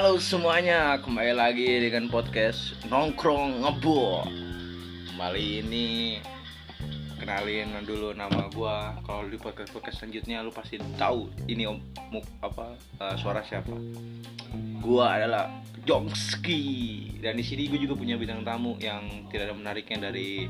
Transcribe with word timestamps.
Halo 0.00 0.16
semuanya, 0.16 0.96
kembali 1.04 1.36
lagi 1.36 1.68
dengan 1.76 2.08
podcast 2.08 2.72
Nongkrong 2.88 3.60
Ngebo. 3.60 4.24
Kembali 5.12 5.60
ini 5.60 6.16
kenalin 7.20 7.84
dulu 7.84 8.16
nama 8.16 8.48
gua. 8.48 8.96
Kalau 9.04 9.28
di 9.28 9.36
podcast 9.36 9.68
podcast 9.76 10.00
selanjutnya 10.00 10.40
lu 10.40 10.56
pasti 10.56 10.80
tahu 10.96 11.28
ini 11.52 11.68
om 11.68 11.84
muk, 12.16 12.24
apa 12.40 12.80
eh, 12.80 13.14
suara 13.20 13.44
siapa. 13.44 13.76
Gua 14.80 15.20
adalah 15.20 15.52
Jongski 15.84 16.64
dan 17.20 17.36
di 17.36 17.44
sini 17.44 17.68
gue 17.68 17.84
juga 17.84 17.92
punya 17.92 18.16
bintang 18.16 18.40
tamu 18.40 18.80
yang 18.80 19.28
tidak 19.28 19.52
ada 19.52 19.54
menariknya 19.60 20.08
dari 20.08 20.48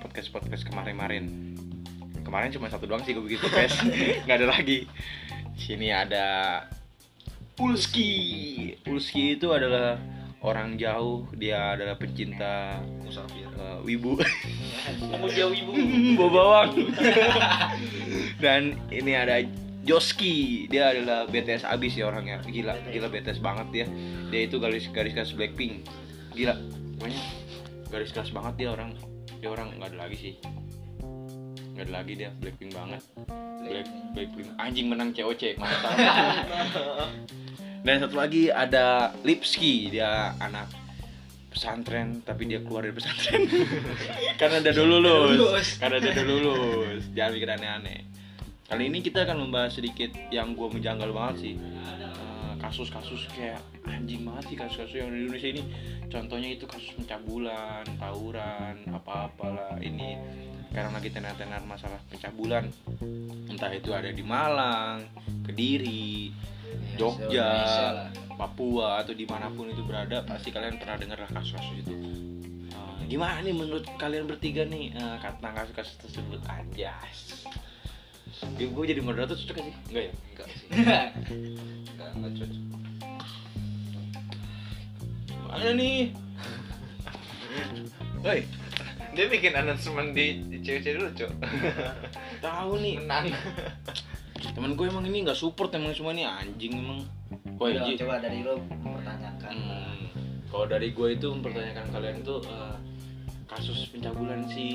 podcast 0.00 0.32
podcast 0.32 0.64
kemarin-kemarin. 0.64 1.52
Kemarin 2.24 2.48
cuma 2.56 2.72
satu 2.72 2.88
doang 2.88 3.04
sih 3.04 3.12
gue 3.12 3.28
bikin 3.28 3.44
podcast, 3.44 3.84
nggak 4.24 4.40
ada 4.40 4.48
lagi. 4.56 4.88
Sini 5.52 5.92
ada 5.92 6.64
Ulski. 7.58 8.10
Ulski 8.86 9.34
itu 9.34 9.50
adalah 9.50 9.98
orang 10.46 10.78
jauh, 10.78 11.26
dia 11.34 11.74
adalah 11.74 11.98
pecinta 11.98 12.78
musafir. 13.02 13.50
uh, 13.58 13.82
wibu, 13.82 14.14
kamu 15.10 15.26
jauh 15.34 15.50
ibu 15.50 15.72
bawa 16.18 16.30
bawang. 16.30 16.70
Dan 18.42 18.78
ini 18.94 19.18
ada 19.18 19.42
Joski, 19.82 20.68
dia 20.70 20.94
adalah 20.94 21.26
BTS 21.26 21.66
abis 21.66 21.98
ya 21.98 22.06
orangnya, 22.06 22.38
gila, 22.46 22.78
gila 22.94 23.10
BTS 23.10 23.42
banget 23.42 23.66
dia. 23.74 23.86
Dia 24.30 24.46
itu 24.46 24.62
garis 24.62 24.86
garis 24.94 25.16
keras 25.16 25.34
Blackpink, 25.34 25.82
gila, 26.38 26.54
pokoknya 27.02 27.22
garis 27.90 28.14
keras 28.14 28.30
banget 28.30 28.54
dia 28.54 28.68
orang, 28.70 28.94
dia 29.42 29.48
orang 29.50 29.74
nggak 29.74 29.96
ada 29.96 29.98
lagi 30.06 30.16
sih, 30.20 30.34
nggak 31.78 31.94
ada 31.94 31.94
lagi 32.02 32.12
dia 32.18 32.34
Blackpink 32.42 32.74
banget. 32.74 33.02
Black, 33.62 33.86
Blackpink. 34.10 34.48
Anjing 34.58 34.90
menang 34.90 35.14
COC 35.14 35.54
mantap. 35.62 35.94
Dan 37.86 38.02
satu 38.02 38.18
lagi 38.18 38.50
ada 38.50 39.14
Lipski, 39.22 39.86
dia 39.94 40.34
anak 40.42 40.66
pesantren 41.54 42.18
tapi 42.26 42.50
dia 42.50 42.58
keluar 42.66 42.82
dari 42.82 42.98
pesantren. 42.98 43.46
Karena 44.42 44.58
udah 44.58 44.74
dulu 44.74 44.96
lulus. 44.98 45.78
Karena 45.78 46.02
udah 46.02 46.14
lulus. 46.26 47.02
Jangan 47.14 47.30
mikir 47.38 47.50
aneh-aneh. 47.54 48.00
Kali 48.66 48.90
ini 48.90 48.98
kita 48.98 49.22
akan 49.22 49.46
membahas 49.46 49.78
sedikit 49.78 50.10
yang 50.34 50.58
gue 50.58 50.66
menjanggal 50.66 51.14
banget 51.14 51.36
sih. 51.46 51.54
Eh, 51.56 52.54
kasus-kasus 52.58 53.30
kayak 53.32 53.62
anjing 53.86 54.26
banget 54.26 54.50
sih 54.50 54.56
kasus-kasus 54.58 54.98
yang 54.98 55.14
di 55.14 55.24
Indonesia 55.24 55.48
ini. 55.54 55.62
Contohnya 56.10 56.50
itu 56.52 56.66
kasus 56.66 56.90
pencabulan 56.98 57.86
tawuran 58.02 58.82
apa-apalah. 58.90 59.78
Ini 59.78 60.18
sekarang 60.68 60.92
lagi 60.92 61.08
tenar-tenar 61.10 61.62
masalah 61.64 62.00
pencabulan 62.12 62.68
entah 63.48 63.72
itu 63.72 63.90
ada 63.96 64.12
di 64.12 64.22
Malang 64.22 65.08
Kediri 65.48 66.30
Jogja, 66.98 68.10
Papua 68.34 69.00
atau 69.00 69.14
di 69.14 69.24
mana 69.24 69.48
pun 69.48 69.70
itu 69.70 69.82
berada 69.86 70.22
pasti 70.26 70.50
kalian 70.50 70.76
pernah 70.76 70.98
dengar 70.98 71.18
lah 71.22 71.30
kasus-kasus 71.30 71.86
itu. 71.86 71.94
Eh, 72.74 73.06
gimana 73.06 73.38
nih 73.40 73.54
menurut 73.54 73.86
kalian 73.96 74.26
bertiga 74.26 74.66
nih 74.66 74.92
uh, 74.98 75.16
tentang 75.22 75.54
kasus-kasus 75.54 75.94
tersebut 76.02 76.40
anjas? 76.50 77.46
Ya, 78.58 78.66
gue 78.70 78.84
jadi 78.86 79.00
moderator 79.02 79.34
cocok 79.34 79.56
gak 79.58 79.66
sih? 79.66 79.74
Enggak 79.90 80.04
ya? 80.04 80.12
enggak 80.14 80.46
sih 80.52 80.66
enggak 81.94 82.10
enggak 82.14 82.32
cocok 82.38 82.62
Mana 85.48 85.70
nih? 85.74 86.00
Woi, 88.20 88.40
dia 89.18 89.26
bikin 89.26 89.50
announcement 89.50 90.14
di, 90.14 90.46
di 90.46 90.62
cewek-cewek 90.62 90.94
dulu 90.94 91.10
cok. 91.10 91.32
Tahu 92.46 92.72
nih. 92.78 93.02
menang. 93.02 93.34
Temen 94.54 94.78
gue 94.78 94.86
emang 94.86 95.02
ini 95.10 95.26
nggak 95.26 95.34
support 95.34 95.74
emang 95.74 95.90
semua 95.90 96.14
ini 96.14 96.22
anjing 96.22 96.78
emang. 96.78 97.02
Woi, 97.58 97.74
Coba, 97.98 98.22
dari 98.22 98.46
lo 98.46 98.62
mempertanyakan. 98.62 99.54
Hmm, 99.58 99.98
kalau 100.46 100.70
dari 100.70 100.94
gue 100.94 101.18
itu 101.18 101.26
mempertanyakan 101.34 101.90
kalian 101.90 102.22
tuh 102.22 102.46
eh, 102.46 102.78
kasus 103.50 103.90
pencabulan 103.90 104.46
si 104.46 104.66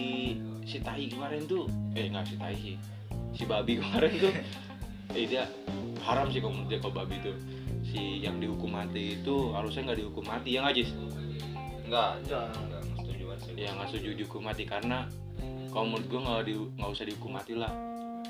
si 0.68 0.84
Tai 0.84 1.00
kemarin 1.08 1.48
tuh. 1.48 1.72
Eh 1.96 2.12
nggak 2.12 2.28
si 2.28 2.36
Tai 2.36 2.56
sih 2.60 2.76
si 3.32 3.48
babi 3.48 3.78
kemarin 3.80 4.12
tuh. 4.20 4.34
Eh 5.16 5.24
dia 5.24 5.48
haram 6.04 6.28
sih 6.28 6.44
kalau 6.44 6.68
dia 6.68 6.84
kalau 6.84 7.00
babi 7.00 7.16
tuh. 7.24 7.40
Si 7.80 8.20
yang 8.20 8.44
dihukum 8.44 8.76
mati 8.76 9.16
itu 9.24 9.56
harusnya 9.56 9.88
nggak 9.88 10.04
dihukum 10.04 10.28
mati 10.28 10.60
ya 10.60 10.68
nggak 10.68 10.76
Jis? 10.84 10.92
enggak 11.84 12.26
ya 13.64 13.72
nggak 13.80 13.88
setuju 13.96 14.10
dihukum 14.20 14.44
mati 14.44 14.68
karena 14.68 15.08
kalau 15.72 15.90
menurut 15.90 16.06
gue 16.12 16.20
nggak 16.20 16.42
di 16.46 16.54
nggak 16.60 16.90
usah 16.92 17.06
dihukum 17.08 17.32
mati 17.32 17.54
lah. 17.56 17.72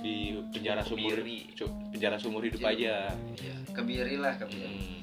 Di 0.03 0.35
penjara 0.51 0.83
sumur 0.83 1.15
cu- 1.55 1.75
penjara 1.89 2.17
sumur 2.19 2.41
hidup 2.43 2.61
aja. 2.61 3.09
Iya, 3.39 3.55
kebiri 3.73 4.15
lah 4.19 4.35
kebiri. 4.37 4.67
Hmm. 4.67 4.99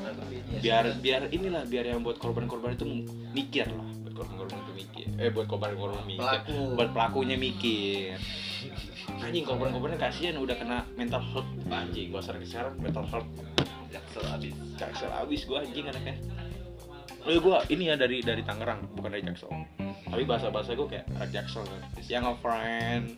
Nah, 0.00 0.12
kebiri. 0.16 0.44
Ya, 0.48 0.60
biar 0.62 0.84
biar 1.02 1.22
inilah 1.34 1.62
biar 1.66 1.84
yang 1.92 2.00
buat 2.00 2.16
korban-korban 2.16 2.78
itu 2.78 2.86
mikir 3.34 3.68
lah. 3.68 3.88
Buat 4.06 4.14
korban-korban 4.16 4.56
itu 4.64 4.72
mikir. 4.86 5.06
Eh 5.18 5.30
buat 5.34 5.46
korban-korban 5.50 6.02
mikir. 6.06 6.22
Pelaku. 6.22 6.58
buat 6.78 6.90
pelakunya 6.94 7.36
mikir. 7.36 8.16
Anjing 9.20 9.44
korban-korbannya 9.44 9.98
kasihan 9.98 10.38
udah 10.38 10.56
kena 10.56 10.78
mental 10.94 11.20
health. 11.20 11.50
Anjing 11.68 12.14
gua 12.14 12.22
sering 12.22 12.46
sekarang 12.46 12.78
mental 12.78 13.04
health. 13.10 13.28
Jaksel 13.90 14.22
abis 14.30 14.54
jaksel 14.78 15.10
abis 15.10 15.40
gua 15.50 15.66
anjing 15.66 15.90
anaknya 15.90 16.14
Oh 17.20 17.36
gua 17.38 17.60
ini 17.68 17.86
ya 17.86 17.94
dari 17.94 18.20
dari 18.20 18.40
Tangerang 18.40 18.88
bukan 18.92 19.12
dari 19.12 19.22
Jaksel 19.22 19.52
tapi 20.02 20.22
bahasa 20.24 20.48
bahasa 20.48 20.72
gua 20.72 20.88
kayak 20.88 21.04
anak 21.12 21.30
Jaksel 21.30 21.62
kan 21.62 21.80
yang 22.06 22.24
a 22.24 22.34
friend 22.34 23.14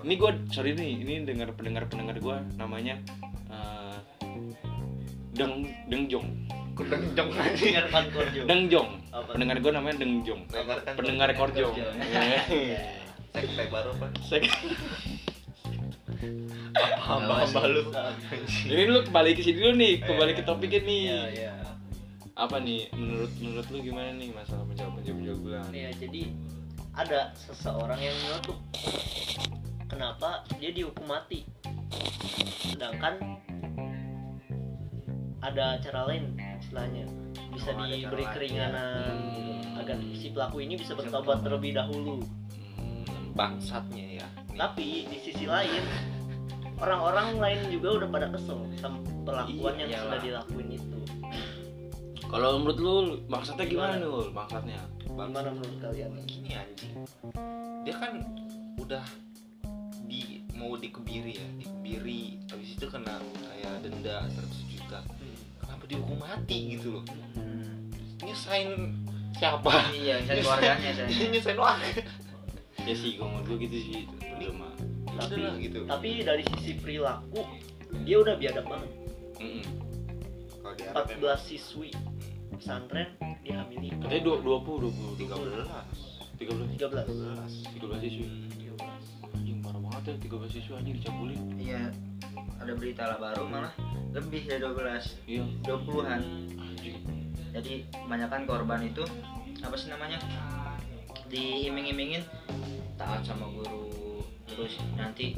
ini 0.00 0.14
gua 0.16 0.32
sorry 0.48 0.72
nih 0.72 1.04
ini 1.04 1.12
dengar 1.22 1.52
pendengar 1.52 1.84
pendengar 1.86 2.16
gua 2.18 2.36
namanya 2.56 2.96
eh, 3.46 3.96
Deng 5.32 5.68
Dengjong 5.86 6.28
Dengarkan. 6.76 8.04
Dengjong 8.44 8.88
Apa? 9.08 9.32
pendengar 9.32 9.56
gue 9.58 9.72
namanya 9.72 9.96
Dengjong 9.96 10.44
pendengar 10.92 11.32
Korjong. 11.32 11.72
Iya. 11.72 12.80
sekte 13.32 13.64
baru 13.68 13.96
apa 13.96 14.12
Sek- 14.22 14.48
hamba 16.98 17.44
hamba 17.44 17.60
lu 17.64 17.82
jadi 18.62 18.82
lu 18.86 19.00
kembali 19.02 19.30
ke 19.32 19.40
sini 19.40 19.56
dulu 19.56 19.72
nih 19.74 19.94
kembali 20.02 20.32
ke 20.32 20.42
topiknya 20.42 20.80
nih 20.82 21.00
Iya, 21.00 21.20
iya. 21.30 21.52
Apa 22.36 22.60
nih 22.60 22.92
menurut 22.92 23.32
menurut 23.40 23.66
lu 23.72 23.78
gimana 23.80 24.12
nih 24.12 24.28
masalah 24.36 24.68
penjawab 24.68 25.00
penjawab 25.00 25.18
penjawab 25.24 25.72
ya 25.72 25.88
jadi 25.96 26.22
ada 26.96 27.32
seseorang 27.36 28.00
yang 28.00 28.12
menyeletuk 28.12 28.58
kenapa 29.96 30.44
dia 30.60 30.70
dihukum 30.76 31.08
mati? 31.08 31.48
Sedangkan 32.68 33.16
ada 35.40 35.80
cara 35.80 36.00
lain 36.12 36.36
istilahnya. 36.60 37.04
Bisa 37.56 37.72
Oh, 37.72 37.88
diberi 37.88 38.24
keringanan 38.36 39.32
gitu, 39.32 39.80
agar 39.80 39.96
si 40.12 40.28
pelaku 40.28 40.60
ini 40.60 40.76
bisa 40.76 40.92
bertobat 40.92 41.40
terlebih 41.40 41.72
dahulu. 41.72 42.20
Bangsatnya 43.32 44.20
ya. 44.20 44.26
Tapi 44.52 45.08
di 45.08 45.18
sisi 45.24 45.48
lain 45.48 45.80
orang-orang 46.76 47.40
lain 47.40 47.60
juga 47.72 48.04
udah 48.04 48.08
pada 48.12 48.28
kesel 48.28 48.68
sama 48.76 49.00
perlakuan 49.24 49.80
yang 49.80 49.88
Iyalah. 49.88 50.04
sudah 50.04 50.20
dilakuin 50.20 50.68
itu 50.76 51.00
kalau 52.26 52.58
menurut 52.58 52.78
lu 52.78 52.94
maksudnya 53.30 53.64
gimana 53.64 53.96
Gimana? 53.96 54.06
nul 54.06 54.26
maksudnya? 54.34 54.80
Gimana 55.06 55.48
menurut 55.54 55.78
kalian 55.78 56.12
gini 56.26 56.50
anjing. 56.52 56.94
Dia 57.86 57.94
kan 57.96 58.12
udah 58.76 59.04
di 60.06 60.42
mau 60.52 60.74
dikebiri 60.74 61.38
ya 61.38 61.46
dikebiri. 61.56 62.42
Habis 62.50 62.68
itu 62.74 62.86
kena 62.90 63.22
kayak 63.22 63.74
denda 63.86 64.26
100 64.26 64.72
juta. 64.74 64.98
Kenapa 65.62 65.84
dihukum 65.86 66.18
mati 66.18 66.76
gitu 66.76 66.98
loh? 67.00 67.04
Hmm. 67.38 67.90
nyusahin 68.16 68.96
siapa? 69.36 69.92
Iya, 69.92 70.24
saya 70.24 70.40
keluarganya 70.40 70.90
saya. 70.98 71.08
nyusahin 71.08 71.58
warga. 71.60 71.90
Ya 72.86 72.94
sih 72.94 73.18
kalau 73.18 73.30
menurut 73.38 73.46
gue 73.46 73.56
gitu 73.70 73.76
sih 73.82 73.94
itu 74.06 74.14
udah 74.18 74.50
mah 74.54 74.72
udah 75.16 75.38
lah 75.40 75.54
gitu. 75.56 75.80
tapi 75.88 76.20
dari 76.20 76.44
sisi 76.44 76.76
perilaku 76.76 77.40
dia 78.04 78.16
udah 78.20 78.34
biadab 78.36 78.66
banget. 78.68 78.90
Di 80.76 80.82
Arab 80.92 81.08
14 81.08 81.40
siswi 81.46 81.88
pesantren 82.56 83.08
dihamili 83.44 83.92
katanya 84.00 84.22
dua 84.24 84.36
dua 84.40 84.58
puluh 84.64 84.88
dua 84.88 84.92
puluh 84.92 85.14
tiga 85.20 85.36
belas. 85.36 85.68
Tiga 86.36 86.52
belas. 86.52 86.68
13 86.68 87.72
tiga 87.72 87.86
belas. 87.88 88.00
Siswi 88.04 88.24
anjing 89.32 89.58
parah 89.64 89.80
banget 89.80 90.02
ya 90.04 90.14
tiga 90.20 90.36
belas 90.36 90.50
siswi 90.52 90.72
anjing 90.76 90.94
dicabulin. 91.00 91.40
Iya. 91.56 91.82
Ada 92.60 92.72
berita 92.76 93.02
lah 93.08 93.18
baru 93.20 93.44
malah 93.48 93.72
lebih 94.12 94.48
dari 94.48 94.60
12 94.60 95.28
iya. 95.28 95.44
20-an. 95.64 96.20
anjing. 96.60 96.96
Jadi 97.56 97.72
kebanyakan 97.88 98.42
korban 98.44 98.80
itu 98.84 99.04
apa 99.64 99.74
sih 99.80 99.88
namanya? 99.88 100.20
Diiming-imingin 101.32 102.20
taat 103.00 103.24
sama 103.24 103.48
guru. 103.48 103.88
Terus 104.44 104.76
nanti 104.96 105.32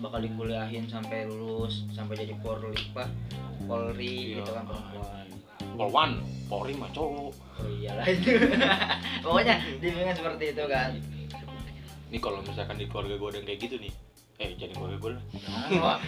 bakal 0.00 0.24
dikuliahin 0.24 0.88
sampai 0.88 1.28
lulus 1.28 1.86
sampai 1.94 2.24
jadi 2.24 2.34
polri 2.42 2.74
apa 2.90 3.06
polri 3.70 4.34
Iya. 4.34 4.42
gitu 4.42 4.50
kan 4.50 4.64
perempuan 4.66 5.21
Polwan 5.76 6.20
Polri 6.52 6.76
mah 6.76 6.92
cowok. 6.92 7.32
Oh 7.32 7.68
iyalah. 7.80 8.04
Itu 8.04 8.36
pokoknya 9.24 9.56
diimingin 9.80 10.12
seperti 10.12 10.52
itu 10.52 10.64
kan. 10.68 10.92
Ini 12.12 12.18
kalau 12.20 12.44
misalkan 12.44 12.76
di 12.76 12.84
keluarga 12.84 13.16
gue 13.16 13.28
ada 13.32 13.38
yang 13.40 13.46
kayak 13.48 13.60
gitu 13.64 13.76
nih. 13.80 13.92
Eh 14.36 14.50
jadi 14.60 14.72
gue 14.76 15.00
gue 15.00 15.12
Wak. 15.80 15.98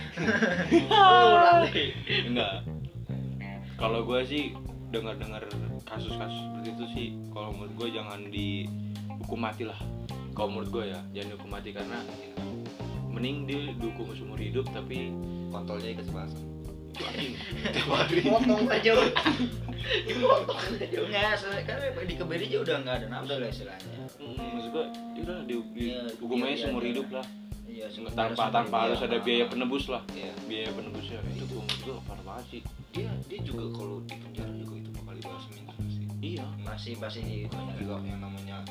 enggak. 2.28 2.54
Kalau 3.80 4.00
gue 4.04 4.20
sih 4.28 4.52
dengar 4.92 5.16
dengar 5.16 5.42
kasus-kasus 5.88 6.38
seperti 6.38 6.68
itu 6.76 6.84
sih 6.92 7.06
kalau 7.32 7.50
menurut 7.56 7.72
gue 7.80 7.88
jangan 7.96 8.20
dihukum 8.28 9.40
mati 9.40 9.64
lah. 9.64 9.80
Kalau 10.36 10.52
menurut 10.52 10.68
gue 10.68 10.84
ya 10.92 11.00
jangan 11.16 11.28
dihukum 11.34 11.50
mati 11.56 11.70
karena 11.72 11.98
mending 13.08 13.48
dia 13.48 13.72
dihukum 13.80 14.12
seumur 14.12 14.36
hidup 14.36 14.66
tapi 14.76 15.14
kontolnya 15.48 15.96
sebelasan 16.02 16.04
itu 16.04 16.12
anjing 16.12 16.53
tiap 16.94 17.90
hari 17.90 18.22
Potong 18.22 18.64
aja. 18.70 18.92
Dipotong 20.06 20.60
aja. 20.80 20.98
Nggak, 21.04 21.32
karena 21.66 21.86
di 22.06 22.14
kebiri 22.16 22.44
aja 22.48 22.58
udah 22.64 22.76
nggak 22.82 22.94
ada 23.02 23.06
nafsu 23.10 23.34
lah 23.36 23.48
istilahnya. 23.50 23.96
Mm, 24.16 24.48
maksud 24.56 24.70
gue 24.72 24.84
yaudah 25.20 25.38
di, 25.44 25.54
di 25.74 25.84
Iya, 25.90 26.00
hukum 26.18 26.36
aja 26.40 26.48
iya, 26.48 26.56
seumur 26.56 26.82
iya. 26.82 26.90
hidup 26.94 27.08
lah 27.12 27.26
Iya, 27.64 27.86
tanpa 28.14 28.44
tanpa 28.54 28.76
harus 28.86 29.02
ada 29.02 29.18
biaya 29.18 29.50
penebus 29.50 29.90
lah 29.90 29.98
iya 30.14 30.30
biaya 30.46 30.70
penebusnya 30.70 31.18
itu 31.26 31.42
gue 31.50 31.58
gue 31.82 31.96
parah 32.06 32.22
banget 32.22 32.46
sih 32.48 32.60
dia 32.94 33.10
dia 33.26 33.40
juga 33.42 33.64
kalau 33.74 33.98
di 34.06 34.14
penjara 34.14 34.52
juga 34.54 34.74
itu 34.78 34.90
bakal 34.94 35.14
dibalas 35.18 35.44
minta 35.50 35.74
sih 35.90 36.06
iya 36.22 36.46
Masih 36.62 36.94
pasti 37.02 37.20
di 37.26 37.36
banyak 37.50 37.76
juga 37.82 37.98
yang 38.06 38.22
namanya 38.22 38.62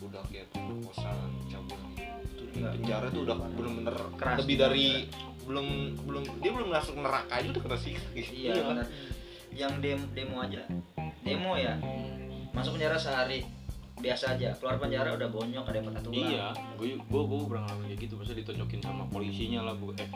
udah 0.00 0.22
kayak 0.32 0.48
pemerkosaan 0.56 1.28
cabulan 1.52 1.90
gitu 1.92 2.08
itu 2.24 2.42
di 2.48 2.58
Enggak. 2.58 2.72
penjara 2.80 3.06
tuh 3.12 3.20
udah 3.28 3.36
bener-bener 3.36 3.96
Keras. 4.16 4.36
lebih 4.40 4.56
dari 4.56 4.86
belum 5.48 5.66
belum 6.04 6.22
dia 6.44 6.52
belum 6.52 6.68
masuk 6.68 7.00
neraka 7.00 7.32
aja 7.40 7.48
udah 7.48 7.62
kena 7.64 7.78
siksa 7.80 8.08
gitu 8.12 8.30
Iya, 8.36 8.60
benar. 8.60 8.86
Yang 9.48 9.72
demo, 9.80 10.04
demo 10.12 10.36
aja. 10.44 10.60
Demo 11.24 11.52
ya. 11.56 11.74
Masuk 12.52 12.76
penjara 12.76 13.00
sehari 13.00 13.48
biasa 13.98 14.36
aja. 14.36 14.52
Keluar 14.60 14.76
penjara 14.76 15.16
udah 15.16 15.28
bonyok 15.32 15.64
ada 15.72 15.80
patah 15.82 16.02
tulang. 16.04 16.28
Iya, 16.28 16.46
gue 16.76 17.00
gue 17.00 17.22
gue 17.24 17.38
pernah 17.48 17.62
ngalamin 17.66 17.86
kayak 17.90 18.00
gitu, 18.06 18.14
masa 18.20 18.32
ditonjokin 18.36 18.80
sama 18.84 19.04
polisinya 19.08 19.60
lah, 19.64 19.74
bu, 19.74 19.96
eh 19.96 20.10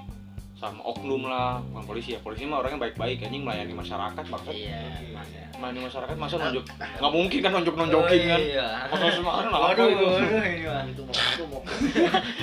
sama 0.63 0.79
oknum 0.87 1.27
lah, 1.27 1.59
bukan 1.75 1.85
polisi 1.91 2.15
ya, 2.15 2.23
polisi 2.23 2.47
mah 2.47 2.63
orangnya 2.63 2.87
baik-baik, 2.87 3.27
anjing 3.27 3.43
melayani 3.43 3.75
masyarakat, 3.75 4.23
maksud 4.31 4.55
Iya, 4.55 4.79
Mas 5.11 5.27
ya. 5.35 5.51
melayani 5.59 5.81
masyarakat 5.91 6.15
masa 6.15 6.39
nonjok, 6.39 6.65
nggak 6.71 7.13
mungkin 7.13 7.39
kan 7.43 7.51
nonjok 7.51 7.75
nonjokin 7.83 8.21
Oh, 8.23 8.31
kan, 8.31 8.41
Iya. 8.41 8.67
foto 8.87 9.07
semua 9.11 9.33
kan 9.35 9.51
apa 9.51 9.59
Waduh, 9.75 9.89
itu, 9.91 10.07
ini 10.07 10.63
mau 10.63 10.87
itu 10.87 11.45
mau. 11.51 11.61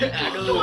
Aduh. 0.04 0.60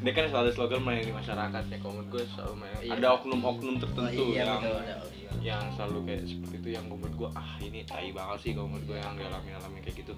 dia 0.00 0.12
kan 0.14 0.24
selalu 0.30 0.50
slogan 0.54 0.80
melayani 0.80 1.12
masyarakat 1.12 1.62
ya, 1.66 1.76
kalau 1.82 1.92
menurut 1.98 2.08
gue 2.14 2.22
selalu. 2.30 2.54
Iya. 2.80 2.90
ada 2.94 3.06
oknum-oknum 3.18 3.74
tertentu 3.76 4.24
iya, 4.30 4.38
yang 4.46 4.62
betul, 4.62 4.78
betul. 4.78 5.38
yang 5.42 5.64
selalu 5.74 5.98
kayak 6.06 6.22
seperti 6.24 6.56
itu 6.56 6.68
yang 6.72 6.84
menurut 6.86 7.14
gue 7.18 7.30
ah 7.34 7.50
ini 7.58 7.80
tai 7.82 8.14
banget 8.14 8.38
sih 8.38 8.50
kalau 8.54 8.70
menurut 8.70 8.86
gue 8.86 8.98
yang 9.02 9.14
dialami 9.18 9.50
alami 9.50 9.78
kayak 9.82 9.96
gitu 9.98 10.12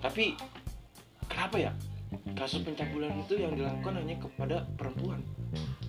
tapi 0.00 0.32
kenapa 1.28 1.56
ya 1.60 1.72
kasus 2.32 2.60
pencabulan 2.60 3.12
itu 3.16 3.34
yang 3.36 3.52
dilakukan 3.52 3.92
hanya 3.96 4.16
kepada 4.16 4.56
perempuan. 4.74 5.20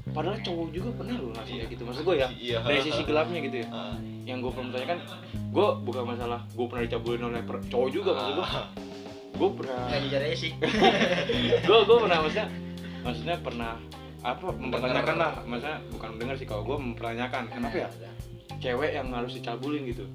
Padahal 0.07 0.39
cowok 0.39 0.67
juga 0.71 0.89
pernah 0.93 1.15
loh 1.15 1.31
langsung 1.31 1.57
kayak 1.57 1.69
gitu. 1.69 1.83
Maksud 1.83 2.03
gue 2.03 2.15
ya 2.15 2.27
Iya. 2.31 2.57
dari 2.63 2.79
sisi 2.81 3.01
gelapnya 3.03 3.39
gitu 3.41 3.57
ya. 3.61 3.67
Ah, 3.69 3.95
yang 4.23 4.39
gue 4.39 4.49
pernah 4.49 4.71
tanyakan 4.71 4.99
gue 5.47 5.67
bukan 5.83 6.03
masalah 6.05 6.39
gue 6.47 6.65
pernah 6.65 6.83
dicabulin 6.83 7.23
oleh 7.25 7.41
per- 7.41 7.63
cowok 7.65 7.89
juga 7.89 8.11
maksud 8.13 8.33
gue 8.33 8.47
ah. 8.47 8.67
gue 9.33 9.49
pernah 9.53 9.79
Nggak 9.85 10.01
dijaranya 10.03 10.37
sih. 10.37 10.51
gue 11.67 11.77
gue 11.83 11.97
pernah 11.99 12.17
maksudnya 12.21 12.47
maksudnya 13.01 13.35
pernah 13.39 13.71
apa 14.21 14.47
mempertanyakan 14.49 15.15
lah. 15.15 15.31
Maksudnya 15.43 15.77
bukan 15.91 16.07
mendengar 16.15 16.35
sih. 16.35 16.47
Kalau 16.47 16.63
gue 16.63 16.77
mempertanyakan 16.77 17.43
kenapa 17.47 17.75
ya? 17.85 17.89
Cewek 18.57 18.91
yang 18.91 19.07
harus 19.11 19.31
dicabulin 19.33 19.85
gitu. 19.85 20.05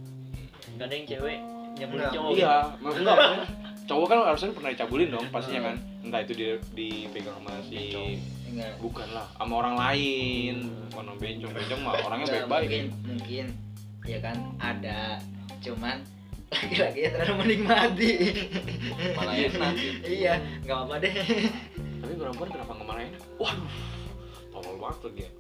Gak 0.75 0.89
ada 0.89 0.95
yang 0.95 1.07
cewek 1.07 1.39
Enggak. 1.79 2.11
cowok. 2.13 2.31
iya 2.37 2.55
maksudnya 2.79 3.15
cowok 3.83 4.07
kan 4.07 4.19
harusnya 4.25 4.51
pernah 4.55 4.71
dicabulin 4.71 5.09
dong 5.11 5.27
pastinya 5.29 5.73
kan. 5.73 5.77
Entah 6.03 6.21
itu 6.23 6.33
dia 6.35 6.53
dipegang 6.73 7.37
sama 7.39 7.53
si 7.67 7.81
Enggak. 8.53 8.73
bukan 8.79 9.09
lah 9.11 9.27
sama 9.37 9.55
orang 9.59 9.75
lain. 9.79 10.55
Orang 10.93 11.17
bencong 11.17 11.53
bencong 11.53 11.81
mah 11.83 11.95
orangnya 12.05 12.27
baik 12.29 12.47
baik 12.47 12.69
mungkin 12.69 12.87
mungkin. 13.07 13.47
Ya 14.03 14.19
kan 14.19 14.37
ada. 14.59 15.01
Cuman 15.63 15.97
laki-laki 16.53 16.99
yang 17.01 17.13
terlalu 17.17 17.35
menikmati. 17.41 18.13
Malah 19.17 19.35
enak 19.35 19.73
gitu. 19.81 20.05
iya 20.05 20.35
nggak 20.63 20.77
apa-apa 20.77 20.95
deh. 21.01 21.15
Tapi 22.03 22.13
perempuan 22.19 22.49
kenapa 22.51 22.73
ngemarahin 22.77 23.15
waduh 23.39 23.73
tolol 24.53 24.77
banget 24.77 24.99
tuh 25.01 25.13
dia. 25.17 25.31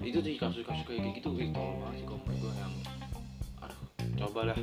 Itu 0.00 0.22
sih 0.22 0.38
kasus-kasus 0.38 0.84
kayak 0.86 1.20
gitu 1.20 1.34
ih 1.36 1.50
tolol 1.52 1.84
banget 1.84 2.00
sih 2.00 2.06
kalau 2.06 2.20
gue 2.26 2.52
yang 2.54 2.72
cobalah 4.16 4.58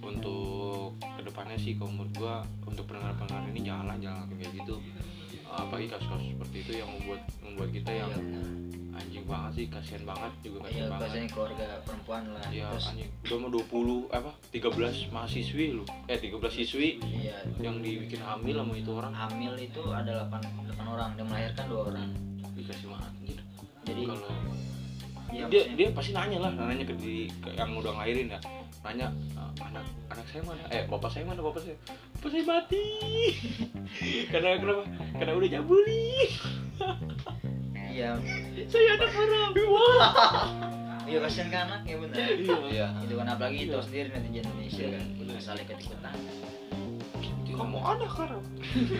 untuk 0.00 0.94
ke 0.98 1.22
depannya 1.22 1.56
sih 1.56 1.74
kalau 1.74 1.92
menurut 1.92 2.12
gue 2.12 2.34
untuk 2.66 2.84
pendengar-pendengar 2.86 3.42
ini 3.48 3.60
janganlah 3.62 3.96
jangan 3.96 4.26
kayak 4.32 4.52
gitu. 4.54 4.76
Apalagi 5.46 5.86
kasus-kasus 5.88 6.30
seperti 6.30 6.56
itu 6.60 6.72
yang 6.76 6.88
membuat 6.88 7.20
membuat 7.40 7.68
kita 7.70 7.90
yang 7.92 8.12
anjing 8.92 9.24
banget 9.24 9.50
sih 9.52 9.66
kasihan 9.66 10.04
banget 10.04 10.32
juga 10.40 10.56
Iya, 10.56 10.62
kasihan 10.62 10.86
banget. 10.86 11.00
biasanya 11.02 11.28
keluarga 11.28 11.66
perempuan 11.82 12.22
lah. 12.28 12.44
ya 12.48 12.66
Terus, 12.70 12.86
anjing. 12.86 13.10
Udah 13.20 13.36
mau 13.36 13.50
20 13.50 14.12
apa 14.12 14.30
13 14.48 15.10
mahasiswi 15.10 15.64
lu. 15.72 15.84
Eh 16.06 16.18
13 16.20 16.52
siswi 16.52 16.88
iya, 17.02 17.34
yang 17.58 17.80
dibikin 17.80 18.20
hamil 18.20 18.56
sama 18.56 18.74
itu 18.76 18.90
orang. 18.92 19.12
Hamil 19.12 19.52
itu 19.56 19.82
ada 19.90 20.12
8, 20.24 20.38
8 20.68 20.86
orang. 20.86 21.10
Dan 21.14 21.24
melahirkan 21.26 21.64
dua 21.66 21.82
orang. 21.88 22.08
dikasih 22.52 22.88
banget 22.88 23.12
gitu 23.24 23.42
Jadi 23.82 24.02
kalau 24.04 24.20
ya, 24.20 24.28
dia 25.32 25.42
maksudnya- 25.48 25.68
dia 25.72 25.88
pasti 25.90 26.10
nanya 26.12 26.38
lah 26.38 26.52
nanya 26.52 26.84
ke, 26.84 26.94
di, 26.94 27.14
ke 27.40 27.48
yang 27.50 27.72
udah 27.72 27.90
ngelahirin 27.90 28.28
ya 28.28 28.40
nanya 28.80 29.12
"Eh, 29.12 29.50
anak 29.60 29.84
anak 30.08 30.24
saya 30.32 30.42
mana? 30.42 30.62
Eh 30.72 30.82
bapak 30.88 31.10
saya 31.12 31.24
mana? 31.28 31.40
Bapak 31.44 31.60
saya 31.60 31.76
bapak 32.16 32.28
saya 32.32 32.42
mati. 32.48 32.86
Karena 34.32 34.56
kenapa? 34.56 34.82
Karena 35.20 35.32
udah 35.36 35.50
jabuli 35.50 36.06
iya, 37.90 38.16
saya 38.70 38.88
anak 38.96 39.10
haram 39.12 39.50
iya 41.04 41.18
kasihan 41.20 41.48
ke 41.50 41.58
anak 41.58 41.80
ya 41.84 41.96
benar. 41.98 42.16
Iya. 42.70 42.86
Itu 43.02 43.14
kan 43.18 43.26
apalagi 43.28 43.66
itu 43.66 43.76
sendiri 43.82 44.08
netizen 44.14 44.46
Indonesia 44.46 44.84
Iya, 44.86 44.90
kan, 44.94 45.06
benar. 45.18 45.34
asal 45.42 45.56
ikut 45.58 45.78
ikutan. 45.78 46.16
kamu 47.50 47.76
anak 47.76 48.10
haram 48.16 48.40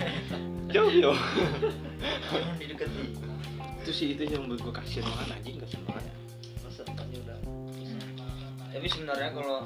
jauh 0.75 0.93
jauh. 0.93 1.17
Jangan 2.29 2.56
didekati. 2.61 3.03
itu 3.81 3.91
sih 3.97 4.12
itu 4.12 4.29
yang 4.29 4.44
membuat 4.44 4.61
gue 4.61 4.75
kasihan 4.85 5.09
banget 5.09 5.29
anjing 5.41 5.56
kasihan 5.56 5.85
banget. 5.88 6.05
udah 6.05 6.30
Tapi 8.70 8.87
sebenarnya 8.87 9.31
kalau 9.34 9.58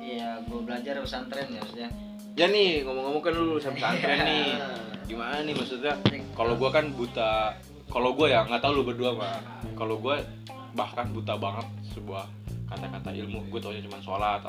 ya 0.00 0.40
gue 0.44 0.60
belajar 0.60 1.00
pesantren 1.00 1.48
ya 1.48 1.60
maksudnya. 1.64 1.90
Ya 2.38 2.46
nih 2.46 2.84
ngomong-ngomong 2.84 3.22
kan 3.24 3.32
lu 3.34 3.56
sama 3.56 3.76
pesantren 3.80 4.20
nih. 4.24 4.48
Gimana 5.08 5.42
nih 5.42 5.54
maksudnya? 5.56 5.94
Kalau 6.36 6.54
gua 6.54 6.70
kan 6.70 6.92
buta 6.94 7.56
kalau 7.90 8.14
gua 8.14 8.30
ya 8.30 8.40
nggak 8.46 8.62
tahu 8.62 8.80
lu 8.80 8.82
berdua 8.86 9.10
mah 9.18 9.42
kalau 9.74 9.98
gua 9.98 10.22
bahkan 10.78 11.10
buta 11.10 11.34
banget 11.34 11.66
sebuah 11.90 12.24
kata-kata 12.70 13.10
ilmu. 13.10 13.50
Gue 13.50 13.58
taunya 13.58 13.82
cuma 13.82 13.98
sholat 13.98 14.46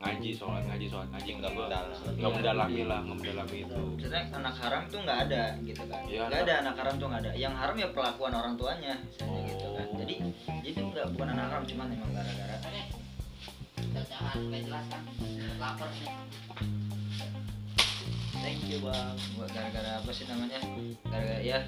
ngaji 0.00 0.32
sholat 0.32 0.64
ngaji 0.66 0.86
sholat 0.90 1.08
ngaji. 1.14 1.30
Nggak 1.38 1.52
mendalam. 1.54 1.86
nggak 2.18 2.32
mendalami 2.34 2.82
lah 2.88 2.98
nggak 3.06 3.18
mendalami 3.22 3.56
itu. 3.62 3.82
Maksudnya 3.94 4.22
anak 4.34 4.54
haram 4.58 4.82
tuh 4.90 4.98
nggak 5.06 5.18
ada 5.28 5.44
gitu 5.62 5.82
kan? 5.86 6.00
Iya, 6.10 6.20
nggak 6.26 6.40
ada 6.48 6.54
anak 6.66 6.74
haram 6.82 6.94
tuh 6.98 7.06
nggak 7.06 7.20
ada. 7.22 7.30
Yang 7.38 7.54
haram 7.60 7.76
ya 7.78 7.88
perlakuan 7.94 8.32
orang 8.34 8.54
tuanya 8.58 8.94
misalnya 9.06 9.40
gitu 9.46 9.66
kan. 9.70 9.86
Oh. 9.86 9.96
jadi 10.02 10.14
jadi 10.58 10.68
itu 10.72 10.82
nggak 10.82 11.06
bukan 11.14 11.28
anak 11.30 11.44
haram 11.52 11.62
cuman 11.68 11.86
memang 11.94 12.10
gara-gara 12.10 12.56
nggak 14.08 14.62
jelas 14.64 14.84
kan? 14.88 15.02
Lapar 15.60 15.88
nih 16.00 16.10
thank 18.40 18.66
you 18.66 18.78
bang. 18.82 19.14
Buat 19.36 19.50
gara-gara 19.52 19.90
apa 20.00 20.10
sih 20.10 20.24
namanya? 20.26 20.58
Gara-gara 21.06 21.40
ya. 21.44 21.58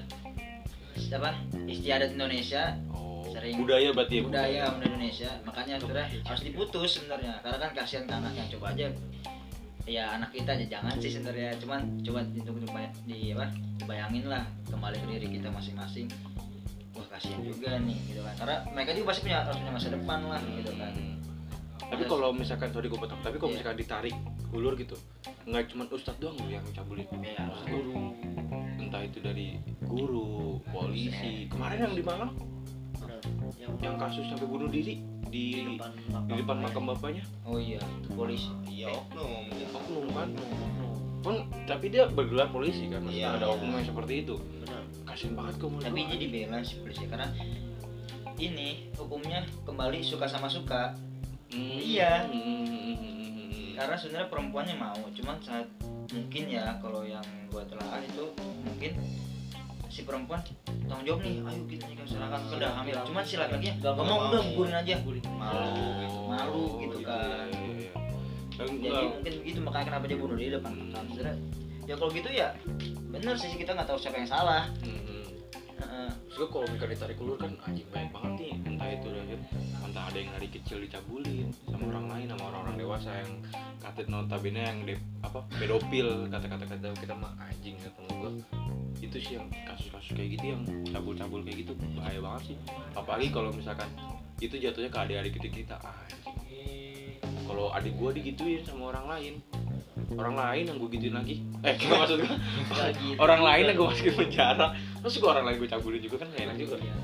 Siapa? 0.97 1.31
Istiadat 1.69 2.17
Indonesia. 2.17 2.77
Oh 2.91 3.25
Sering. 3.33 3.57
budaya 3.57 3.89
berarti 3.95 4.19
ya 4.19 4.23
budaya 4.25 4.61
budaya 4.69 4.87
Indonesia. 4.89 5.29
Makanya 5.45 5.73
akhirnya 5.79 6.05
harus 6.25 6.41
diputus 6.43 6.91
sebenarnya. 6.99 7.39
Karena 7.41 7.57
kan 7.61 7.71
kasihan 7.73 8.03
ke 8.09 8.13
anak 8.13 8.33
yang 8.35 8.47
coba 8.57 8.65
aja. 8.75 8.87
Ya 9.83 10.03
anak 10.17 10.29
kita 10.33 10.51
aja. 10.57 10.65
Jangan 10.79 10.95
sih 10.99 11.11
sebenarnya. 11.13 11.49
Cuman 11.61 11.81
coba 12.03 12.19
untuk 12.27 12.55
di 13.07 13.33
apa 13.33 13.47
dibayangin 13.79 14.25
lah. 14.27 14.43
Kembali 14.69 14.97
ke 14.99 15.07
diri 15.17 15.27
kita 15.39 15.47
masing-masing. 15.53 16.09
Wah 16.93 17.07
kasihan 17.09 17.41
juga 17.41 17.79
nih 17.81 17.97
gitu 18.09 18.21
kan. 18.21 18.33
Karena 18.37 18.55
mereka 18.69 18.91
juga 18.93 19.05
pasti 19.13 19.21
punya 19.25 19.37
harus 19.45 19.57
punya 19.57 19.73
masa 19.73 19.87
depan 19.89 20.19
lah 20.29 20.41
gitu 20.45 20.71
kan. 20.77 20.93
Hmm. 20.93 21.22
Tapi 21.79 22.03
kalau 22.05 22.29
misalkan 22.31 22.69
sorry 22.69 22.87
gue 22.87 22.97
potong 22.97 23.21
tapi 23.21 23.37
kalau 23.37 23.51
Iya. 23.51 23.55
misalkan 23.59 23.77
ditarik 23.77 24.15
ulur 24.49 24.73
gitu 24.75 24.95
nggak 25.43 25.63
cuma 25.69 25.83
ustadz 25.89 26.19
doang 26.19 26.37
yang 26.47 26.63
cabulin 26.71 27.05
Iya. 27.19 27.43
Maksud 27.43 27.65
guru 27.69 27.99
entah 28.79 29.01
itu 29.01 29.17
dari 29.19 29.47
guru 29.83 30.25
polisi 30.69 31.47
kemarin 31.47 31.89
yang 31.89 31.93
di 31.93 32.03
Malang 32.03 32.31
benar 32.97 33.19
yang 33.59 33.71
yang 33.81 33.95
kasus 33.97 34.25
sampai 34.27 34.47
bunuh 34.47 34.69
diri 34.69 35.01
di 35.33 35.65
di 35.65 35.65
depan 35.65 35.91
di 36.29 36.33
depan 36.37 36.57
makam 36.61 36.83
bapaknya. 36.85 37.25
Oh 37.41 37.57
iya 37.57 37.81
polisi. 38.13 38.53
Iya, 38.69 38.93
oknum 38.93 39.49
oknum 39.73 40.05
kan. 40.13 40.29
Pun 41.25 41.35
tapi 41.65 41.89
dia 41.89 42.05
bergelar 42.05 42.53
polisi 42.53 42.85
kan 42.85 43.01
maksudnya 43.01 43.33
Iya. 43.33 43.37
ada 43.41 43.47
oknum 43.49 43.73
yang 43.73 43.87
seperti 43.87 44.13
itu. 44.21 44.35
Benar. 44.37 44.81
Kasian 45.09 45.33
banget 45.33 45.53
kok 45.57 45.67
menurut 45.73 45.85
tapi 45.89 45.99
jadi 46.05 46.25
bela 46.29 46.57
sih 46.61 46.77
polisi 46.79 47.03
karena 47.09 47.27
ini 48.37 48.93
hukumnya 48.93 49.41
kembali 49.63 49.99
suka 50.01 50.25
sama 50.25 50.45
suka 50.45 50.93
Hmm. 51.53 51.77
iya. 51.77 52.25
Hmm. 52.25 53.77
karena 53.77 53.95
sebenarnya 53.97 54.29
perempuannya 54.29 54.75
mau 54.77 55.01
cuman 55.13 55.37
saat 55.41 55.67
mungkin 56.13 56.43
ya 56.49 56.77
kalau 56.81 57.01
yang 57.05 57.25
gua 57.49 57.65
telah 57.65 58.01
itu 58.01 58.25
mungkin 58.37 58.91
si 59.93 60.01
perempuan 60.05 60.41
tanggung 60.89 61.05
jawab 61.05 61.21
nih 61.21 61.41
ayo 61.45 61.61
kita 61.69 61.85
nikah 61.85 62.07
silakan 62.09 62.41
udah 62.49 62.71
hamil 62.81 62.95
cuman 63.05 63.23
si 63.25 63.35
laki-lakinya 63.37 63.75
Gak 63.77 63.93
ngomong 63.93 64.17
mau. 64.17 64.29
udah 64.33 64.41
gugurin 64.49 64.75
aja 64.77 64.95
malu 65.37 65.77
gitu 66.01 66.19
malu 66.25 66.63
gitu 66.81 66.97
iya, 66.97 67.07
kan 67.09 67.47
iya, 67.53 67.73
iya. 67.77 67.91
Dan 68.53 68.69
jadi 68.77 68.85
enggak, 68.85 69.09
mungkin 69.17 69.33
begitu 69.41 69.59
makanya 69.65 69.85
kenapa 69.89 70.05
dia 70.05 70.17
bunuh 70.17 70.35
diri 70.37 70.51
depan 70.53 70.73
kan 70.93 71.05
sebenarnya 71.13 71.37
ya 71.83 71.93
kalau 71.99 72.11
gitu 72.13 72.29
ya 72.33 72.47
bener 73.13 73.35
sih 73.37 73.49
kita 73.53 73.71
nggak 73.75 73.87
tahu 73.89 73.99
siapa 74.01 74.17
yang 74.17 74.29
salah 74.29 74.63
hmm. 74.81 75.22
Terus 76.33 76.37
gua 76.37 76.47
kalau 76.49 76.67
misalnya 76.71 76.93
ditarik 76.97 77.17
ulur 77.21 77.37
kan 77.37 77.51
anjing 77.67 77.87
banyak 77.93 78.09
banget 78.09 78.33
nih 78.41 78.51
entah 78.65 78.89
itu 78.89 79.07
dari 79.13 79.35
entah 79.85 80.03
ada 80.09 80.17
yang 80.17 80.31
dari 80.33 80.47
kecil 80.49 80.77
dicabulin 80.81 81.47
sama 81.69 81.83
orang 81.93 82.05
lain 82.09 82.25
sama 82.33 82.43
orang-orang 82.49 82.75
dewasa 82.79 83.09
yang 83.21 83.31
kata 83.77 83.99
notabene 84.09 84.61
yang 84.65 84.79
de, 84.87 84.95
apa 85.21 85.39
pedofil 85.59 86.07
kata-kata 86.31 86.65
kata 86.65 86.87
kita 86.97 87.13
mah 87.13 87.33
anjing 87.37 87.75
ketemu 87.77 88.11
gua. 88.17 88.31
Itu 89.03 89.17
sih 89.19 89.33
yang 89.37 89.47
kasus-kasus 89.67 90.15
kayak 90.15 90.29
gitu 90.39 90.45
yang 90.57 90.61
cabul-cabul 90.89 91.43
kayak 91.45 91.67
gitu 91.67 91.71
bahaya 91.93 92.19
banget 92.23 92.41
sih. 92.53 92.57
Apalagi 92.97 93.29
kalau 93.29 93.51
misalkan 93.53 93.89
itu 94.41 94.57
jatuhnya 94.57 94.89
ke 94.89 94.99
adik-adik 94.99 95.31
kita 95.37 95.47
kita 95.51 95.75
anjing. 95.83 97.19
Kalau 97.43 97.69
adik 97.75 97.93
gua 97.99 98.09
digituin 98.15 98.63
sama 98.65 98.95
orang 98.95 99.05
lain 99.11 99.33
orang 100.11 100.35
lain 100.35 100.63
yang 100.67 100.77
gue 100.77 100.89
gituin 100.91 101.15
lagi. 101.15 101.35
Eh 101.63 101.73
nggak 101.79 101.97
maksud 101.99 102.17
gua. 102.19 102.35
Nggak 102.73 102.89
gitu 102.99 103.17
orang 103.25 103.41
lain 103.41 103.63
yang 103.69 103.75
gue 103.79 103.87
masukin 103.87 104.15
penjara. 104.19 104.67
Terus 104.75 105.15
gue 105.19 105.29
orang 105.29 105.45
lain 105.47 105.57
gue 105.59 105.69
cabulin 105.69 106.01
juga 106.03 106.15
kan 106.23 106.27
gak 106.31 106.43
enak 106.43 106.57
juga. 106.59 106.77
Iya. 106.79 106.95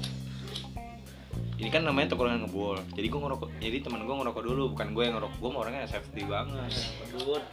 ini 1.60 1.68
kan 1.68 1.84
namanya 1.84 2.16
tongkrongan 2.16 2.48
ngebol 2.48 2.80
jadi 2.96 3.12
gue 3.12 3.20
ngerokok 3.20 3.50
jadi 3.60 3.84
teman 3.84 4.08
gue 4.08 4.16
ngerokok 4.16 4.44
dulu 4.48 4.64
bukan 4.72 4.88
gue 4.96 5.04
yang 5.04 5.16
ngerokok. 5.20 5.38
Gue 5.44 5.50
mah 5.52 5.60
orangnya 5.68 5.92
safety 5.92 6.24
banget. 6.24 6.72
Pedut, 7.04 7.44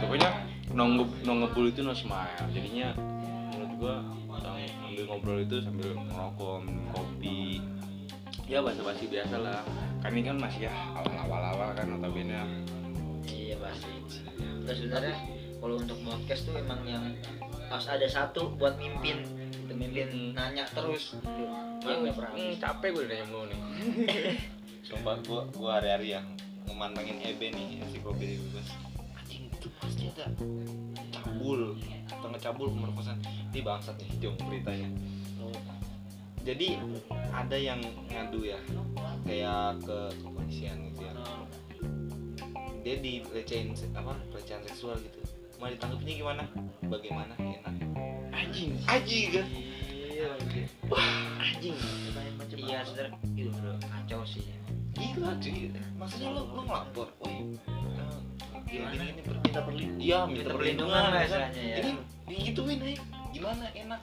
pokoknya 0.00 0.30
nonggep 0.72 1.10
nongebul 1.28 1.64
itu 1.68 1.80
no 1.84 1.92
smile. 1.92 2.48
Jadinya 2.56 2.96
menurut 3.52 3.72
gue 3.76 3.94
sambil 4.94 5.04
ngobrol 5.10 5.38
itu 5.42 5.56
sambil 5.60 5.90
ngerokok 5.96 6.56
minum 6.64 6.86
kopi 6.94 7.60
ya 8.44 8.60
basa-basi 8.60 9.08
biasa 9.08 9.36
lah 9.40 9.60
kan 10.04 10.12
ini 10.12 10.22
kan 10.28 10.36
masih 10.36 10.68
ya 10.68 10.72
awal-awal 11.00 11.72
kan 11.72 11.88
notabene. 11.88 12.44
Iya 13.24 13.56
pasti. 13.56 13.88
Terus 14.68 14.78
sebenarnya 14.84 15.16
kalau 15.64 15.80
untuk 15.80 15.96
podcast 16.04 16.44
tuh 16.44 16.60
emang 16.60 16.84
yang 16.84 17.04
harus 17.72 17.88
ada 17.88 18.04
satu 18.04 18.52
buat 18.60 18.76
mimpin. 18.76 19.24
Itu 19.64 19.72
mimpin 19.72 20.36
nanya 20.36 20.68
terus. 20.76 21.16
Dia 21.80 21.96
nggak 22.04 22.14
pernah. 22.20 22.32
Hmm, 22.36 22.52
capek 22.60 22.88
gue 22.92 23.04
nanya 23.08 23.26
mulu 23.32 23.44
nih. 23.48 23.60
Sumpah 24.88 25.16
gua 25.24 25.48
gua 25.56 25.80
hari-hari 25.80 26.12
yang 26.12 26.26
memandangin 26.68 27.16
Ebe 27.24 27.48
nih 27.48 27.80
ensiklopedia 27.80 28.36
bebas. 28.36 28.68
Anjing 29.16 29.48
itu 29.48 29.68
pasti 29.80 30.12
ada. 30.12 30.28
Cabul. 31.08 31.80
Atau 32.12 32.28
ngecabul 32.28 32.68
pemerkosaan. 32.68 33.24
Ini 33.56 33.64
bangsat 33.64 33.96
nih 33.96 34.10
jong 34.20 34.36
beritanya. 34.44 34.92
Jadi 36.44 36.76
ada 37.32 37.56
yang 37.56 37.80
ngadu 38.12 38.44
ya 38.44 38.60
kayak 39.24 39.80
ke 39.80 39.98
kepolisian 40.20 40.76
gitu 40.92 41.08
ya. 41.08 41.12
Dia 42.84 43.00
dilecehin 43.00 43.72
apa 43.96 44.12
pelecehan 44.28 44.60
seksual 44.68 45.00
gitu. 45.00 45.24
Mau 45.56 45.72
ditanggapinya 45.72 46.14
gimana? 46.14 46.42
Bagaimana? 46.84 47.32
Enak. 47.40 47.74
anjing 48.34 48.76
anjing 48.84 49.30
kan 49.32 49.46
Iya, 50.04 50.30
anjing 51.40 51.74
iya 52.60 52.78
sebenarnya 52.84 53.18
itu 53.34 53.50
udah 53.50 53.74
kacau 53.82 54.20
sih 54.26 54.44
Gila 54.94 55.32
cuy. 55.42 55.74
Maksudnya 55.98 56.28
lu 56.30 56.42
lu 56.54 56.62
ngelapor. 56.70 57.08
Woi. 57.18 57.34
eh, 57.34 58.18
Gimana? 58.68 59.02
Ber- 59.26 59.42
minta 59.42 59.60
perlindungan. 59.66 59.98
Iya, 59.98 60.18
minta 60.30 60.50
perlindungan 60.54 61.02
lah 61.02 61.10
ya 61.10 61.18
kan? 61.18 61.24
istilahnya 61.26 61.62
ya. 61.62 61.76
Ini 61.82 61.90
digituin 62.30 62.78
aja. 62.78 63.02
Gimana 63.34 63.64
enak? 63.74 64.00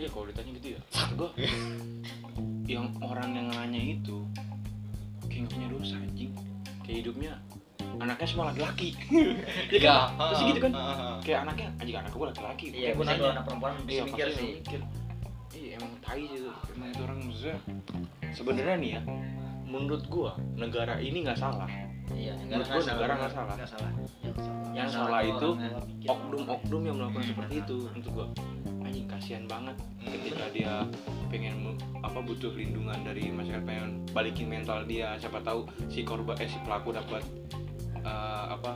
Iya 0.00 0.08
kalau 0.08 0.24
ditanya 0.24 0.50
gitu 0.56 0.68
ya. 0.72 0.80
Gue 1.12 1.28
yang 2.64 2.88
orang 3.04 3.36
yang 3.36 3.46
nanya 3.52 4.00
itu 4.00 4.24
kayak 5.28 5.44
nggak 5.44 5.52
punya 5.52 5.68
dosa 5.68 5.94
anjing. 6.00 6.32
Kayak 6.80 6.96
hidupnya 7.04 7.32
anaknya 8.00 8.26
semua 8.26 8.44
laki-laki. 8.48 8.96
Ya 9.74 9.78
kan? 9.84 10.16
Pasti 10.16 10.42
gitu 10.48 10.60
kan? 10.64 10.72
kayak 11.20 11.38
anaknya 11.44 11.68
anjing 11.76 11.96
anak 12.00 12.12
gue 12.16 12.26
laki-laki. 12.32 12.66
Iya 12.72 12.88
bisa 12.96 13.12
nanya. 13.12 13.28
anak 13.36 13.44
perempuan 13.44 13.72
bisa 13.84 13.92
Iya, 13.92 14.02
mikir 14.08 14.26
sih. 14.32 14.50
mikir. 14.64 14.80
Iya 15.52 15.70
emang 15.76 15.92
tai 16.00 16.22
sih. 16.24 16.40
Emang 16.48 16.88
itu 16.88 17.00
orang 17.04 17.18
maksudnya 17.20 17.56
sebenarnya 18.32 18.76
nih 18.80 18.90
ya 18.96 19.02
menurut 19.70 20.02
gua 20.08 20.32
negara 20.56 20.96
ini 20.96 21.22
nggak 21.22 21.36
salah. 21.36 21.68
Iya 22.10 22.34
Menurut 22.40 22.66
gua 22.66 22.82
negara 22.88 23.12
nggak 23.20 23.32
salah. 23.36 23.54
nggak 23.54 23.68
salah. 23.68 23.92
Yang 23.92 24.34
Yang 24.72 24.88
salah 24.96 25.20
tuh 25.20 25.28
itu 25.28 25.48
oknum-oknum 26.08 26.82
yang 26.88 26.96
melakukan 26.96 27.26
seperti 27.28 27.54
itu 27.60 27.76
untuk 27.92 28.10
gua 28.16 28.26
anjing 28.90 29.06
kasihan 29.06 29.46
banget 29.46 29.78
ketika 30.02 30.50
dia 30.50 30.82
pengen 31.30 31.78
apa 32.02 32.18
butuh 32.18 32.50
lindungan 32.50 32.98
dari 33.06 33.30
masyarakat 33.30 33.62
pengen 33.62 34.02
balikin 34.10 34.50
mental 34.50 34.82
dia 34.82 35.14
siapa 35.22 35.38
tahu 35.46 35.62
si 35.86 36.02
korban 36.02 36.34
eh 36.42 36.50
si 36.50 36.58
pelaku 36.66 36.90
dapat 36.90 37.22
eh, 38.02 38.44
apa 38.50 38.74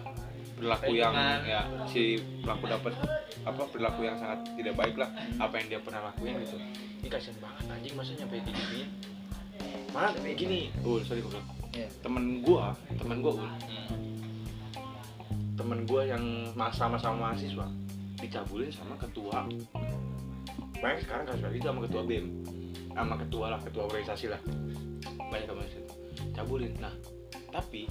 perilaku 0.54 0.94
yang 0.94 1.14
ya 1.42 1.66
si 1.90 2.22
pelaku 2.46 2.70
dapat 2.70 2.94
apa 3.42 3.62
perilaku 3.74 4.06
yang 4.06 4.14
sangat 4.22 4.46
tidak 4.54 4.78
baik 4.78 4.94
lah 4.94 5.10
apa 5.42 5.58
yang 5.58 5.66
dia 5.66 5.80
pernah 5.82 6.14
lakuin 6.14 6.38
gitu. 6.46 6.56
Ini 7.02 7.08
kasihan 7.10 7.36
banget 7.42 7.64
anjing 7.74 7.94
masa 7.98 8.14
nyampe 8.14 8.38
kayak 8.38 8.54
gini? 8.54 8.82
Malah 9.90 10.10
kayak 10.14 10.38
gini. 10.38 10.60
Oh 10.86 11.02
sorry 11.02 11.20
gue 11.20 11.34
bilang. 11.34 11.48
Iya. 11.74 11.90
temen 12.06 12.38
gua 12.46 12.70
temen 12.94 13.18
gua 13.18 13.34
Ul, 13.34 13.50
temen 15.58 15.78
gua 15.90 16.06
yang 16.06 16.22
mas- 16.54 16.78
sama-sama 16.78 17.34
mahasiswa 17.34 17.66
dicabulin 18.24 18.72
sama 18.72 18.96
ketua. 18.96 19.44
Banyak 20.80 21.00
sekarang 21.04 21.24
kasus 21.28 21.48
gitu 21.52 21.66
sama 21.68 21.84
ketua 21.84 22.02
BEM 22.04 22.26
sama 22.94 23.14
ketua 23.18 23.46
lah 23.52 23.60
ketua 23.60 23.82
organisasi 23.90 24.26
lah. 24.30 24.40
Banyak 25.30 25.50
situ 25.68 25.94
cabulin 26.34 26.74
nah 26.82 26.94
tapi 27.54 27.86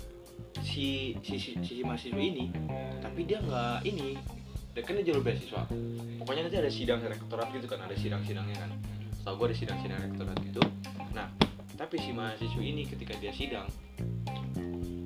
si 0.63 1.16
si 1.24 1.36
si, 1.40 1.56
si 1.63 1.84
mahasiswa 1.84 2.20
ini 2.20 2.52
tapi 3.00 3.24
dia 3.24 3.40
nggak 3.40 3.88
ini 3.88 4.20
dia 4.74 4.82
kan 4.82 4.98
dia 4.98 5.13
jalur 5.13 5.22
beasiswa. 5.22 5.70
Pokoknya 6.18 6.50
nanti 6.50 6.58
ada 6.58 6.72
sidang 6.74 7.00
rektorat 7.06 7.54
gitu 7.54 7.70
kan 7.70 7.86
ada 7.86 7.94
sidang-sidangnya 7.94 8.58
kan. 8.58 8.72
Setahu 9.22 9.38
gua 9.38 9.46
ada 9.54 9.58
sidang-sidang 9.58 10.00
rektorat 10.02 10.38
gitu. 10.42 10.62
Nah 11.13 11.30
tapi 11.78 12.02
si 12.02 12.10
mahasiswa 12.10 12.63
ini 12.63 12.90
ketika 12.90 13.13
dia 13.22 13.30
sidang 13.30 13.70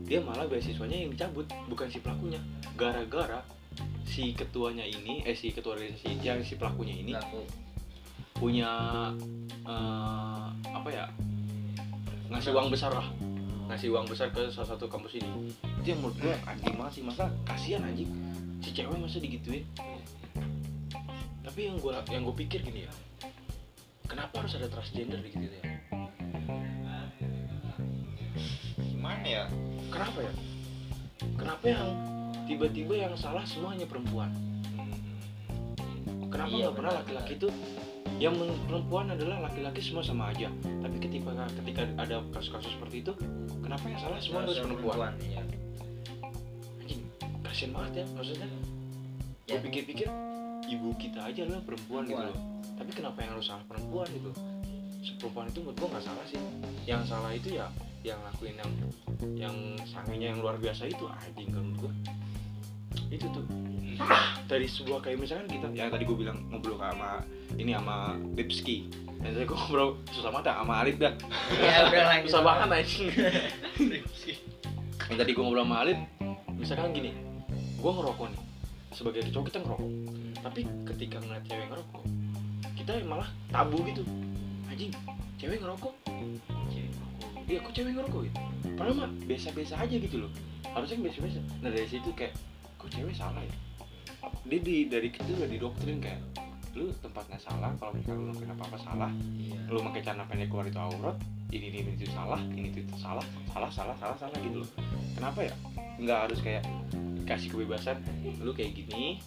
dia 0.08 0.24
malah 0.24 0.48
beasiswanya 0.48 1.04
yang 1.04 1.12
dicabut 1.12 1.46
bukan 1.68 1.92
si 1.92 2.00
pelakunya. 2.00 2.40
Gara-gara 2.80 3.44
si 4.08 4.34
ketuanya 4.34 4.88
ini 4.88 5.22
eh 5.28 5.36
si 5.36 5.52
ketua 5.52 5.76
organisasi 5.76 6.24
yang 6.24 6.40
si 6.42 6.56
pelakunya 6.56 6.96
ini 6.96 7.12
Pelaku. 7.14 7.44
punya 8.40 8.72
eh, 9.68 10.46
apa 10.72 10.90
ya 10.90 11.06
ngasih 12.32 12.56
uang 12.56 12.72
besar 12.72 12.92
lah. 12.92 13.08
Ngasih 13.68 13.92
uang 13.92 14.08
besar 14.08 14.32
ke 14.32 14.48
salah 14.48 14.76
satu 14.76 14.88
kampus 14.88 15.20
ini. 15.20 15.52
Itu 15.84 15.88
yang 15.92 16.00
menurut 16.00 16.18
gue 16.24 16.34
anjing 16.48 16.76
banget 16.80 16.94
sih 17.00 17.04
masa 17.04 17.28
kasihan 17.44 17.84
anjing. 17.84 18.08
Si 18.64 18.72
cewek 18.72 18.96
masa 18.96 19.20
digituin? 19.20 19.68
Tapi 21.44 21.60
yang 21.68 21.76
gue 21.80 21.92
yang 22.12 22.24
gue 22.24 22.36
pikir 22.36 22.64
gini 22.64 22.88
ya 22.88 22.94
kenapa 24.08 24.42
harus 24.42 24.56
ada 24.56 24.68
transgender 24.72 25.20
di 25.20 25.30
gitu 25.36 25.56
ya? 25.62 25.66
Gimana 28.82 29.28
ya? 29.28 29.44
kenapa 29.92 30.20
ya? 30.24 30.34
Kenapa 31.38 31.66
yang 31.68 31.88
tiba-tiba 32.48 32.94
yang 32.96 33.14
salah 33.20 33.44
semuanya 33.44 33.84
perempuan. 33.84 34.32
Kenapa 36.28 36.52
Iya, 36.52 36.68
nggak 36.68 36.76
pernah 36.76 36.92
benar, 36.96 37.02
laki-laki 37.04 37.34
tuh? 37.40 37.52
Yang 38.18 38.50
perempuan 38.66 39.14
adalah 39.14 39.38
laki-laki 39.46 39.80
semua 39.84 40.02
sama 40.02 40.34
aja. 40.34 40.50
Tapi 40.64 40.98
ketika 40.98 41.46
ketika 41.62 41.82
ada 42.02 42.24
kasus-kasus 42.34 42.74
seperti 42.74 43.06
itu 43.06 43.14
kenapa 43.62 43.86
yang 43.86 44.00
salah 44.02 44.18
semua 44.18 44.42
harus 44.48 44.58
perempuan? 44.58 45.14
iya. 45.22 45.44
anjing 46.82 47.02
kasian 47.46 47.72
banget 47.76 48.04
ya 48.04 48.06
maksudnya. 48.18 48.48
Ya. 49.48 49.56
gue 49.56 49.60
pikir-pikir 49.72 50.08
ibu 50.68 50.92
kita 51.00 51.20
aja 51.24 51.44
lah 51.48 51.62
perempuan, 51.64 52.04
gitu 52.10 52.20
Perempuan. 52.20 52.36
loh. 52.36 52.40
Tapi 52.78 52.92
kenapa 52.92 53.18
yang 53.24 53.32
harus 53.38 53.48
salah 53.48 53.64
perempuan 53.70 54.08
gitu? 54.12 54.32
Perempuan 55.18 55.46
itu 55.48 55.60
menurut 55.64 55.78
gue 55.80 55.88
nggak 55.94 56.04
salah 56.04 56.26
sih. 56.28 56.40
Yang 56.84 57.02
salah 57.08 57.32
itu 57.32 57.50
ya 57.56 57.68
yang 58.06 58.20
lakuin 58.24 58.56
yang 58.56 58.72
yang 59.36 59.56
sangenya 59.84 60.32
yang 60.36 60.40
luar 60.40 60.56
biasa 60.58 60.88
itu 60.88 61.06
anjing 61.10 61.50
menurut 61.52 61.76
gue 61.76 61.92
itu 63.14 63.26
tuh. 63.30 63.46
Dari 64.48 64.70
sebuah 64.70 65.02
kayak 65.02 65.18
misalkan 65.20 65.50
kita 65.50 65.68
yang 65.74 65.90
tadi 65.90 66.06
gue 66.06 66.18
bilang 66.18 66.46
ngobrol 66.54 66.78
sama 66.78 67.26
ini 67.58 67.74
sama 67.74 68.16
Lipski 68.38 68.88
dan 69.20 69.34
tadi 69.34 69.44
gue 69.50 69.58
ngobrol 69.58 69.98
susah 70.14 70.30
banget 70.30 70.54
ya 70.54 70.54
sama 70.62 70.74
Alif 70.86 70.96
dah. 71.02 71.14
Ya 71.58 72.22
susah 72.24 72.42
banget 72.46 72.68
anjing. 72.78 73.10
Yang 75.10 75.18
tadi 75.18 75.32
gue 75.34 75.44
ngobrol 75.44 75.66
sama 75.66 75.78
Alif 75.82 76.00
misalkan 76.56 76.94
gini 76.94 77.12
gue 77.78 77.92
ngerokok 77.92 78.28
nih. 78.32 78.42
Sebagai 78.94 79.22
cowok 79.34 79.46
kita 79.50 79.60
ngerokok. 79.66 79.92
Tapi 80.46 80.62
ketika 80.94 81.18
ngeliat 81.22 81.44
cewek 81.50 81.68
ngerokok 81.74 82.04
kita 82.78 82.88
kita 82.88 83.04
malah 83.04 83.28
tabu 83.52 83.84
gitu. 83.84 84.08
Anjing 84.72 84.96
cewek 85.36 85.60
ngerokok. 85.60 85.92
Iya 87.52 87.60
kok 87.60 87.74
cewek 87.76 87.92
ngerokok 88.00 88.22
gitu? 88.32 88.40
Padahal 88.80 88.96
mah 88.96 89.10
biasa-biasa 89.28 89.76
aja 89.76 89.96
gitu 90.00 90.24
loh. 90.24 90.32
Harusnya 90.72 91.04
biasa-biasa. 91.04 91.40
Nah 91.60 91.70
dari 91.74 91.88
situ 91.92 92.08
kayak 92.16 92.32
kok 92.88 93.04
cewek 93.04 93.16
salah 93.20 93.44
ya? 93.44 93.56
Dia 94.48 94.60
di 94.64 94.88
dari 94.88 95.12
kecil 95.12 95.44
udah 95.44 95.52
didoktrin 95.52 96.00
kayak 96.00 96.24
lu 96.72 96.94
tempatnya 97.04 97.36
salah 97.42 97.74
kalau 97.82 97.92
misalnya 97.92 98.32
lu 98.32 98.34
kenapa 98.40 98.64
apa 98.72 98.78
salah. 98.80 99.12
Iya. 99.36 99.60
Lu 99.68 99.84
pakai 99.84 100.02
celana 100.08 100.24
pendek 100.24 100.48
keluar 100.48 100.66
itu 100.72 100.80
aurat 100.80 101.18
ini 101.52 101.68
ini 101.68 101.80
itu 102.00 102.08
salah 102.16 102.40
ini 102.56 102.72
itu, 102.72 102.82
salah 102.96 103.24
salah 103.52 103.68
salah 103.68 103.96
salah 104.00 104.16
salah 104.16 104.38
gitu 104.40 104.64
loh. 104.64 104.70
Kenapa 105.20 105.44
ya? 105.44 105.54
Nggak 106.00 106.20
harus 106.32 106.40
kayak 106.40 106.64
kasih 107.28 107.52
kebebasan 107.52 108.00
lu 108.40 108.56
kayak 108.56 108.72
gini 108.72 109.20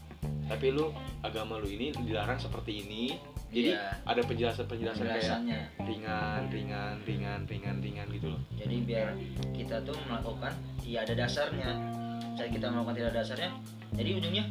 tapi 0.49 0.73
lu 0.73 0.89
agama 1.21 1.61
lu 1.61 1.69
ini 1.69 1.93
dilarang 1.93 2.41
seperti 2.41 2.81
ini. 2.81 3.21
Jadi 3.51 3.75
Iya. 3.75 3.99
ada 4.07 4.23
penjelasan 4.23 4.71
penjelasan 4.71 5.11
kayak 5.11 5.75
ringan 5.83 6.47
ringan 6.55 7.03
ringan 7.03 7.41
ringan 7.51 7.77
ringan 7.83 8.07
gitu 8.15 8.31
loh. 8.31 8.41
Jadi 8.55 8.77
biar 8.87 9.11
kita 9.53 9.83
tuh 9.83 9.99
melakukan 10.07 10.55
ya 10.87 11.03
ada 11.03 11.19
dasarnya 11.19 12.00
saat 12.41 12.57
kita 12.57 12.73
melakukan 12.73 12.97
tidak 12.97 13.13
dasarnya 13.21 13.53
jadi 13.93 14.11
ujungnya 14.17 14.45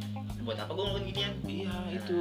buat 0.46 0.56
apa 0.56 0.70
gue 0.72 0.84
ngelakuin 0.84 1.06
ginian? 1.12 1.32
Iya 1.44 1.74
itu. 1.90 2.18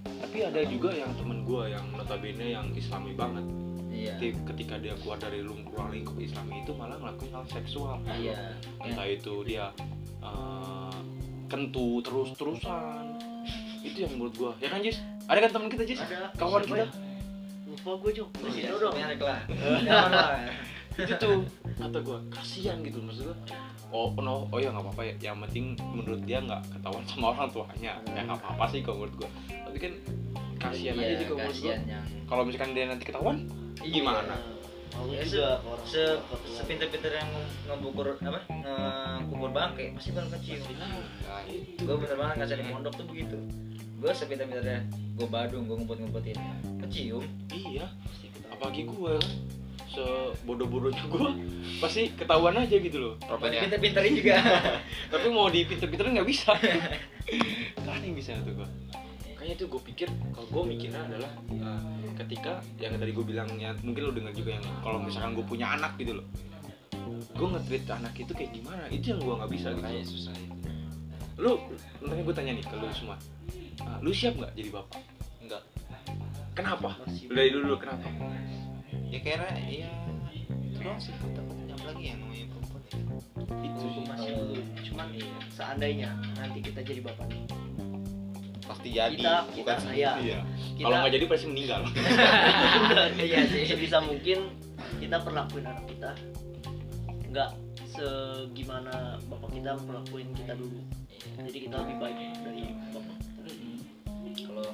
Tapi 0.00 0.38
ada 0.46 0.60
juga 0.64 0.90
yang 0.96 1.12
temen 1.18 1.44
gue 1.44 1.62
yang 1.68 1.84
notabene 1.92 2.46
yang 2.56 2.66
islami 2.72 3.12
banget. 3.12 3.44
Iya. 3.90 4.14
Ketika- 4.46 4.78
dia 4.80 4.94
keluar 4.96 5.18
dari 5.20 5.44
ruang 5.44 5.92
lingkup 5.92 6.16
islami 6.16 6.64
itu 6.64 6.72
malah 6.72 6.96
ngelakuin 6.96 7.36
hal 7.36 7.44
seksual. 7.50 8.00
Iya. 8.06 8.54
Entah 8.80 9.08
itu 9.08 9.44
dia 9.44 9.68
eh, 10.22 10.96
kentu 11.50 12.00
terus 12.00 12.32
terusan 12.38 13.18
itu 13.82 14.06
yang 14.06 14.12
menurut 14.16 14.34
gua. 14.38 14.52
Ya 14.62 14.70
kan 14.70 14.80
Jis? 14.80 15.02
Ada 15.26 15.48
kan 15.48 15.50
teman 15.52 15.68
kita 15.68 15.84
Jis? 15.84 16.00
Ada. 16.00 16.32
kawan 16.38 16.62
kita? 16.64 16.86
Lupa 17.66 17.90
gue 17.98 18.10
cok 18.14 18.28
kasih 18.40 18.60
Iya, 18.62 18.68
tau 18.72 18.78
dong. 18.78 18.94
Merek 18.94 19.20
lah. 19.20 19.40
Itu 21.00 21.14
tuh 21.16 21.36
kata 21.80 21.98
gua 22.04 22.18
kasihan 22.28 22.76
gitu 22.84 23.00
maksud 23.00 23.32
gua 23.32 23.36
oh 23.90 24.14
no. 24.18 24.46
Oh 24.50 24.58
ya 24.58 24.70
nggak 24.70 24.84
apa-apa 24.86 25.02
ya. 25.06 25.14
Yang 25.30 25.36
penting 25.46 25.64
menurut 25.94 26.22
dia 26.24 26.38
nggak 26.40 26.62
ketahuan 26.78 27.04
sama 27.06 27.26
orang 27.34 27.48
tuanya. 27.50 27.92
Ya 28.14 28.20
nggak 28.24 28.38
apa-apa 28.40 28.64
sih 28.70 28.80
kalau 28.82 29.04
menurut 29.04 29.14
gua. 29.22 29.30
Tapi 29.50 29.78
kan 29.78 29.92
kasihan 30.60 30.94
aja 30.98 31.04
Iya, 31.06 31.18
sih 31.18 31.26
kalau 31.26 31.38
menurut 31.38 31.58
gua. 31.58 31.70
kasihan 31.70 31.80
yang 31.88 32.04
kalau 32.28 32.42
misalkan 32.46 32.70
dia 32.76 32.84
nanti 32.86 33.04
ketahuan 33.04 33.36
gimana? 33.80 34.36
Mau 34.90 35.06
Ya, 35.06 35.22
se 35.22 35.38
ke 35.86 36.34
sepinter-pinter 36.50 37.14
yang 37.14 37.30
ngebukur 37.70 38.18
apa? 38.20 38.42
Ngekubur 39.22 39.50
bangke 39.54 39.94
pasti 39.94 40.10
bakal 40.10 40.34
kecium. 40.34 40.66
Nah 40.76 41.40
itu 41.46 41.78
gue 41.78 41.94
bener 41.94 42.16
banget 42.18 42.34
ngajar 42.42 42.56
di 42.58 42.66
pondok 42.68 42.94
tuh 42.98 43.06
begitu. 43.06 43.38
Gue 44.02 44.10
sepinter-pinternya 44.10 44.82
gue 45.14 45.26
badung 45.30 45.70
gue 45.70 45.76
ngumpet-ngumpetin. 45.78 46.36
Kecium? 46.84 47.22
Iya. 47.54 47.86
Apalagi 48.50 48.82
gua. 48.90 49.14
kan 49.16 49.59
sebodoh-bodohnya 49.90 51.04
gua 51.10 51.34
pasti 51.82 52.12
ketahuan 52.14 52.56
aja 52.58 52.76
gitu 52.78 52.98
loh. 52.98 53.14
Pinter-pinterin 53.20 54.12
juga. 54.14 54.36
Tapi 55.12 55.26
mau 55.30 55.50
dipinter-pinterin 55.50 56.18
nggak 56.18 56.28
bisa. 56.28 56.54
Kan 57.86 58.00
yang 58.02 58.14
bisa 58.14 58.38
tuh 58.42 58.54
gua. 58.54 58.68
Kayaknya 59.40 59.56
tuh 59.56 59.68
gue 59.72 59.82
pikir 59.88 60.08
kalau 60.36 60.48
gue 60.52 60.76
mikirnya 60.76 61.00
adalah 61.00 61.32
uh, 61.48 61.80
ketika 62.12 62.60
yang 62.76 62.92
tadi 63.00 63.08
gue 63.08 63.24
bilang 63.24 63.48
ya 63.56 63.72
mungkin 63.80 64.04
lo 64.04 64.12
dengar 64.12 64.36
juga 64.36 64.60
yang 64.60 64.64
kalau 64.84 65.00
misalkan 65.00 65.32
gue 65.32 65.40
punya 65.48 65.80
anak 65.80 65.96
gitu 65.96 66.20
loh. 66.20 66.26
Gue 67.32 67.48
nge-treat 67.48 67.88
anak 67.88 68.12
itu 68.20 68.36
kayak 68.36 68.52
gimana? 68.52 68.84
Itu 68.92 69.16
yang 69.16 69.20
gue 69.24 69.34
nggak 69.40 69.48
bisa 69.48 69.72
gitu. 69.72 69.80
Makanya 69.80 70.04
susah 70.04 70.34
itu 70.36 70.56
lu 71.40 71.56
makanya 72.04 72.22
gue 72.28 72.34
tanya 72.36 72.52
nih 72.52 72.64
ke 72.68 72.74
lu 72.76 72.86
semua. 72.92 73.16
Uh, 73.80 73.98
lu 74.04 74.12
siap 74.12 74.36
nggak 74.36 74.52
jadi 74.52 74.68
bapak? 74.76 75.00
Enggak 75.40 75.62
kenapa? 76.52 76.90
Dari 77.08 77.48
dulu 77.48 77.74
kenapa 77.80 78.06
ya 79.10 79.18
kira 79.20 79.48
ya 79.66 79.90
itu 80.62 80.78
doang 80.78 80.96
sih 80.96 81.12
takutnya 81.12 81.74
apalagi 81.74 82.04
yang 82.06 82.18
namanya 82.20 82.46
perempuan 82.48 82.82
ya. 82.86 82.96
itu 83.60 83.78
sih 83.82 84.02
masih 84.06 84.30
belum. 84.32 84.66
Cuman 84.86 85.06
seandainya 85.50 86.10
nanti 86.34 86.58
kita 86.62 86.80
jadi 86.80 87.00
bapak 87.02 87.26
nih. 87.26 87.42
Pasti 88.62 88.88
jadi 88.88 89.16
Kita- 89.18 89.44
bukan 89.50 89.76
kita- 89.82 89.92
iya. 89.92 90.12
iya 90.22 90.38
kita 90.72 90.86
kalau 90.86 90.96
nggak 90.96 91.12
jadi 91.12 91.24
pasti 91.26 91.46
meninggal. 91.48 91.80
Iya 93.28 93.38
sih. 93.46 93.62
Sebisa 93.66 93.98
mungkin 94.00 94.38
kita 94.96 95.16
perlakuin 95.20 95.66
anak 95.66 95.84
kita. 95.86 96.10
Nggak 97.28 97.50
segimana 97.90 99.18
bapak 99.26 99.50
kita 99.52 99.70
perlakuin 99.76 100.28
kita 100.32 100.54
dulu. 100.54 100.78
Jadi 101.36 101.58
kita 101.66 101.76
lebih 101.82 101.96
baik 101.98 102.16
dari 102.40 102.62
bapak. 102.88 103.16
Kalau 104.40 104.66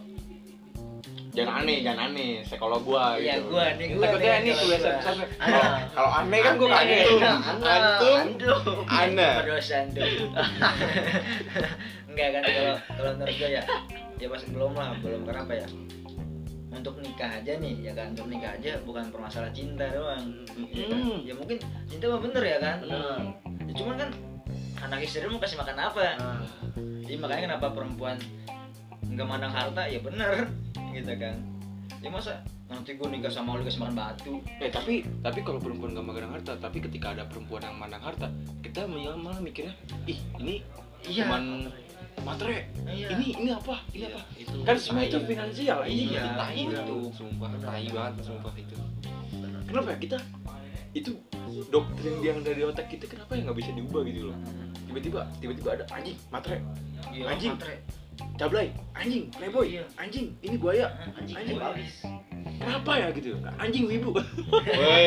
jangan 1.37 1.55
aneh 1.63 1.77
jangan 1.85 2.01
aneh. 2.11 2.41
Sekolah 2.43 2.79
gua 2.81 3.05
Iya, 3.21 3.39
gitu. 3.39 3.53
gua 3.53 3.65
nih, 3.77 3.87
gua 3.93 4.05
takutnya 4.09 4.33
nih, 4.41 4.53
gua. 4.57 4.73
pesantren. 4.73 5.17
kalau 5.93 6.11
aneh. 6.17 6.41
kan 6.41 6.53
gua 6.57 6.69
kaget 6.73 7.07
Antum. 7.67 8.17
antum 8.17 8.79
Ana 8.89 9.31
berdosa 9.45 9.79
tuh 9.93 10.05
enggak 12.09 12.29
kan 12.33 12.41
kalau 12.43 12.75
kalau 12.97 13.11
menurut 13.21 13.37
gue 13.37 13.51
ya. 13.53 13.63
Ya 14.17 14.27
masih 14.33 14.49
belum 14.57 14.73
lah 14.73 14.97
belum 15.05 15.29
kenapa 15.29 15.53
ya? 15.53 15.69
Untuk 16.73 16.97
nikah 17.01 17.29
aja 17.29 17.53
nih 17.61 17.75
ya 17.85 17.93
kan? 17.93 18.17
Untuk 18.17 18.33
nikah 18.33 18.57
aja 18.57 18.81
bukan 18.85 19.13
permasalahan 19.13 19.53
cinta 19.53 19.85
doang. 19.93 20.25
Ya, 20.73 20.89
kan? 20.89 20.97
Hmm. 20.97 21.19
ya 21.29 21.37
mungkin 21.37 21.61
cinta 21.85 22.09
mah 22.09 22.21
bener 22.25 22.41
ya 22.41 22.57
kan? 22.57 22.81
Bener. 22.81 23.21
ya, 23.69 23.73
cuman 23.77 23.95
kan 24.01 24.11
anak 24.89 25.05
istri 25.05 25.29
mau 25.29 25.37
kasih 25.37 25.61
makan 25.61 25.77
apa? 25.77 26.01
Nah, 26.17 26.41
jadi 27.05 27.21
makanya 27.21 27.43
kenapa 27.53 27.77
perempuan 27.77 28.17
nggak 29.17 29.27
mandang 29.27 29.53
harta 29.53 29.83
ya 29.89 29.99
bener 30.05 30.45
gitu 30.93 31.13
kan. 31.17 31.37
Ya 32.05 32.09
masa 32.13 32.45
nanti 32.69 32.99
gue 32.99 33.09
nikah 33.09 33.33
sama 33.33 33.57
lu 33.57 33.65
kasih 33.65 33.81
makan 33.81 33.97
batu? 33.97 34.35
Eh 34.61 34.69
tapi 34.69 35.09
tapi 35.25 35.41
kalau 35.41 35.57
perempuan 35.57 35.97
nggak 35.97 36.05
mandang 36.05 36.33
harta 36.37 36.53
tapi 36.61 36.85
ketika 36.85 37.17
ada 37.17 37.25
perempuan 37.25 37.65
yang 37.65 37.77
mandang 37.81 38.05
harta 38.05 38.29
kita 38.61 38.85
malah 38.85 39.41
mikirnya 39.41 39.73
ih 40.05 40.21
ini 40.37 40.61
iya. 41.09 41.25
cuman 41.25 41.73
materi 42.27 42.69
iya. 42.93 43.09
Ini 43.17 43.27
ini 43.41 43.51
apa? 43.57 43.81
Ini 43.97 44.05
apa? 44.13 44.21
Itu 44.37 44.57
kan 44.69 44.77
semua 44.77 45.03
itu 45.09 45.19
finansial 45.25 45.79
Iya, 45.89 46.21
itu 46.21 46.31
tai 46.37 46.57
itu. 46.61 46.75
itu. 46.77 46.97
Sumpah 47.17 47.49
tai 47.65 47.87
banget 47.89 48.15
sumpah 48.21 48.55
itu. 48.61 48.77
Kenapa 49.65 49.89
ya? 49.97 49.99
Kita 49.99 50.19
itu 50.97 51.13
doktrin 51.73 52.25
yang 52.25 52.41
dari 52.41 52.65
otak 52.65 52.89
kita 52.89 53.05
kenapa 53.09 53.37
ya 53.37 53.49
nggak 53.49 53.59
bisa 53.65 53.71
diubah 53.73 54.01
gitu 54.05 54.29
loh? 54.33 54.37
Tiba-tiba 54.91 55.21
tiba-tiba 55.41 55.69
ada 55.77 55.85
anjing 55.93 56.17
materi 56.29 56.61
Iya, 57.13 57.25
Anjing. 57.31 57.53
matre. 57.55 57.77
Cablay 58.37 58.69
anjing 58.93 59.29
playboy 59.33 59.67
Iya. 59.67 59.85
anjing 59.97 60.27
ini 60.41 60.57
buaya 60.57 60.87
anjing 61.17 61.37
Anjing. 61.37 61.59
habis 61.59 61.93
kenapa 62.57 62.93
ya 62.97 63.07
gitu 63.13 63.37
anjing 63.57 63.85
wibu 63.85 64.11
Woi 64.17 65.07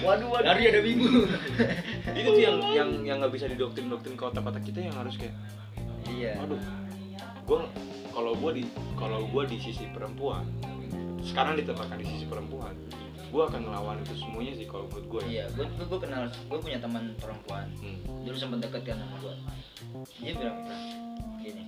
waduh 0.00 0.28
waduh 0.28 0.46
Dari 0.48 0.62
ada 0.68 0.80
minggu. 0.80 1.08
itu 2.12 2.28
tuh 2.28 2.42
yang 2.42 2.56
yang 2.72 2.90
yang 3.04 3.16
nggak 3.20 3.32
bisa 3.32 3.46
didoktrin 3.48 3.88
doktrin 3.88 4.16
ke 4.16 4.24
otak-otak 4.24 4.62
kita 4.62 4.84
yang 4.84 4.96
harus 4.96 5.16
kayak 5.16 5.34
iya. 6.08 6.36
aduh 6.40 6.60
gua 7.44 7.68
kalau 8.12 8.32
gua 8.36 8.52
di 8.52 8.64
kalau 8.94 9.24
gua 9.28 9.44
di 9.44 9.56
sisi 9.56 9.88
perempuan 9.90 10.44
sekarang 11.22 11.56
ditempatkan 11.56 11.98
di 11.98 12.06
sisi 12.06 12.24
perempuan 12.24 12.72
gua 13.28 13.48
akan 13.48 13.64
ngelawan 13.64 13.96
itu 14.00 14.14
semuanya 14.18 14.52
sih 14.52 14.66
kalau 14.68 14.84
menurut 14.88 15.06
gua 15.08 15.20
ya 15.24 15.28
Iya, 15.32 15.44
gue 15.56 15.64
gue 15.88 15.98
kenal, 15.98 16.22
gue 16.28 16.58
punya 16.60 16.76
teman 16.76 17.16
perempuan. 17.16 17.64
Hmm. 17.80 17.96
Dulu 18.20 18.36
sempat 18.36 18.60
deket 18.60 18.92
kan 18.92 19.00
sama 19.00 19.16
gue. 19.24 19.34
Dia 20.20 20.32
bilang 20.36 20.58
gini, 21.40 21.64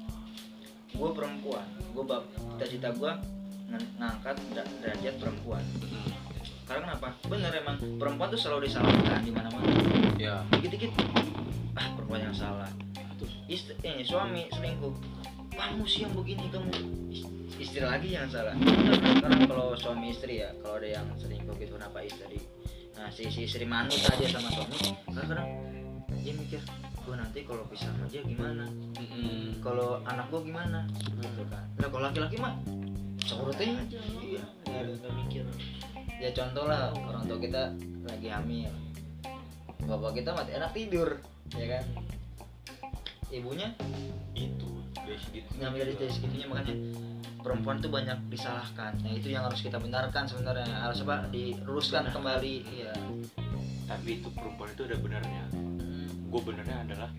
gue 0.94 1.11
perempuan, 1.11 1.66
gue 1.90 2.04
bab 2.07 2.22
cita-cita 2.57 2.88
gue 2.94 3.12
ng- 3.68 3.90
ngangkat 3.98 4.37
dera- 4.54 4.72
derajat 4.80 5.14
perempuan. 5.18 5.64
Hmm. 5.83 6.11
Karena 6.64 6.80
kenapa? 6.88 7.09
Bener 7.28 7.52
emang 7.61 7.76
perempuan 7.98 8.28
tuh 8.33 8.40
selalu 8.40 8.70
disalahkan 8.70 9.20
di 9.20 9.33
mana-mana. 9.35 9.68
ya 10.16 10.40
Dikit-dikit, 10.48 10.94
ah 11.74 11.87
perempuan 11.92 12.24
yang 12.24 12.37
salah. 12.37 12.70
Istri, 13.44 13.76
eh, 13.85 14.00
suami 14.00 14.48
selingkuh. 14.48 14.94
Kamu 15.54 15.85
sih 15.85 16.09
yang 16.09 16.14
begini 16.16 16.48
kamu. 16.48 16.70
Is- 17.12 17.28
Istri 17.54 17.87
lagi 17.87 18.09
yang 18.11 18.26
salah. 18.26 18.57
Karena 19.22 19.46
kalau 19.46 19.78
suami 19.78 20.11
istri 20.11 20.42
ya, 20.42 20.50
kalau 20.59 20.83
ada 20.83 20.88
yang 20.90 21.07
selingkuh 21.14 21.54
gitu 21.54 21.78
kenapa 21.78 22.02
istri? 22.02 22.42
Nah 22.98 23.07
si, 23.14 23.30
si 23.30 23.46
istri 23.46 23.62
manut 23.62 23.94
aja 23.94 24.26
sama 24.26 24.50
suami. 24.50 24.74
Kadang-kadang 25.07 25.48
dia 26.18 26.35
mikir, 26.35 26.59
gue 27.04 27.16
nanti 27.20 27.38
kalau 27.44 27.64
pisah 27.68 27.92
sama 27.92 28.08
dia 28.08 28.24
gimana? 28.24 28.64
Hmm. 28.96 29.52
Kalau 29.60 30.00
anak 30.08 30.26
gue 30.32 30.40
gimana? 30.48 30.88
Gitu 31.20 31.44
kan. 31.52 31.64
Nah 31.76 31.88
kalau 31.92 32.04
laki-laki 32.08 32.36
mah 32.40 32.56
sekurutnya 33.20 33.84
iya. 34.24 34.44
Nggak 34.64 34.80
ada 34.80 34.92
nggak 34.98 35.12
mikir. 35.24 35.44
Ya 36.16 36.30
contoh 36.32 36.64
lah 36.64 36.96
orang 36.96 37.24
tua 37.28 37.38
kita 37.38 37.62
lagi 38.08 38.28
hamil. 38.32 38.72
Bapak 39.84 40.16
kita 40.16 40.32
mati 40.32 40.50
enak 40.56 40.72
tidur 40.72 41.20
ya 41.52 41.66
kan? 41.76 41.84
Ibunya? 43.28 43.68
Itu 44.32 44.72
ngambil 45.60 45.92
dari 45.92 45.94
dari 46.00 46.12
segitunya 46.12 46.48
makanya 46.48 46.74
perempuan 47.44 47.84
tuh 47.84 47.92
banyak 47.92 48.16
disalahkan. 48.32 48.96
Nah 49.04 49.12
itu 49.12 49.28
yang 49.28 49.44
harus 49.44 49.60
kita 49.60 49.76
benarkan 49.76 50.24
sebenarnya. 50.24 50.88
Harus 50.88 51.04
apa? 51.04 51.28
Diluruskan 51.28 52.08
kembali 52.08 52.54
iya. 52.72 52.96
Tapi 53.84 54.24
itu 54.24 54.32
perempuan 54.32 54.72
itu 54.72 54.82
ada 54.88 54.96
benarnya. 54.96 55.44
Hmm. 55.52 55.73
Gue 56.34 56.42
benernya 56.50 56.82
adalah 56.82 57.10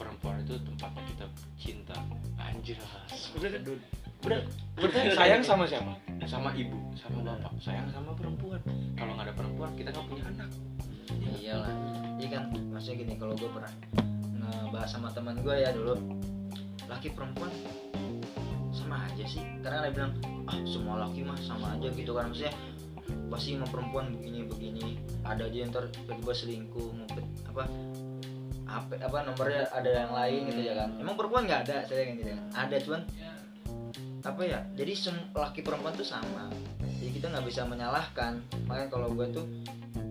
perempuan 0.00 0.40
itu 0.40 0.56
tempatnya 0.64 1.04
kita 1.12 1.26
cinta. 1.60 1.96
Anjir 2.40 2.80
bener 3.36 3.60
bener 4.24 4.40
bener 4.72 5.12
sayang 5.12 5.44
sama 5.44 5.68
siapa? 5.68 5.92
Sama 6.24 6.56
ibu 6.56 6.80
sama 6.96 7.28
bapak. 7.28 7.52
Sayang 7.60 7.92
sama 7.92 8.16
perempuan. 8.16 8.56
Kalau 8.96 9.12
nggak 9.20 9.28
ada 9.28 9.34
perempuan 9.36 9.70
kita 9.76 9.92
nggak 9.92 10.06
punya 10.08 10.24
anak. 10.32 10.48
Ya 11.12 11.32
iyalah. 11.44 11.72
Iya 12.16 12.28
kan? 12.32 12.42
Maksudnya 12.72 12.96
gini 13.04 13.14
kalau 13.20 13.36
gue 13.36 13.50
pernah 13.52 13.72
ngebahas 14.40 14.88
sama 14.88 15.12
teman 15.12 15.36
gue 15.44 15.52
ya 15.52 15.68
dulu 15.76 16.00
laki 16.88 17.12
perempuan 17.12 17.52
sama 18.72 19.04
aja 19.12 19.28
sih. 19.28 19.44
Karena 19.60 19.84
dia 19.84 19.92
bilang 19.92 20.12
ah 20.48 20.56
semua 20.64 21.04
laki 21.04 21.20
mah 21.20 21.36
sama 21.44 21.76
aja 21.76 21.92
gitu 21.92 22.16
kan. 22.16 22.32
Maksudnya 22.32 22.56
pasti 23.28 23.60
sama 23.60 23.68
perempuan 23.68 24.08
begini 24.16 24.48
begini. 24.48 24.96
Ada 25.20 25.52
aja 25.52 25.58
yang 25.68 25.72
tiba-tiba 25.76 26.32
selingkuh 26.32 26.96
ngumpet 26.96 27.28
apa 27.44 27.68
apa 28.68 29.00
apa 29.00 29.18
nomornya 29.24 29.64
ada 29.72 29.88
yang 29.88 30.12
lain 30.12 30.40
gitu 30.52 30.60
ya 30.60 30.74
kan? 30.76 30.90
Emang 31.00 31.16
perempuan 31.16 31.48
nggak 31.48 31.60
ada 31.68 31.76
saya 31.88 32.12
gitu 32.12 32.28
kan 32.28 32.40
ada 32.52 32.76
cuman 32.84 33.00
apa 34.28 34.42
ya? 34.44 34.60
Jadi 34.76 34.92
laki 35.32 35.60
perempuan 35.64 35.96
tuh 35.96 36.04
sama. 36.04 36.52
Jadi 37.00 37.10
kita 37.16 37.32
nggak 37.32 37.46
bisa 37.48 37.64
menyalahkan. 37.64 38.44
Makanya 38.68 38.88
kalau 38.92 39.08
gue 39.16 39.26
tuh 39.32 39.46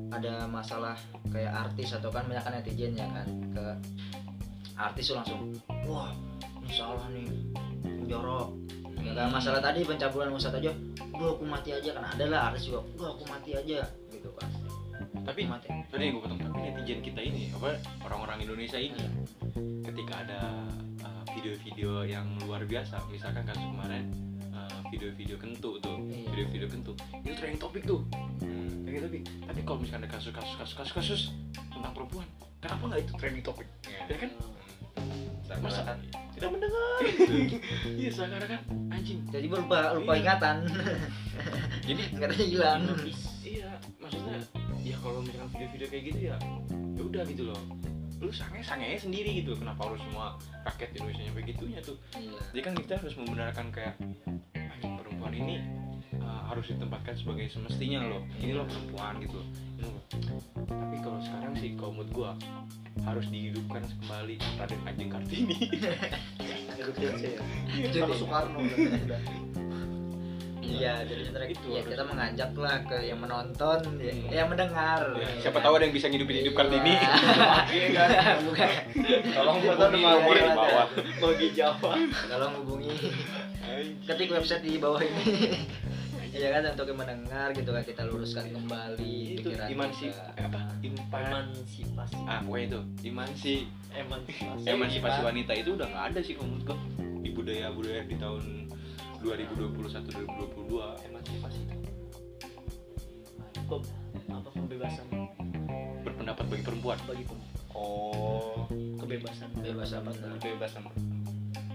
ada 0.10 0.50
masalah 0.50 0.98
kayak 1.30 1.54
artis 1.54 1.94
atau 1.94 2.10
kan 2.10 2.26
banyak 2.26 2.42
netizen 2.50 2.98
ya 2.98 3.06
kan? 3.14 3.28
Ke 3.54 3.66
artis 4.74 5.14
tuh 5.14 5.16
langsung 5.22 5.54
wah 5.86 6.10
ini 6.66 6.72
salah 6.74 7.06
nih. 7.14 7.30
Jorok. 8.10 8.58
Ya 9.06 9.14
kan? 9.14 9.30
Masalah 9.30 9.62
tadi 9.62 9.86
pencabulan 9.86 10.34
Ustad 10.34 10.58
aja 10.58 10.74
udah 11.14 11.30
aku 11.38 11.46
mati 11.46 11.78
aja. 11.78 11.94
Kan 11.94 12.06
ada 12.10 12.26
lah 12.26 12.42
artis 12.50 12.74
juga 12.74 12.82
udah 12.98 13.08
aku 13.14 13.24
mati 13.30 13.54
aja. 13.54 13.86
Gitu 14.10 14.34
kan 14.34 14.50
tapi 15.24 15.42
mati 15.46 15.70
tadi 15.88 16.10
gue 16.10 16.22
potong 16.22 16.40
tapi 16.40 16.58
netizen 16.62 17.00
kita 17.00 17.22
ini 17.22 17.50
apa 17.52 17.78
orang-orang 18.04 18.44
Indonesia 18.44 18.78
ini 18.78 19.00
ketika 19.82 20.14
ada 20.24 20.42
uh, 21.02 21.24
video-video 21.32 22.04
yang 22.04 22.26
luar 22.44 22.64
biasa 22.64 23.00
misalkan 23.08 23.44
kasus 23.44 23.64
kemarin 23.64 24.12
uh, 24.52 24.80
video-video 24.90 25.36
kentu 25.36 25.80
tuh 25.80 25.98
Iya. 26.08 26.28
video-video 26.32 26.68
kentu 26.68 26.92
itu 27.22 27.34
trending 27.36 27.60
topik 27.60 27.84
tuh. 27.84 28.02
Trending 28.84 29.04
topik 29.04 29.22
tapi 29.44 29.60
kalau 29.64 29.78
misalkan 29.80 30.02
ada 30.04 30.10
kasus-kasus 30.12 30.54
kasus-kasus 30.56 30.94
kasus 30.94 31.22
tentang 31.70 31.92
perempuan 31.92 32.28
kenapa 32.60 32.84
nggak 32.88 33.02
itu 33.04 33.14
trending 33.16 33.44
topik 33.44 33.68
ya 33.86 34.16
kan? 34.18 34.32
Masa 35.58 35.82
kan 35.82 35.98
tidak 36.36 36.50
mendengar? 36.54 37.02
Iya 37.98 38.10
sekarang 38.14 38.46
kan 38.46 38.62
anjing. 38.92 39.20
Jadi 39.28 39.46
lupa 39.48 39.96
lupa 39.96 40.14
Iya. 40.14 40.22
ingatan. 40.22 40.58
Jadi 41.82 42.02
ingatannya 42.14 42.46
hilang. 42.46 42.82
Iya 43.42 43.70
maksudnya 43.98 44.38
ya 44.88 44.98
kalau 45.04 45.20
misalkan 45.20 45.50
video-video 45.52 45.88
kayak 45.92 46.04
gitu 46.14 46.20
ya 46.32 46.38
ya 46.98 47.02
udah 47.04 47.24
gitu 47.28 47.44
loh. 47.52 47.62
Lu 48.18 48.34
sange 48.34 48.66
sange 48.66 48.98
sendiri 48.98 49.30
gitu 49.44 49.54
kenapa 49.54 49.86
harus 49.86 50.02
semua 50.02 50.40
rakyat 50.66 50.90
Indonesia 50.98 51.22
nyampe 51.30 51.42
gitunya 51.46 51.80
tuh? 51.84 51.98
Iya. 52.18 52.40
Jadi 52.56 52.62
kan 52.66 52.74
kita 52.74 52.94
harus 52.98 53.14
membenarkan 53.20 53.66
kayak 53.70 53.94
anjing 54.58 54.94
perempuan 54.98 55.34
ini 55.38 55.56
uh, 56.18 56.50
harus 56.50 56.74
ditempatkan 56.74 57.14
sebagai 57.14 57.46
semestinya 57.54 58.10
loh. 58.10 58.22
Ini 58.42 58.58
loh 58.58 58.66
perempuan 58.66 59.22
gitu. 59.22 59.40
Loh. 59.78 60.02
tapi 60.66 60.98
kalau 61.06 61.20
sekarang 61.22 61.54
sih 61.62 61.78
kalau 61.78 61.92
menurut 61.94 62.12
gua 62.16 62.32
harus 63.06 63.30
dihidupkan 63.30 63.86
kembali 64.02 64.36
Raden 64.58 64.82
Ajeng 64.90 65.10
Kartini. 65.14 65.58
Sama 67.94 68.16
Soekarno 68.18 68.60
udah. 68.66 69.22
Iya 70.70 70.94
jadi 71.02 71.22
sebenarnya 71.24 71.50
Itu 71.50 71.68
ya 71.70 71.82
kita 71.82 72.04
mengajak 72.04 72.52
lah 72.54 72.78
ke 72.84 72.98
yang 73.02 73.18
menonton 73.18 73.80
ya, 73.98 74.12
Hmm. 74.12 74.28
yang 74.30 74.48
mendengar. 74.48 75.02
Ya, 75.14 75.28
siapa 75.40 75.60
tahu 75.60 75.74
ada 75.74 75.84
yang 75.84 75.96
bisa 75.96 76.08
ngidupin 76.08 76.38
hidup 76.40 76.54
Kartini 76.54 76.94
Iya. 77.68 78.04
bukan. 78.46 78.70
Tolong 79.30 79.58
hubungi 79.58 80.02
nomornya 80.02 80.44
di 80.44 80.54
bawah. 80.54 80.88
bagi 81.18 81.48
Jawa. 81.52 81.92
Tolong 82.26 82.54
hubungi. 82.60 82.92
Ketik 84.04 84.30
website 84.30 84.62
di 84.62 84.78
bawah 84.78 85.00
ini. 85.00 85.24
Ya 86.28 86.54
kan 86.54 86.70
untuk 86.70 86.86
yang 86.86 87.02
mendengar 87.02 87.50
gitu 87.50 87.66
kan 87.68 87.82
kita 87.82 88.06
luruskan 88.06 88.54
kembali 88.54 89.42
itu 89.42 89.50
pikiran 89.50 89.74
iman 89.74 89.90
sih 89.90 90.14
kita. 90.14 90.38
apa? 90.38 90.60
Impan 90.80 91.50
emansipasi 91.50 92.14
ah 92.30 92.40
pokoknya 92.46 92.66
itu. 92.68 92.80
Iman 93.10 93.30
sih 93.34 93.58
emansipasi 93.90 94.66
emansipasi 94.70 95.20
wanita 95.24 95.52
itu 95.58 95.74
udah 95.74 95.88
nggak 95.88 96.06
ada 96.14 96.20
sih 96.22 96.38
menurut 96.38 96.62
gua. 96.64 96.78
Di 97.18 97.30
budaya 97.34 97.74
budaya 97.74 98.06
di 98.06 98.16
tahun 98.16 98.67
2021 99.28 100.08
2022 100.08 101.08
emansipasi 101.12 101.60
Pem- 103.68 103.88
apa 104.32 104.50
pembebasan 104.56 105.08
berpendapat 106.08 106.46
bagi 106.48 106.64
perempuan? 106.64 106.96
Bagi 107.04 107.28
pem- 107.28 107.48
oh. 107.76 108.64
Kebebasan. 108.72 109.52
Bebas 109.60 109.92
apa 109.92 110.16
sama 110.72 110.92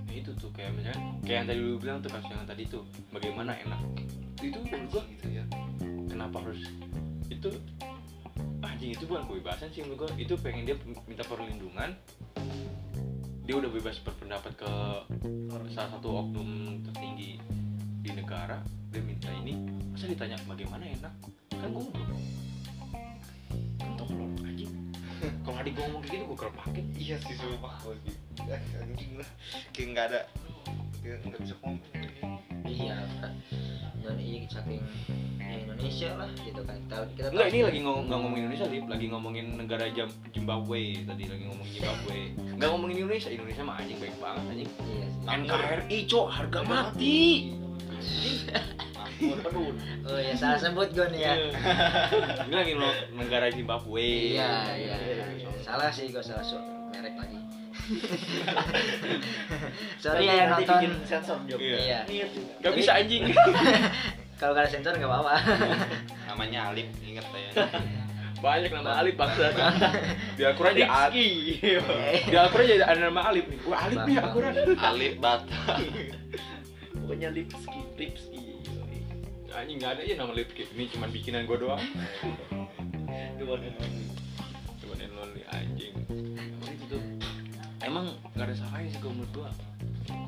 Ya 0.08 0.16
itu 0.24 0.32
tuh 0.40 0.48
kayak 0.56 0.72
misalkan 0.76 1.20
kayak 1.20 1.36
yang 1.44 1.46
tadi 1.48 1.60
lu 1.60 1.76
bilang 1.76 2.00
tuh 2.00 2.08
kasus 2.12 2.32
yang 2.32 2.48
tadi 2.48 2.64
tuh 2.64 2.84
bagaimana 3.12 3.52
enak? 3.60 3.80
Itu 4.40 4.60
menurut 4.64 4.88
gua 4.88 5.02
gitu 5.12 5.26
ya. 5.28 5.44
Kenapa 6.08 6.40
harus 6.40 6.64
itu 7.28 7.48
anjing 8.64 8.96
itu 8.96 9.04
bukan 9.04 9.28
kebebasan 9.28 9.68
sih 9.72 9.84
menurut 9.84 10.08
gua. 10.08 10.10
Itu 10.16 10.40
pengen 10.40 10.64
dia 10.64 10.76
minta 11.04 11.24
perlindungan 11.28 11.92
dia 13.42 13.54
udah 13.58 13.70
bebas 13.74 13.98
berpendapat 14.06 14.54
ke 14.54 14.70
salah 15.74 15.90
satu 15.98 16.08
oknum 16.14 16.78
tertinggi 16.86 17.42
di 18.02 18.10
negara. 18.14 18.62
Dia 18.94 19.02
minta 19.02 19.32
ini 19.34 19.56
masa 19.90 20.06
ditanya 20.06 20.38
bagaimana 20.46 20.84
enak? 20.86 21.14
Kan 21.50 21.70
goblok 21.74 22.22
kan 23.82 23.90
tolol 23.98 24.30
anjing? 24.46 24.70
Kalau 25.44 25.58
adik 25.58 25.74
gua 25.74 25.84
ngomong 25.90 26.02
kayak 26.06 26.14
gitu 26.14 26.24
gua 26.30 26.38
kerpakin 26.38 26.86
iya 26.94 27.16
sih 27.18 27.34
sumpah. 27.34 27.74
Gitu 27.82 28.42
anjing 28.86 29.12
lah. 29.18 29.30
Kayak 29.74 29.86
nggak 29.90 30.04
ada 30.12 30.20
kayak 31.02 31.18
nggak 31.26 31.40
bisa 31.42 31.54
ngomong 31.58 31.82
iya 32.74 32.96
dan 34.02 34.16
ini 34.18 34.46
saking 34.46 34.82
ya 35.38 35.62
Indonesia 35.62 36.10
lah 36.16 36.30
gitu 36.36 36.60
kan 36.62 36.74
kita 36.82 36.96
kita 37.12 37.28
Enggak, 37.30 37.46
tahu- 37.46 37.54
ini 37.54 37.60
lagi 37.62 37.78
ngomong 37.80 38.04
nggak 38.04 38.18
ngomongin 38.18 38.42
Indonesia, 38.42 38.66
Lip. 38.66 38.84
Lagi 38.88 39.06
ngomongin 39.06 39.46
negara 39.54 39.84
Jam 39.88 40.08
Zimbabwe 40.28 40.80
tadi 41.02 41.24
lagi 41.24 41.44
ngomongin 41.46 41.72
Zimbabwe. 41.76 42.18
Enggak 42.50 42.68
ngomongin 42.68 42.96
Indonesia. 42.98 43.28
Indonesia 43.30 43.62
mah 43.62 43.76
anjing 43.78 43.98
baik 43.98 44.16
banget 44.18 44.42
anjing. 44.44 44.68
iya 44.82 45.06
sih. 45.06 45.22
NKRI, 45.38 45.98
Cok, 46.08 46.26
harga 46.28 46.60
mati. 46.62 47.20
oh 50.02 50.18
ya 50.18 50.34
salah 50.34 50.58
sebut 50.58 50.90
gue 50.90 51.06
nih 51.14 51.22
ya 51.22 51.34
Ini 52.42 52.50
lagi 52.52 52.72
lo 52.74 52.90
negara 53.14 53.46
Zimbabwe. 53.48 54.34
iya 54.34 54.66
iya 54.74 54.96
salah 55.62 55.88
sih 55.88 56.10
gue 56.10 56.18
salah 56.18 56.42
so 56.42 56.58
merek 56.90 57.14
lagi 57.14 57.38
sorry 60.02 60.26
ya 60.28 60.34
yang 60.34 60.50
Nanti 60.52 60.64
nonton 60.64 60.78
bikin 60.78 60.92
sensor 61.06 61.38
Jok 61.46 61.58
Iya. 61.60 61.98
iya 62.08 62.26
Gak 62.62 62.72
bisa 62.76 62.92
anjing. 62.96 63.22
kalau 64.40 64.52
gak 64.58 64.64
ada 64.66 64.70
sensor 64.74 64.92
nggak 64.98 65.06
apa-apa 65.06 65.38
namanya 66.26 66.74
Alip 66.74 66.90
inget 67.04 67.22
ya 67.30 67.66
Banyak 68.42 68.74
nama 68.74 68.98
Alip 68.98 69.14
bangsa. 69.14 69.54
Di 70.38 70.42
Al-Quran 70.42 70.82
aja 70.82 71.06
Alip. 71.06 71.62
Di 72.26 72.34
Al-Quran 72.34 72.74
aja 72.74 72.86
ada 72.90 73.00
nama 73.06 73.30
Alip 73.30 73.46
nih. 73.46 73.58
Wah, 73.70 73.86
Alip 73.86 74.02
nih 74.02 74.18
Al-Quran. 74.18 74.52
Alip 74.82 75.14
Bata 75.22 75.78
pokoknya 77.12 77.28
lipski 77.28 77.80
lipski 78.00 78.40
Anjing 79.52 79.84
enggak 79.84 80.00
ada 80.00 80.02
ya 80.08 80.16
nama 80.16 80.32
Lipki. 80.32 80.64
Ini 80.64 80.88
cuma 80.96 81.12
bikinan 81.12 81.44
gua 81.44 81.60
doang. 81.60 81.84
the 83.36 83.44
one 83.44 83.60
and 83.60 83.76
only 83.84 84.08
Cuma 84.80 84.96
yang 84.96 85.12
lonely 85.12 85.44
anjing. 85.52 85.92
Emang 87.92 88.06
gak 88.32 88.48
ada 88.48 88.56
salahnya 88.56 88.88
sih 88.88 88.98
kalau 88.98 89.14
menurut 89.14 89.32
gua. 89.34 89.50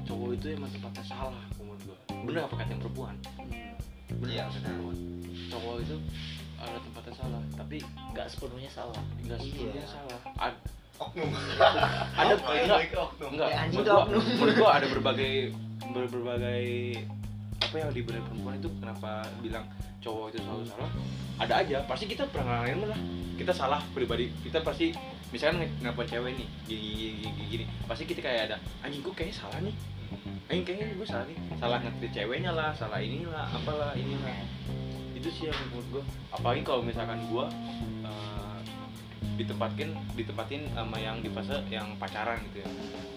Cowok 0.05 0.29
itu 0.37 0.47
emang 0.53 0.69
tempatnya 0.69 1.05
salah 1.07 1.41
kalau 1.51 1.65
menurut 1.67 1.83
gua. 1.83 1.97
Bener 2.23 2.41
apa 2.43 2.55
kata 2.55 2.71
yang 2.71 2.83
perempuan? 2.83 3.15
Bener 4.15 4.29
Iya, 4.31 4.43
apa 4.43 4.53
kata 4.53 4.61
yang 4.61 4.77
perempuan? 4.77 4.97
Cowok 5.49 5.77
itu 5.81 5.97
ada 6.55 6.79
tempatnya 6.79 7.15
salah, 7.15 7.43
tapi 7.55 7.77
nggak 8.13 8.27
sepenuhnya 8.27 8.71
salah 8.71 9.01
nggak 9.19 9.39
sepenuhnya 9.39 9.81
Iya. 9.81 9.89
salah. 9.91 10.19
Ad- 10.39 10.63
oknum 10.95 11.27
ada 12.21 12.35
Balik 12.39 12.63
enggak 12.87 13.03
oknum 13.03 13.31
enggak 13.35 13.49
Ya, 13.51 13.57
anjing 13.59 13.75
menurut 13.75 13.83
tuh 13.83 13.91
gua, 13.91 14.05
oknum. 14.05 14.23
menurut 14.31 14.55
gua 14.55 14.71
ada 14.71 14.87
berbagai 14.87 15.33
ber- 15.91 16.07
berbagai 16.07 16.65
apa 17.59 17.75
yang 17.75 17.91
diberi 17.91 18.21
perempuan 18.21 18.55
itu 18.57 18.69
kenapa 18.79 19.11
bilang 19.41 19.65
cowok 20.05 20.37
itu 20.37 20.39
selalu 20.45 20.65
salah 20.69 20.91
ada 21.39 21.55
aja. 21.65 21.83
Pasti 21.89 22.05
kita 22.07 22.29
pernah 22.31 22.63
ngalamin 22.63 22.91
lah. 22.91 23.01
Kita 23.35 23.51
salah 23.51 23.83
pribadi. 23.91 24.31
Kita 24.47 24.63
pasti 24.63 24.95
misalkan 25.35 25.67
nelfon 25.83 26.07
cewek 26.07 26.39
nih 26.39 26.49
gini, 26.71 27.27
gini, 27.27 27.43
gini, 27.51 27.65
pasti 27.91 28.07
kita 28.07 28.23
kayak 28.23 28.55
ada 28.55 28.57
anjing 28.87 29.03
gua 29.03 29.11
kayaknya 29.19 29.35
salah 29.35 29.59
nih. 29.59 29.75
Anjing 30.47 30.63
kayaknya 30.63 30.95
gue 30.95 31.09
salah 31.09 31.27
nih. 31.27 31.39
Salah 31.59 31.79
ngerti 31.83 32.07
ceweknya 32.15 32.51
lah 32.55 32.71
salah 32.77 33.03
inilah 33.03 33.47
apalah 33.51 33.91
inilah. 33.99 34.47
Itu 35.19 35.29
sih 35.35 35.51
yang 35.51 35.59
menurut 35.73 35.87
gue 35.91 36.03
apalagi 36.31 36.63
kalau 36.63 36.83
misalkan 36.87 37.19
gue 37.27 37.47
eh, 38.07 38.59
ditempatin 39.35 39.91
ditempatin 40.15 40.63
sama 40.71 40.97
yang 41.03 41.19
di 41.19 41.33
fase 41.35 41.59
yang 41.67 41.99
pacaran 41.99 42.39
gitu 42.53 42.63
ya. 42.63 42.69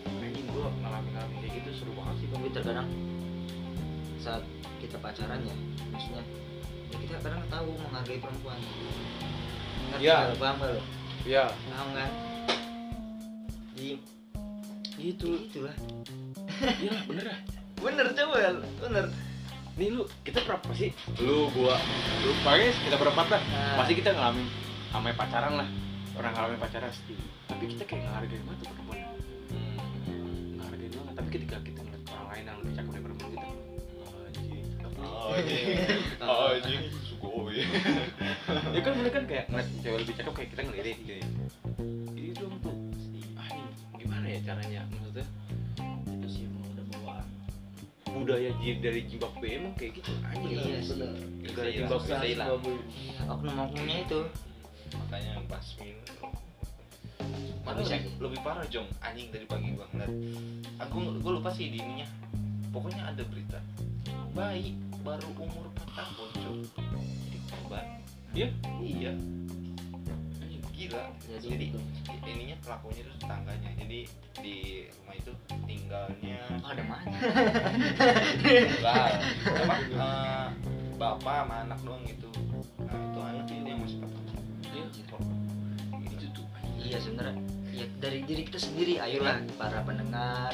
Anjing 0.10 0.48
gue 0.50 0.66
ngalamin 0.82 1.12
ngalamin 1.14 1.38
kayak 1.46 1.54
gitu 1.62 1.70
seru 1.86 1.92
banget 1.94 2.16
sih. 2.26 2.28
Tapi 2.34 2.48
terkadang 2.50 2.90
saat 4.18 4.42
kita 4.82 4.98
pacaran 4.98 5.40
ya 5.46 5.56
maksudnya 5.94 6.26
ya 6.26 6.47
kita 6.92 7.18
kadang 7.20 7.44
tahu 7.48 7.70
menghargai 7.78 8.20
perempuan. 8.20 8.58
Ngerti 9.92 10.04
Iya. 10.04 10.16
nggak? 10.16 10.30
Lo? 10.30 10.36
paham 10.40 10.56
gak 10.58 10.70
lo 10.72 10.82
ya. 11.28 11.44
Paham 11.48 11.88
kan 11.92 12.12
jadi 13.78 13.90
gitu. 14.98 15.30
Itulah. 15.38 15.76
Iya 16.82 16.94
bener 17.10 17.26
ya. 17.30 17.38
Bener 17.78 18.06
coba 18.10 18.36
bener. 18.82 19.06
Nih 19.78 19.94
lu 19.94 20.04
kita 20.26 20.42
berapa 20.42 20.70
sih? 20.74 20.90
Lu 21.22 21.54
gua. 21.54 21.78
Lu 22.26 22.34
pokoknya 22.42 22.74
kita 22.74 22.96
berempat 22.98 23.28
lah. 23.30 23.42
Nah. 23.46 23.76
pasti 23.78 23.94
kita 23.94 24.10
ngalamin 24.18 24.48
sama 24.90 25.14
pacaran 25.14 25.54
lah. 25.62 25.70
Orang 26.18 26.34
ngalamin 26.34 26.58
pacaran 26.58 26.90
pasti. 26.90 27.14
Tapi 27.46 27.64
kita 27.78 27.84
kayak 27.86 28.02
nggak 28.02 28.16
hargain 28.18 28.42
banget 28.42 28.58
tuh 28.58 28.68
perempuan. 28.74 28.98
Nggak 30.58 30.66
hargain 30.66 30.92
banget. 30.98 31.14
Tapi 31.14 31.30
ketika 31.30 31.56
kita 31.62 31.80
ngeliat 31.86 32.04
orang 32.10 32.28
lain 32.34 32.44
yang 32.44 32.58
lebih 32.58 32.74
cakep 32.74 32.90
dari 32.90 33.04
perempuan 33.06 33.30
kita 33.30 33.46
anjing 34.28 34.42
anjing 34.42 34.66
anjing 34.66 34.66
sugoi 34.82 35.97
ya 38.76 38.82
kan 38.82 38.94
mereka 38.96 39.16
kan 39.16 39.26
kayak 39.26 39.46
ngeliat 39.48 39.68
cewek 39.82 40.00
lebih 40.02 40.16
cakep 40.16 40.34
kayak 40.34 40.50
kita 40.52 40.62
ngelirik 40.64 40.98
gitu 41.00 41.14
ya. 41.14 41.26
Jadi 42.08 42.30
dong 42.36 42.56
tuh 42.60 42.76
anjing 43.36 43.68
gimana 43.96 44.26
ya 44.28 44.40
caranya? 44.44 44.82
Maksudnya 44.88 45.26
itu 46.08 46.28
sih 46.28 46.42
emang 46.46 46.64
udah 46.70 46.86
bawaan 46.92 47.26
budaya 48.08 48.50
dari 48.58 49.02
Zimbabwe 49.06 49.48
emang 49.54 49.74
kayak 49.76 49.92
gitu. 49.96 50.12
Anjing. 50.24 50.52
Iya 50.54 50.80
sih. 50.82 50.98
negara 51.44 51.68
Bisa 51.68 51.78
Zimbabwe 51.78 52.08
hilang, 52.24 52.50
bisa 52.58 52.72
hilang. 52.74 53.30
oknum-oknumnya 53.30 53.98
itu. 54.02 54.20
Makanya 54.88 55.32
basmin 55.46 55.96
Tapi 56.08 56.24
Malah 57.68 57.84
sih- 57.84 58.00
lebih, 58.00 58.12
lebih 58.24 58.40
parah 58.40 58.66
jong. 58.66 58.88
Anjing 59.02 59.28
dari 59.28 59.44
pagi 59.44 59.76
gua 59.76 59.84
ngeliat. 59.92 60.12
Aku 60.80 60.96
gua 61.20 61.32
lupa 61.36 61.52
sih 61.52 61.68
di 61.68 61.78
ininya. 61.78 62.08
Pokoknya 62.72 63.04
ada 63.06 63.24
berita. 63.28 63.60
Bayi 64.32 64.72
baru 65.04 65.28
umur 65.36 65.68
4 65.76 65.88
tahun 65.94 66.30
Jong. 66.38 66.60
Korban 67.78 67.98
Iya? 68.38 68.48
iya. 68.84 69.12
Gila. 70.78 71.04
Jadi 71.26 71.48
jadi, 71.50 71.66
gitu. 71.74 71.80
ininya 72.28 72.58
pelakunya 72.62 73.02
itu 73.02 73.12
tetangganya. 73.18 73.70
Jadi 73.82 74.00
di 74.46 74.58
rumah 74.94 75.16
itu 75.18 75.32
tinggalnya 75.66 76.40
oh, 76.62 76.70
ada 76.70 76.84
mana? 76.86 77.18
Enggak. 78.46 79.10
Apa? 79.42 79.76
Eh, 79.82 80.48
bapak 81.02 81.34
sama 81.34 81.56
anak 81.66 81.80
doang 81.82 82.04
gitu. 82.06 82.30
Nah 82.78 82.94
itu 82.94 83.20
anak 83.26 83.46
ini 83.50 83.70
yang 83.74 83.80
masih 83.82 83.98
tahun 84.06 84.24
Iya. 84.70 84.84
itu 86.14 86.28
tuh. 86.30 86.46
Iya 86.78 86.98
sebenarnya 87.02 87.57
ya 87.78 87.86
dari 87.98 88.26
diri 88.26 88.42
kita 88.44 88.58
sendiri 88.58 88.98
ayolah 88.98 89.38
para 89.54 89.86
pendengar. 89.86 90.50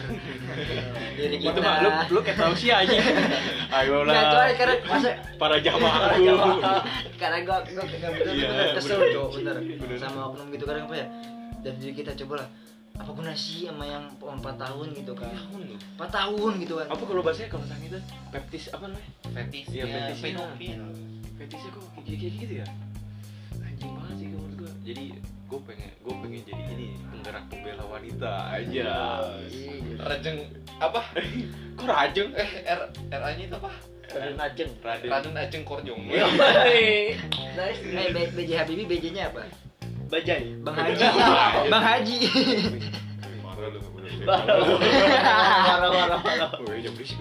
Diri 1.18 1.36
itu 1.36 1.48
kita. 1.48 1.60
Mah 1.64 1.80
lu 1.80 1.90
lu 2.12 2.20
kayak 2.20 2.38
tahu 2.38 2.54
sih 2.54 2.70
aja. 2.70 2.92
Ayolah 3.80 4.12
Nggak, 4.12 4.26
soalnya 4.28 4.56
karena 4.60 4.76
masa 4.86 5.10
para 5.36 5.56
jamaahku 5.58 6.24
karena 7.16 7.38
gua 7.42 7.58
gua 7.64 7.84
gak 7.84 8.12
bener 8.14 8.34
Iya, 8.34 8.48
bener 8.52 8.68
kesel 8.76 8.98
bener. 9.00 9.12
cowok 9.16 9.30
bener. 9.40 9.56
Bener. 9.80 9.98
sama 9.98 10.20
oknum 10.28 10.48
gitu 10.52 10.64
kadang 10.64 10.86
apa 10.86 10.96
ya 10.96 11.08
dan 11.64 11.74
diri 11.80 11.94
kita 11.96 12.12
coba 12.20 12.44
lah 12.44 12.50
apa 12.94 13.10
guna 13.10 13.34
sih 13.34 13.66
sama 13.66 13.84
yang 13.84 14.06
4 14.14 14.30
tahun 14.38 14.88
gitu 14.94 15.14
kan? 15.18 15.34
Tahun 15.34 15.62
loh. 15.66 15.80
4 15.98 16.06
tahun 16.14 16.52
gitu 16.62 16.74
kan. 16.78 16.88
Apa 16.92 17.04
kalau 17.04 17.22
bahasanya 17.24 17.50
kalau 17.50 17.66
sang 17.66 17.82
itu 17.82 17.98
peptis 18.30 18.70
apa 18.70 18.86
namanya? 18.86 19.10
Fetisnya 19.34 19.74
Iya, 19.74 19.86
fetisnya. 19.90 20.30
pedofil 20.38 20.82
fetisnya 21.34 21.70
kok 21.72 21.84
gitu, 22.06 22.14
kayak 22.22 22.34
gitu 22.38 22.54
ya 22.62 22.68
jadi 24.84 25.15
gue 25.48 25.60
pengen 25.63 25.91
gue 26.04 26.13
pengen 26.19 26.41
jadi 26.43 26.63
ini 26.76 26.88
penggerak 27.08 27.43
pembela 27.48 27.84
wanita 27.88 28.32
aja. 28.52 28.91
Rajeng 30.04 30.38
apa? 30.78 31.02
Kok 31.80 31.88
rajeng? 31.88 32.30
Eh 32.36 32.52
R 32.67 32.82
R 33.10 33.22
nya 33.39 33.43
itu 33.48 33.56
apa? 33.56 33.72
Raden 34.13 34.38
Ajeng. 34.38 34.72
Raden. 34.84 35.10
Raden 35.10 35.34
Ajeng 35.39 35.63
Korjong. 35.65 36.02
Nice. 36.06 37.82
Eh, 37.82 38.12
B- 38.13 38.32
BJ 38.36 38.52
Habibie 38.62 38.86
BJ-nya 38.86 39.32
apa? 39.34 39.48
Bajai. 40.12 40.54
Bang 40.62 40.76
Haji. 40.78 41.02
Bang 41.72 41.82
Haji. 41.82 42.17
marah 43.41 43.69
lu 43.74 43.80
Marah 44.28 45.89
marah 45.89 46.19
marah. 46.22 46.52
Woi, 46.62 46.86
jam 46.86 46.93
berisik 46.93 47.17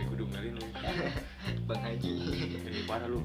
Bang 1.73 1.89
Haji. 1.89 2.13
Ini 2.69 2.85
parah 2.85 3.09
lu. 3.09 3.25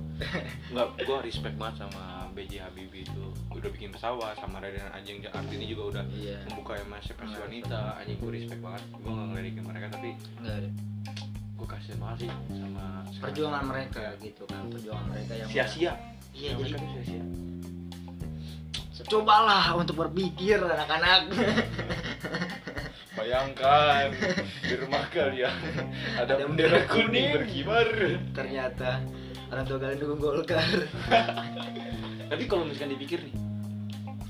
Enggak, 0.71 0.87
gua 1.03 1.19
respect 1.19 1.59
banget 1.59 1.83
sama 1.83 2.31
BJ 2.31 2.63
Habibie 2.63 3.03
itu. 3.03 3.25
Udah 3.51 3.67
bikin 3.67 3.91
pesawat 3.91 4.39
sama 4.39 4.63
Raden 4.63 4.87
Anjing 4.95 5.19
Artini 5.27 5.67
juga 5.67 5.83
udah 5.91 6.03
Iya. 6.15 6.47
membuka 6.47 6.79
emansipasi 6.79 7.35
wanita. 7.35 7.99
Anjing 7.99 8.15
gue 8.15 8.31
respect 8.31 8.63
banget. 8.63 8.83
Gua 9.03 9.11
enggak 9.11 9.27
ngelidikin 9.35 9.63
mereka 9.67 9.85
tapi 9.91 10.09
Enggak 10.39 10.55
ada. 10.63 10.69
gue 11.57 11.67
kasihan 11.67 11.99
banget 11.99 12.17
sih 12.23 12.29
sama. 12.55 12.85
Perjuangan 13.19 13.63
mereka 13.67 14.03
gitu 14.23 14.43
kan, 14.47 14.63
perjuangan 14.71 15.05
mereka 15.11 15.33
yang 15.35 15.49
sia-sia. 15.51 15.93
Iya, 16.31 16.51
jadi 16.55 16.71
sia-sia. 16.79 17.23
cobalah 19.07 19.71
untuk 19.75 20.03
berpikir 20.03 20.59
anak-anak. 20.59 21.31
bayangkan 23.17 24.13
di 24.61 24.75
rumah 24.77 25.05
kalian 25.09 25.49
ada 26.21 26.37
Ada 26.37 26.45
bendera 26.45 26.77
bendera 26.77 26.79
kuning 26.85 27.09
kuning. 27.09 27.27
berkibar 27.33 27.87
Ternyata 28.37 29.01
orang 29.49 29.65
tua 29.65 29.77
kalian 29.81 29.97
dukung 29.97 30.19
Golkar. 30.21 30.69
Tapi 32.31 32.43
kalau 32.45 32.67
misalkan 32.67 32.93
dipikir 32.93 33.23
nih, 33.23 33.35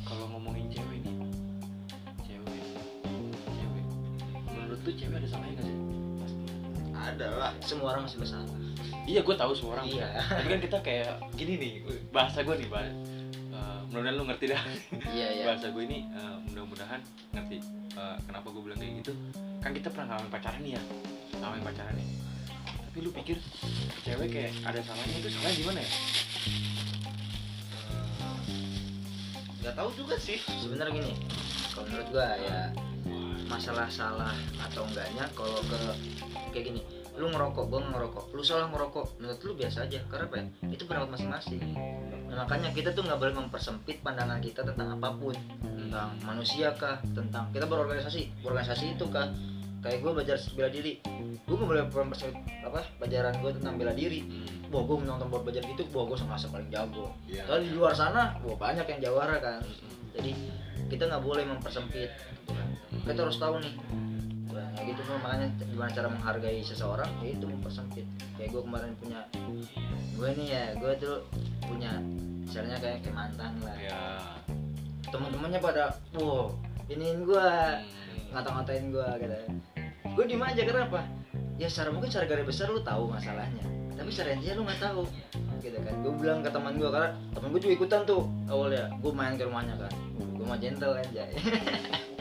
kalau 0.06 0.30
ngomongin 0.32 0.69
cewek 0.69 1.02
nih, 1.02 1.15
cewek, 2.21 2.62
cewek, 3.50 3.86
menurut 4.54 4.80
tuh 4.86 4.93
cewek 4.93 5.17
ada 5.17 5.28
salahnya 5.28 5.58
nggak 5.58 5.65
sih? 5.65 5.78
ada 6.93 7.28
lah 7.34 7.52
Semua 7.65 7.97
orang 7.97 8.06
masih 8.06 8.21
bersalah. 8.21 8.45
Iya, 9.10 9.26
gue 9.26 9.36
tahu 9.39 9.52
semua 9.58 9.82
orang. 9.82 9.88
Iya. 9.89 10.08
Tapi 10.30 10.47
kan 10.52 10.60
kita 10.62 10.78
kayak 10.86 11.12
gini 11.34 11.54
nih, 11.58 11.71
bahasa 12.13 12.45
gue 12.45 12.56
nih, 12.60 12.69
bahasa. 12.69 13.17
Mudah-mudahan 13.88 14.15
lu 14.19 14.23
ngerti 14.28 14.45
dah. 14.52 14.62
Iya, 15.15 15.28
iya. 15.39 15.43
Bahasa 15.47 15.71
gue 15.71 15.84
ini 15.88 16.00
uh, 16.12 16.38
mudah-mudahan 16.52 17.02
ngerti. 17.32 17.58
Uh, 17.95 18.17
kenapa 18.28 18.47
gue 18.52 18.62
bilang 18.62 18.80
kayak 18.80 18.93
gitu? 19.04 19.13
Kan 19.63 19.71
kita 19.71 19.88
pernah 19.89 20.15
ngalamin 20.15 20.32
pacaran 20.32 20.62
nih 20.62 20.73
ya, 20.76 20.82
ngalamin 21.39 21.63
pacaran 21.63 21.93
nih. 21.95 22.08
Tapi 22.67 22.97
lu 23.00 23.10
pikir 23.15 23.38
cewek 24.04 24.28
kayak 24.28 24.52
ada 24.67 24.80
salahnya 24.84 25.15
itu 25.19 25.30
salahnya 25.32 25.56
gimana 25.56 25.80
ya? 25.82 25.91
nggak 29.67 29.84
tahu 29.84 29.91
juga 30.00 30.15
sih 30.15 30.39
Sebenarnya 30.63 30.95
gini, 30.95 31.12
kalau 31.76 31.91
menurut 31.91 32.08
gua 32.15 32.39
ya 32.39 32.71
masalah 33.52 33.88
salah 33.91 34.36
atau 34.63 34.88
enggaknya 34.88 35.28
kalau 35.36 35.60
ke 35.67 35.80
kayak 36.56 36.65
gini 36.71 36.82
lu 37.18 37.34
ngerokok 37.34 37.64
gua 37.66 37.80
nggak 37.82 37.94
ngerokok. 37.98 38.26
Lu 38.38 38.42
salah 38.46 38.70
ngerokok 38.70 39.06
menurut 39.18 39.40
lu 39.42 39.54
biasa 39.58 39.90
aja. 39.90 40.00
Karena 40.06 40.26
apa 40.30 40.36
ya? 40.38 40.46
Itu 40.70 40.84
pendapat 40.86 41.10
masing-masing. 41.18 41.62
Nah, 42.30 42.46
makanya 42.46 42.70
kita 42.72 42.94
tuh 42.94 43.02
nggak 43.04 43.20
boleh 43.20 43.34
mempersempit 43.34 43.98
pandangan 44.06 44.38
kita 44.38 44.62
tentang 44.62 44.94
apa 44.94 45.10
pun. 45.18 45.34
Tentang 45.62 46.14
manusia 46.22 46.70
kah? 46.78 47.02
Tentang 47.02 47.50
kita 47.50 47.66
berorganisasi. 47.66 48.46
Berorganisasi 48.46 48.86
itu 48.94 49.06
kah? 49.10 49.34
Kayak 49.82 49.98
gue 50.06 50.12
belajar 50.14 50.38
bela 50.54 50.70
diri. 50.70 50.94
Gue 51.46 51.56
nggak 51.58 51.70
boleh 51.70 51.84
mempersempit 51.90 52.38
apa 52.62 52.82
pelajaran 53.02 53.34
gue 53.42 53.52
tentang 53.58 53.76
bela 53.82 53.94
diri. 53.98 54.20
Wah 54.70 54.84
gue 54.84 54.98
menonton 55.00 55.28
buat 55.32 55.42
belajar 55.48 55.64
gitu 55.66 55.84
wah 55.96 56.06
gue 56.06 56.18
ngerasa 56.22 56.48
paling 56.54 56.70
jago. 56.70 57.14
Iya. 57.26 57.44
Soalnya 57.50 57.66
di 57.66 57.72
luar 57.74 57.94
sana 57.98 58.38
wah 58.46 58.58
banyak 58.58 58.86
yang 58.86 59.00
jawara 59.10 59.42
kan. 59.42 59.62
Jadi 60.14 60.32
kita 60.92 61.10
nggak 61.10 61.24
boleh 61.24 61.44
mempersempit. 61.48 62.12
Kita 63.08 63.24
harus 63.24 63.40
tahu 63.40 63.64
nih 63.64 63.74
Kayak 64.76 64.86
gitu 64.93 65.02
tuh 65.06 65.15
makanya 65.22 65.48
gimana 65.62 65.89
cara 65.93 66.08
menghargai 66.10 66.60
seseorang? 66.63 67.10
Ya 67.24 67.30
itu 67.36 67.46
mempersempit 67.46 68.06
kayak 68.38 68.50
gue 68.54 68.62
kemarin 68.62 68.91
punya 69.02 69.20
gue 70.17 70.30
nih 70.38 70.48
ya 70.50 70.63
gue 70.78 70.91
tuh 71.02 71.17
punya 71.65 71.91
misalnya 72.46 72.78
kayak 72.80 72.98
kayak 73.06 73.15
mantan 73.15 73.54
lah. 73.62 73.78
Ya. 73.78 74.02
teman-temannya 75.08 75.63
pada 75.63 75.96
wow 76.20 76.52
iniin 76.91 77.24
gue 77.24 77.48
ngata-ngatain 78.36 78.91
gue 78.91 79.08
gitu 79.24 79.38
gue 80.17 80.24
diem 80.28 80.43
aja 80.43 80.62
kenapa? 80.67 81.00
Ya 81.58 81.72
secara 81.72 81.96
mungkin 81.96 82.12
secara 82.12 82.28
garis 82.28 82.46
besar 82.46 82.67
lu 82.70 82.84
tahu 82.84 83.08
masalahnya 83.08 83.78
tapi 83.98 84.13
secara 84.13 84.38
intinya 84.38 84.54
lu 84.56 84.63
nggak 84.70 84.82
tahu. 84.82 85.04
Gitu 85.60 85.78
kan. 85.82 85.93
Gue 86.06 86.13
bilang 86.22 86.39
ke 86.46 86.50
teman 86.54 86.78
gue 86.78 86.86
karena 86.88 87.10
teman 87.34 87.50
gue 87.50 87.62
juga 87.65 87.74
ikutan 87.82 88.02
tuh 88.06 88.30
awalnya. 88.46 88.93
Gue 89.02 89.12
main 89.12 89.36
ke 89.36 89.43
rumahnya 89.43 89.76
kan. 89.76 89.91
Gue 90.38 90.46
mah 90.46 90.60
gentle 90.62 90.93
aja 90.93 91.26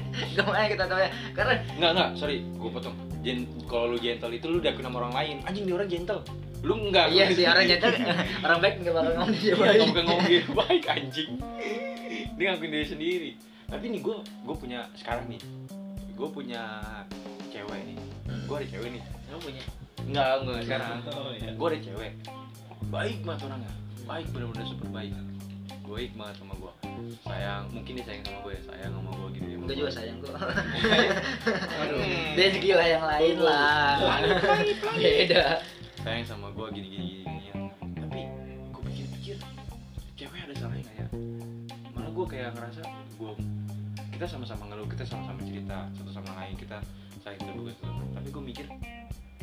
main 0.52 0.68
kita 0.70 0.84
tahu 0.86 1.00
ya 1.00 1.10
karena 1.34 1.54
Enggak, 1.76 1.90
enggak, 1.94 2.10
sorry, 2.18 2.36
gue 2.42 2.70
potong. 2.70 2.96
Gen 3.22 3.38
kalau 3.66 3.90
lu 3.90 3.98
gentle 3.98 4.32
itu 4.32 4.46
lu 4.46 4.58
diakuin 4.62 4.86
sama 4.86 4.96
orang 5.06 5.14
lain. 5.14 5.36
Anjing 5.44 5.64
dia 5.66 5.74
orang 5.74 5.90
gentle. 5.90 6.20
Lu 6.62 6.74
enggak. 6.74 7.06
iya 7.14 7.24
sih 7.30 7.44
orang 7.46 7.66
gentle 7.66 7.94
orang 8.46 8.58
baik 8.58 8.74
nggak 8.82 8.94
bakal 8.94 9.12
ngomong 9.14 9.30
dia 9.34 9.46
Iya, 9.46 9.54
baik 9.54 9.74
nggak 9.74 9.88
bukan 9.90 10.04
ngomong 10.06 10.26
dia 10.26 10.42
baik 10.64 10.84
anjing. 10.86 11.30
Dia 12.38 12.44
ngakuin 12.54 12.70
diri 12.70 12.86
sendiri. 12.86 13.30
Tapi 13.68 13.84
nih 13.92 14.00
gue 14.00 14.16
gue 14.22 14.56
punya 14.56 14.80
sekarang 14.96 15.24
nih. 15.28 15.40
Gue 16.14 16.28
punya 16.30 16.62
cewek 17.50 17.80
nih. 17.84 17.96
Gue 18.46 18.56
ada 18.58 18.66
cewek 18.70 18.88
nih. 18.94 19.02
lu 19.28 19.38
punya 19.42 19.62
Enggak, 20.08 20.40
enggak 20.40 20.58
sekarang. 20.64 20.90
Gue 21.58 21.66
ada 21.68 21.80
cewek. 21.84 22.12
Baik 22.88 23.18
banget 23.26 23.40
orangnya. 23.44 23.72
Baik 24.08 24.26
bener-bener 24.32 24.64
super 24.64 24.88
baik. 24.88 25.12
Baik 25.88 26.12
banget 26.14 26.36
sama 26.38 26.54
gue. 26.60 26.72
Sayang, 27.24 27.64
mungkin 27.72 27.92
dia 27.96 28.04
sayang 28.04 28.22
sama 28.28 28.38
gue 28.44 28.52
ya. 28.52 28.62
Sayang 28.68 28.92
sama 28.92 29.10
gue 29.16 29.28
gini. 29.34 29.48
gue 29.68 29.84
juga 29.84 29.92
sayang 29.92 30.16
kok 30.24 30.32
dia 32.40 32.48
gila 32.56 32.84
yang 32.88 33.04
lain 33.04 33.36
lah 33.36 34.00
beda 34.96 35.60
sayang 36.00 36.24
sama 36.24 36.48
gue 36.56 36.66
gini 36.72 36.88
gini 36.88 37.04
gini, 37.04 37.24
gini 37.28 37.44
ya. 37.52 37.54
tapi 38.00 38.20
gue 38.72 38.82
pikir-pikir 38.88 39.36
cewek 40.16 40.40
ada 40.40 40.54
salahnya 40.56 40.88
nggak 40.88 40.96
ya 40.96 41.06
malah 41.92 42.10
gue 42.16 42.26
kayak 42.32 42.56
ngerasa 42.56 42.80
gue 43.20 43.32
kita 44.16 44.24
sama-sama 44.24 44.72
ngeluh 44.72 44.88
kita 44.88 45.04
sama-sama 45.04 45.40
cerita 45.44 45.84
satu 46.00 46.10
sama 46.16 46.30
lain 46.40 46.56
kita 46.56 46.80
saling 47.20 47.40
terbuka 47.44 47.72
tapi 48.16 48.28
gue 48.32 48.42
mikir 48.48 48.66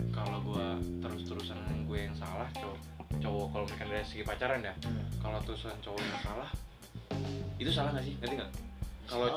kalau 0.09 0.41
gue 0.41 0.67
terus-terusan 1.05 1.85
gue 1.85 1.99
yang 2.01 2.17
salah 2.17 2.49
cowok 2.57 2.94
cowok 3.19 3.45
kalau 3.51 3.65
mereka 3.67 3.83
dari 3.87 4.05
segi 4.05 4.23
pacaran 4.23 4.59
ya 4.61 4.73
Hmm. 4.83 5.05
kalau 5.19 5.37
terusan 5.43 5.75
cowok 5.81 5.99
yang 5.99 6.21
salah 6.21 6.49
itu 7.55 7.71
salah 7.71 7.89
nggak 7.95 8.05
sih? 8.05 8.13
Ngerti 8.19 8.35
nggak? 8.35 8.51
Kalau 9.05 9.27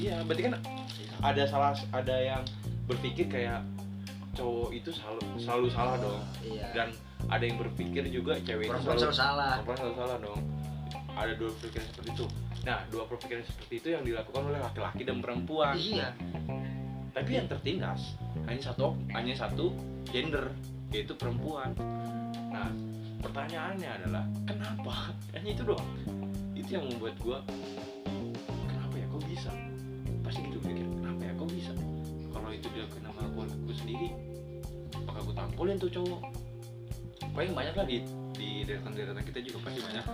iya 0.00 0.16
berarti 0.24 0.42
kan 0.48 0.54
ada 1.20 1.42
salah 1.46 1.70
ada 1.92 2.16
yang 2.16 2.42
berpikir 2.88 3.28
kayak 3.28 3.60
cowok 4.34 4.70
itu 4.72 4.90
selalu 4.90 5.20
selalu 5.38 5.66
salah 5.70 5.94
dong. 6.00 6.20
Iya. 6.42 6.66
Dan 6.74 6.88
ada 7.28 7.44
yang 7.44 7.56
berpikir 7.60 8.02
juga 8.08 8.40
cewek 8.40 8.66
itu 8.66 8.72
perempuan 8.72 8.96
selalu 8.98 9.14
salah. 9.14 9.52
selalu 9.62 9.94
salah 9.94 10.16
dong. 10.18 10.40
Ada 11.14 11.32
dua 11.36 11.50
pikiran 11.60 11.86
seperti 11.92 12.08
itu. 12.16 12.26
Nah 12.64 12.78
dua 12.88 13.04
pikiran 13.06 13.44
seperti 13.44 13.74
itu 13.78 13.88
yang 13.92 14.02
dilakukan 14.02 14.42
oleh 14.48 14.60
laki-laki 14.62 15.02
dan 15.04 15.16
perempuan. 15.20 15.74
Iya. 15.76 16.08
Tapi 17.10 17.30
yang 17.36 17.46
tertindas 17.50 18.16
hanya 18.46 18.62
satu 18.62 18.96
hanya 19.12 19.34
satu 19.36 19.74
gender 20.08 20.50
yaitu 20.90 21.14
perempuan. 21.14 21.70
Nah 22.50 22.70
pertanyaannya 23.22 23.90
adalah 24.02 24.24
kenapa? 24.46 25.14
Hanya 25.34 25.50
itu 25.54 25.62
doang. 25.62 25.90
Itu 26.54 26.70
yang 26.78 26.84
membuat 26.90 27.14
gua 27.22 27.38
kenapa 28.66 28.94
ya 28.98 29.06
kok 29.10 29.22
bisa? 29.26 29.50
Pasti 30.26 30.46
gitu 30.46 30.58
mikir 30.66 30.86
kenapa 31.00 31.22
ya 31.24 31.32
kok 31.34 31.50
bisa? 31.50 31.72
Kalau 32.30 32.50
itu 32.50 32.66
dia 32.74 32.84
kena 32.90 33.10
sama 33.14 33.28
gua 33.34 33.44
gua 33.46 33.74
sendiri 33.74 34.10
apakah 34.94 35.20
gua 35.26 35.34
tampolin 35.34 35.76
tuh 35.78 35.90
cowok? 35.90 36.22
Paling 37.30 37.52
banyak 37.54 37.74
lah 37.78 37.86
di 37.86 38.02
di 38.34 38.48
deretan-deretan 38.66 39.22
kita 39.22 39.38
juga 39.46 39.58
pasti 39.70 39.80
banyak. 39.80 40.06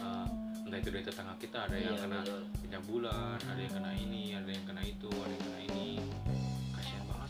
Eh, 0.00 0.26
entah 0.64 0.78
itu 0.80 0.88
dari 0.90 1.04
tetangga 1.04 1.34
kita 1.36 1.58
ada 1.68 1.76
yang 1.76 1.94
Iya, 1.94 2.02
kena 2.08 2.20
pencabulan 2.64 3.38
ada 3.44 3.60
yang 3.60 3.74
kena 3.76 3.90
ini 3.94 4.22
ada 4.34 4.50
yang 4.50 4.64
kena 4.66 4.82
itu 4.82 5.10
ada 5.12 5.30
yang 5.30 5.44
kena 5.44 5.60
ini 5.70 5.88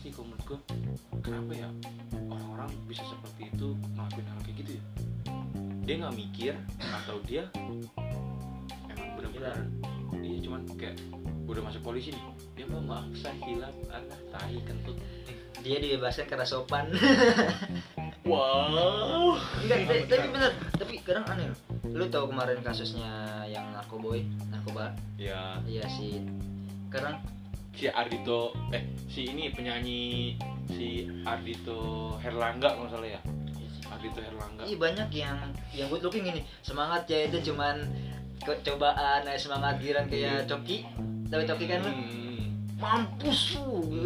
sih 0.05 0.13
kalau 0.13 0.29
menurut 0.29 0.45
gue 0.45 0.59
kenapa 1.25 1.51
ya 1.57 1.69
orang-orang 2.29 2.69
bisa 2.85 3.01
seperti 3.09 3.49
itu 3.49 3.73
ngelakuin 3.97 4.27
hal 4.29 4.39
kayak 4.45 4.57
gitu 4.61 4.71
ya? 4.77 4.83
Dia 5.81 5.95
nggak 5.97 6.13
mikir 6.13 6.53
atau 6.77 7.17
dia 7.25 7.49
emang 8.93 9.09
benar-benar 9.17 9.57
iya 10.21 10.37
cuman 10.45 10.61
kayak 10.77 11.01
udah 11.49 11.61
masuk 11.65 11.81
polisi 11.81 12.13
nih 12.13 12.21
dia 12.53 12.65
mau 12.69 12.85
maaf 12.85 13.09
saya 13.17 13.33
anak 13.89 14.21
tai 14.29 14.61
kentut. 14.61 14.93
Dia 15.65 15.81
dibebaskan 15.81 16.29
karena 16.29 16.45
sopan. 16.45 16.85
Wow. 18.25 19.37
Enggak 19.61 19.85
tapi, 19.85 20.01
tapi 20.09 20.27
bener 20.33 20.51
tapi 20.81 20.97
kadang 21.05 21.29
aneh 21.29 21.45
lu 21.93 22.09
tahu 22.09 22.33
kemarin 22.33 22.57
kasusnya 22.65 23.45
yang 23.45 23.69
narkoboy 23.69 24.25
narkoba? 24.49 24.97
Ya 25.21 25.61
iya 25.69 25.85
sih. 25.85 26.25
Kadang 26.89 27.21
si 27.75 27.91
Ardito 27.91 28.55
eh 28.71 28.83
si 29.11 29.27
ini 29.27 29.51
penyanyi 29.51 30.35
si 30.71 31.11
Ardito 31.27 32.15
Herlangga 32.23 32.79
kalau 32.79 32.89
salah 32.89 33.09
ya. 33.11 33.21
Ardito 33.91 34.19
Herlangga. 34.23 34.63
Iya 34.65 34.77
banyak 34.79 35.09
yang 35.13 35.37
yang 35.75 35.87
good 35.91 36.01
looking 36.01 36.25
ini. 36.25 36.41
Semangat 36.63 37.05
ya 37.11 37.27
itu 37.27 37.51
cuman 37.51 37.85
cobaan 38.41 39.27
eh, 39.27 39.37
semangat 39.37 39.77
giran 39.83 40.07
kayak 40.07 40.47
coki. 40.47 40.87
Tapi 41.29 41.43
coki 41.43 41.65
kan 41.67 41.79
lu? 41.83 41.91
Hmm. 41.91 42.23
mampus 42.75 43.55
lu. 43.55 44.03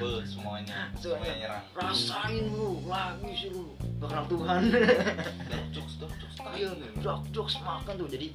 Be, 0.00 0.24
semuanya. 0.24 0.88
Semuanya. 0.96 1.34
Nyerang. 1.36 1.64
Rasain 1.76 2.44
lu 2.48 2.80
lagi 2.88 3.30
sih 3.36 3.48
lu. 3.52 3.76
Bakal 4.00 4.24
Tuhan. 4.28 4.60
Dark 5.52 5.66
jokes 5.72 5.94
dark 6.00 6.14
jokes. 6.16 6.36
Iya 6.56 6.70
jok 7.00 7.20
jok 7.32 7.48
makan 7.60 7.94
tuh. 8.00 8.08
Jadi 8.08 8.32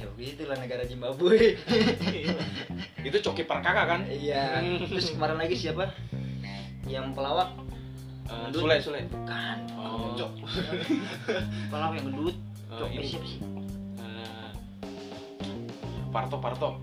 ya 0.00 0.06
begitulah 0.16 0.56
negara 0.56 0.82
Zimbabwe. 0.88 1.60
Itu 3.08 3.18
Coki 3.20 3.44
Parkaka 3.44 3.84
kan? 3.84 4.00
Iya. 4.08 4.64
Terus 4.88 5.12
kemarin 5.12 5.36
lagi 5.36 5.56
siapa? 5.60 5.92
Yang 6.88 7.12
pelawak? 7.12 7.52
Eh, 8.32 8.40
Gendut. 8.48 8.60
Sule 8.64 8.76
Sule. 8.80 9.00
Kan 9.28 9.68
oh 9.76 10.16
Cok. 10.16 10.32
pelawak 11.70 11.92
yang 12.00 12.06
gendut. 12.08 12.36
Eh, 12.70 12.78
cok 12.80 12.88
ini. 12.96 13.04
siapa 13.04 13.26
sih? 13.28 13.40
Eh, 14.00 14.50
Parto 16.08 16.36
Parto. 16.40 16.80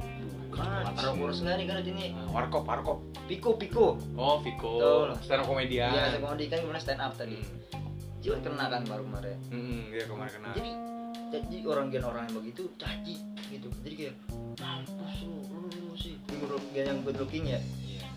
Kan 0.53 0.93
taruh 0.93 1.13
kurus 1.17 1.41
sekali 1.41 1.65
kan 1.65 1.81
di 1.81 1.89
sini. 1.89 2.05
Eh, 2.13 2.27
Warkop 2.29 2.69
Warkop. 2.69 3.01
Piko 3.27 3.59
Piko 3.59 3.99
oh 4.15 4.39
Betul. 4.39 5.11
stand 5.19 5.43
up 5.43 5.51
komedian 5.51 5.91
iya 5.91 6.15
saya 6.15 6.23
komedi 6.23 6.47
kan 6.47 6.63
kemarin 6.63 6.79
stand 6.79 7.03
up 7.03 7.11
tadi 7.19 7.43
Jiwa 8.23 8.39
kena 8.41 8.65
kan 8.71 8.81
baru 8.87 9.03
kemarin. 9.03 9.37
Hmm, 9.53 9.93
dia 9.93 10.03
kemarin 10.09 10.31
kena. 10.31 10.49
Jadi 10.57 10.71
jadi 11.27 11.57
orang 11.67 11.91
gen 11.91 12.03
orang 12.07 12.23
yang 12.31 12.35
begitu 12.39 12.63
caci 12.79 13.15
gitu. 13.51 13.67
Jadi 13.83 13.95
kayak 13.95 14.15
mampus 14.59 15.15
lu 15.27 15.37
lu, 15.51 15.67
lu 15.67 15.93
sih. 15.99 16.15
Menurut 16.31 16.63
gen 16.71 16.85
yang 16.87 16.99
good 17.03 17.17
looking 17.19 17.45
ya. 17.51 17.59
Iya. 17.83 18.07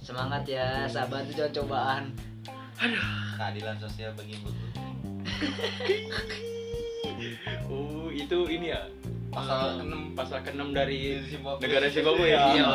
Semangat 0.00 0.42
ya 0.46 0.86
sahabat 0.86 1.26
itu 1.26 1.34
jangan 1.38 1.52
cobaan. 1.62 2.04
Keadilan 3.36 3.76
sosial 3.76 4.10
bagi 4.16 4.40
butuh 4.40 4.68
oh 7.72 8.08
itu 8.08 8.38
ini 8.48 8.72
ya 8.72 8.80
Pasal 9.30 9.78
keenam. 9.78 10.02
pasal 10.16 10.38
keenam 10.42 10.68
dari 10.72 11.20
Zimbabwe. 11.28 11.60
negara 11.60 11.86
Zimbabwe 11.92 12.26
ya? 12.32 12.40
Iya. 12.56 12.66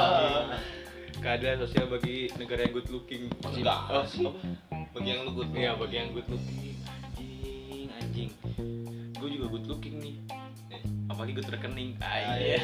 keadilan 1.19 1.57
sosial 1.65 1.89
bagi 1.89 2.29
negara 2.37 2.69
yang 2.69 2.73
good 2.77 2.89
looking. 2.93 3.33
Enggak. 3.41 3.79
oh, 3.89 4.05
bagi 4.93 5.09
yang 5.09 5.25
lu 5.25 5.41
good 5.41 5.49
Iya 5.57 5.73
bagi 5.73 5.95
yang 5.97 6.13
good 6.13 6.29
looking 6.29 6.74
gue 9.25 9.41
juga 9.41 9.57
good 9.57 9.65
looking 9.65 9.97
nih. 9.97 10.15
Eh. 10.69 10.81
apalagi 11.09 11.33
good 11.33 11.49
rekening 11.49 11.97
Ah, 11.97 12.37
iya. 12.37 12.61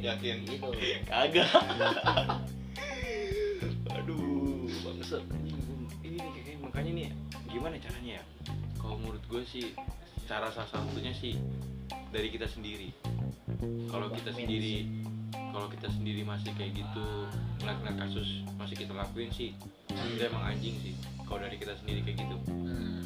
yakin. 0.00 0.48
Gitu. 0.48 0.64
Kagak. 1.12 1.52
Aduh 4.00 4.64
bangsat. 4.80 5.20
Ini 6.00 6.16
nih 6.16 6.56
makanya 6.56 6.90
nih 6.96 7.06
gimana 7.52 7.76
caranya 7.76 8.16
ya? 8.16 8.24
Kalau 8.80 8.96
menurut 8.96 9.20
gue 9.28 9.44
sih 9.44 9.76
cara 10.24 10.48
salah 10.48 10.72
satunya 10.72 11.12
sih 11.12 11.36
dari 12.08 12.32
kita 12.32 12.48
sendiri. 12.48 12.96
Kalau 13.92 14.08
kita 14.08 14.32
sendiri 14.32 14.88
kalau 15.52 15.68
kita 15.68 15.92
sendiri 15.92 16.24
masih 16.24 16.48
kayak 16.56 16.80
gitu 16.80 17.06
ngeliat-ngeliat 17.60 18.08
kasus 18.08 18.40
masih 18.56 18.86
kita 18.86 18.94
lakuin 18.94 19.28
sih 19.34 19.50
itu 19.90 20.22
emang 20.22 20.54
anjing 20.54 20.78
sih 20.78 20.94
kalau 21.30 21.46
dari 21.46 21.56
kita 21.62 21.78
sendiri 21.78 22.02
kayak 22.02 22.26
gitu. 22.26 22.36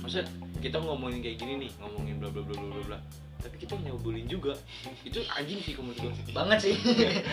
Maksudnya 0.00 0.26
kita 0.64 0.80
ngomongin 0.80 1.20
kayak 1.20 1.36
gini 1.36 1.68
nih 1.68 1.70
ngomongin 1.76 2.16
bla 2.16 2.32
bla 2.32 2.40
bla 2.40 2.56
bla 2.56 2.68
bla. 2.72 2.84
Bla 2.96 2.98
tapi 3.44 3.60
kita 3.60 3.76
nyebulin 3.76 4.24
juga. 4.24 4.56
Itu 5.04 5.20
anjing 5.36 5.60
sih 5.60 5.76
menurut 5.76 6.00
gue 6.00 6.32
banget 6.32 6.58
sih. 6.64 6.74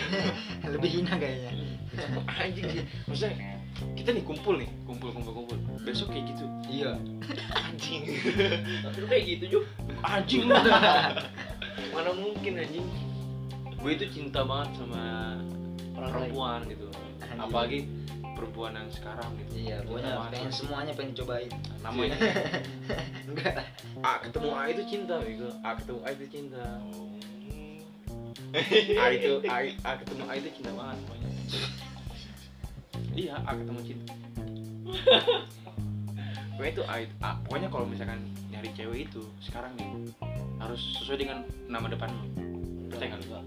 Lebih 0.76 0.90
hina 1.00 1.16
kayaknya. 1.16 1.52
Anjing 2.28 2.68
sih. 2.68 2.84
Maksudnya 3.08 3.36
kita 3.96 4.10
nih 4.12 4.24
kumpul 4.28 4.60
nih 4.60 4.68
kumpul 4.84 5.16
kumpul 5.16 5.32
kumpul. 5.32 5.58
Besok 5.88 6.12
kayak 6.12 6.36
gitu. 6.36 6.46
Iya. 6.68 7.00
Anjing. 7.56 8.04
Tapi 8.84 8.98
lu 9.00 9.08
kayak 9.08 9.24
gitu 9.24 9.46
juga. 9.48 9.68
anjing. 10.04 10.52
Mana 11.96 12.12
mungkin 12.12 12.54
anjing. 12.60 12.86
Gue 13.80 13.96
itu 13.96 14.06
cinta 14.12 14.44
banget 14.44 14.84
sama 14.84 15.40
perempuan 15.96 16.68
gitu. 16.68 16.92
Anjing. 17.24 17.40
apalagi 17.40 17.80
perempuan 18.42 18.74
yang 18.74 18.90
sekarang 18.90 19.30
gitu. 19.38 19.52
Iya 19.54 19.78
pokoknya 19.86 20.12
pengen 20.34 20.50
sama- 20.50 20.58
semuanya 20.58 20.94
pengen 20.98 21.14
cobain. 21.14 21.52
Namanya 21.86 22.18
enggak. 23.30 23.54
A 24.02 24.12
ketemu 24.26 24.50
A 24.50 24.64
itu 24.66 24.84
cinta 24.90 25.16
gitu 25.22 25.48
A 25.62 25.70
ketemu 25.78 26.00
A 26.02 26.10
itu 26.10 26.26
cinta. 26.26 26.64
Oh. 26.90 27.14
A 28.98 29.06
itu 29.14 29.34
A, 29.46 29.58
A 29.86 29.92
ketemu 30.02 30.24
A 30.26 30.34
itu 30.42 30.50
cinta 30.58 30.70
banget 30.74 30.98
pokoknya. 31.06 31.30
Iya 33.14 33.36
A 33.46 33.52
ketemu 33.54 33.80
cinta. 33.86 34.14
Pokoknya 36.58 36.72
itu 36.74 36.84
A, 36.90 36.96
A 37.22 37.30
pokoknya 37.46 37.70
kalau 37.70 37.86
misalkan 37.86 38.20
nyari 38.50 38.74
cewek 38.74 39.06
itu 39.06 39.22
sekarang 39.38 39.70
nih 39.78 40.10
harus 40.58 40.82
sesuai 40.98 41.18
dengan 41.22 41.38
nama 41.70 41.86
depan 41.86 42.10
lu 42.10 42.90
percaya 42.90 43.14
nggak 43.14 43.46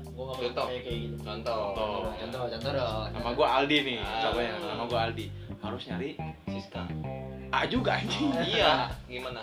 ya 0.00 0.10
Gua 0.10 0.24
gak 0.28 0.36
pernah 0.40 0.66
kayak 0.66 0.82
kayak 0.82 0.98
gitu. 1.00 1.16
contoh. 1.20 1.62
Contoh. 1.72 2.10
contoh 2.14 2.42
contoh 2.48 2.72
dong. 2.72 3.04
Nama 3.10 3.30
gua 3.32 3.48
Aldi 3.56 3.76
nih 3.80 3.96
Ah. 3.98 4.20
contohnya. 4.20 4.52
Nama 4.56 4.84
gua 4.84 5.00
Aldi. 5.04 5.26
Harus 5.58 5.82
nyari 5.86 6.10
Siska. 6.46 6.82
A 7.48 7.58
juga 7.64 7.90
anjing. 7.96 8.28
Iya. 8.44 8.72
Gimana? 9.04 9.40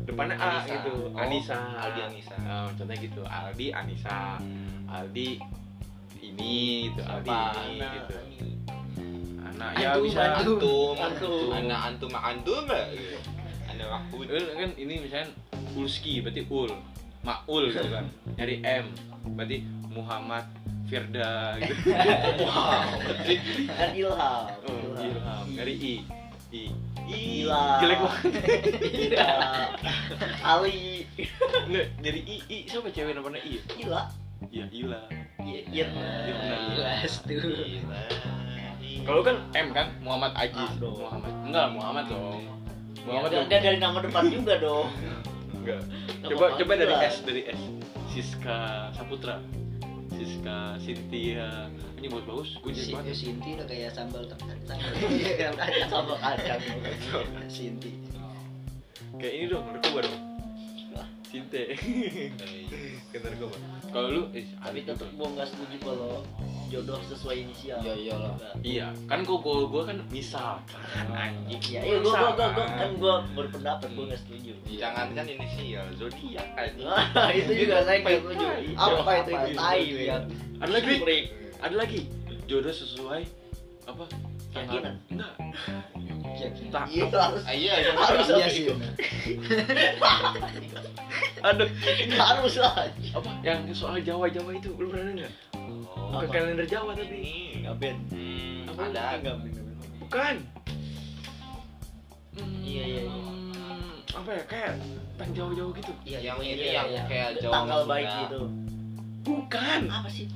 Depannya 0.00 0.36
A 0.36 0.44
Anissa. 0.58 0.72
gitu. 0.74 0.92
Oh, 1.06 1.18
Anissa. 1.18 1.56
Aldi 1.78 2.00
Anissa. 2.02 2.36
Oh, 2.36 2.68
contohnya 2.70 2.98
gitu. 2.98 3.22
Aldi 3.22 3.66
Anissa. 3.70 4.18
Aldi 4.86 5.28
ini 6.18 6.54
gitu. 6.88 7.00
Aldi 7.02 7.28
Siapa? 7.28 7.60
ini 7.62 7.78
Anak. 7.78 7.92
gitu. 7.94 8.14
anak 9.44 9.70
ya 9.78 9.88
Antum, 9.92 10.02
bisa. 10.02 10.20
antum. 10.34 10.94
antum. 10.98 11.46
Anak 11.52 11.80
antum 11.86 12.12
antum 12.12 12.64
anak 13.64 13.88
aku 13.88 14.24
Ul 14.24 14.44
kan 14.50 14.70
ini 14.74 14.94
misalnya 14.98 15.30
Ulski 15.74 16.18
berarti 16.20 16.42
ul. 16.48 16.70
Maul 17.22 17.70
gitu 17.70 17.88
kan. 17.88 18.04
Nyari 18.36 18.60
M. 18.60 18.84
Berarti 19.32 19.64
Muhammad 19.94 20.44
Firda 20.84 21.56
gitu 21.62 21.94
wow 22.44 22.84
kan 23.72 23.90
ilham 23.94 24.44
oh, 24.66 25.00
Ilham 25.00 25.44
nyari 25.54 25.74
I 25.74 25.94
I 26.54 26.62
I 27.04 27.18
Ilham. 27.44 27.78
jelek 27.82 27.98
banget. 28.00 28.32
Ali 30.40 31.04
Nggak, 31.68 31.86
dari 32.00 32.20
I 32.24 32.36
I 32.46 32.58
siapa 32.64 32.88
cewek 32.88 33.12
namanya 33.12 33.40
I 33.42 33.58
Ila 33.80 34.02
Iya 34.48 34.64
Ila 34.70 35.02
Iya 35.40 35.60
Irna. 35.68 36.08
jelas 36.72 37.12
tuh 37.20 37.42
Ilahi 37.42 39.02
Kalau 39.04 39.20
kan 39.20 39.36
M 39.52 39.68
kan 39.72 39.92
Muhammad 40.00 40.32
Ajis. 40.32 40.56
Ah. 40.56 40.72
Muhammad. 40.80 41.32
Enggak, 41.44 41.66
Muhammad 41.72 42.04
dong. 42.08 42.40
Muhammad 43.04 43.30
Enggak 43.36 43.60
dong. 43.60 43.64
dari 43.68 43.78
nama 43.78 43.98
depan 44.00 44.24
juga 44.32 44.54
dong. 44.56 44.88
Enggak. 45.60 45.80
Coba 46.24 46.46
coba 46.56 46.72
dari 46.72 46.94
S 47.04 47.16
dari 47.20 47.42
S. 47.44 47.60
Siska 48.08 48.88
Saputra. 48.96 49.36
Siska 50.24 50.80
Cynthia. 50.80 51.68
Ini 52.00 52.06
buat 52.08 52.24
bagus. 52.24 52.56
Gue 52.58 52.72
jadi 52.72 52.96
banget. 52.96 53.14
Sinti 53.16 53.50
udah 53.60 53.66
kayak 53.68 53.90
sambal 53.92 54.24
sambal 54.28 54.56
kacang 55.60 55.88
sambal 55.92 56.16
kacang 56.18 56.60
Sinti 57.46 57.92
Kayak 59.14 59.34
ini 59.38 59.46
dong, 59.46 59.64
narkoba 59.70 60.00
dong. 60.10 60.33
Cinte. 61.34 61.62
Kayak 63.10 63.22
narkoba. 63.26 63.56
Kalau 63.90 64.08
lu 64.14 64.22
eh 64.38 64.46
Tapi 64.54 64.86
tetap 64.86 65.10
gua 65.18 65.28
nggak 65.34 65.50
setuju 65.50 65.76
kalau 65.82 66.22
jodoh 66.70 66.98
sesuai 67.10 67.36
inisial. 67.42 67.78
Iya, 67.82 67.94
iyalah. 67.98 68.34
Iya, 68.62 68.86
kan 69.10 69.26
gua 69.26 69.38
gua, 69.42 69.66
gua 69.66 69.82
kan 69.90 69.98
misal 70.14 70.62
kan 70.70 71.06
anjing. 71.26 71.58
Iya, 71.58 71.80
iya 71.82 71.96
gua, 71.98 72.14
gua, 72.14 72.30
gua, 72.38 72.48
gua, 72.54 72.66
kan 72.70 72.90
gua 73.02 73.14
berpendapat 73.34 73.88
gua 73.98 74.04
nggak 74.14 74.20
setuju. 74.22 74.52
Jangan 74.78 75.06
kan 75.10 75.26
inisial 75.26 75.86
zodiak 75.98 76.48
aja. 76.54 76.82
Wah, 76.86 77.30
itu 77.34 77.52
juga 77.66 77.82
saya 77.82 77.98
nggak 77.98 78.18
setuju. 78.22 78.46
Apa 78.78 79.10
itu 79.18 79.30
itu 79.34 79.46
itu? 79.50 79.58
tai 79.58 79.82
Iya. 79.82 80.16
men. 80.22 80.22
Ada 80.62 80.70
lagi. 80.70 80.94
Ada 81.58 81.74
lagi. 81.74 82.00
Jodoh 82.46 82.74
sesuai 82.74 83.22
apa? 83.90 84.04
Keyakinan. 84.54 84.94
Enggak. 85.10 85.34
Yakin. 86.34 86.66
Tak. 86.70 86.86
Iya 86.90 87.06
harus 87.14 87.42
iya, 87.50 87.74
itu 87.80 87.90
harus 87.94 88.26
Iya 88.28 88.46
sih 88.50 88.64
Aduh. 91.44 91.68
harus 92.10 92.54
lah. 92.56 92.74
Apa? 93.14 93.30
Yang 93.44 93.60
soal 93.76 94.00
Jawa-Jawa 94.00 94.50
itu 94.56 94.72
lu 94.74 94.88
pernah 94.88 95.12
enggak? 95.12 95.32
Oh, 95.54 96.18
Bukan 96.18 96.26
Apa? 96.26 96.32
kalender 96.32 96.66
Jawa 96.66 96.90
tapi. 96.96 97.60
Nggak 97.60 97.74
ben. 97.78 97.96
Hmm, 98.10 98.70
Apa? 98.72 98.80
ada. 98.90 99.04
Nggak 99.20 99.36
ben. 99.44 99.52
Bukan. 100.00 100.34
Hmm, 102.34 102.58
Iya, 102.64 102.82
iya, 102.82 103.02
iya. 103.06 103.22
Apa 104.14 104.30
ya? 104.32 104.42
Kayak 104.48 104.72
tang 105.14 105.30
Jawa-Jawa 105.30 105.70
gitu. 105.76 105.92
Iya 106.02 106.18
Yang 106.24 106.38
iya, 106.40 106.50
ini 106.50 106.62
iya, 106.64 106.72
yang 106.72 106.88
iya. 106.90 107.02
kayak 107.06 107.28
Jawa 107.38 107.52
Tanggal 107.54 107.80
baik 107.86 108.08
gitu. 108.26 108.40
Bukan. 109.24 109.80
Apa 109.88 110.08
sih? 110.10 110.26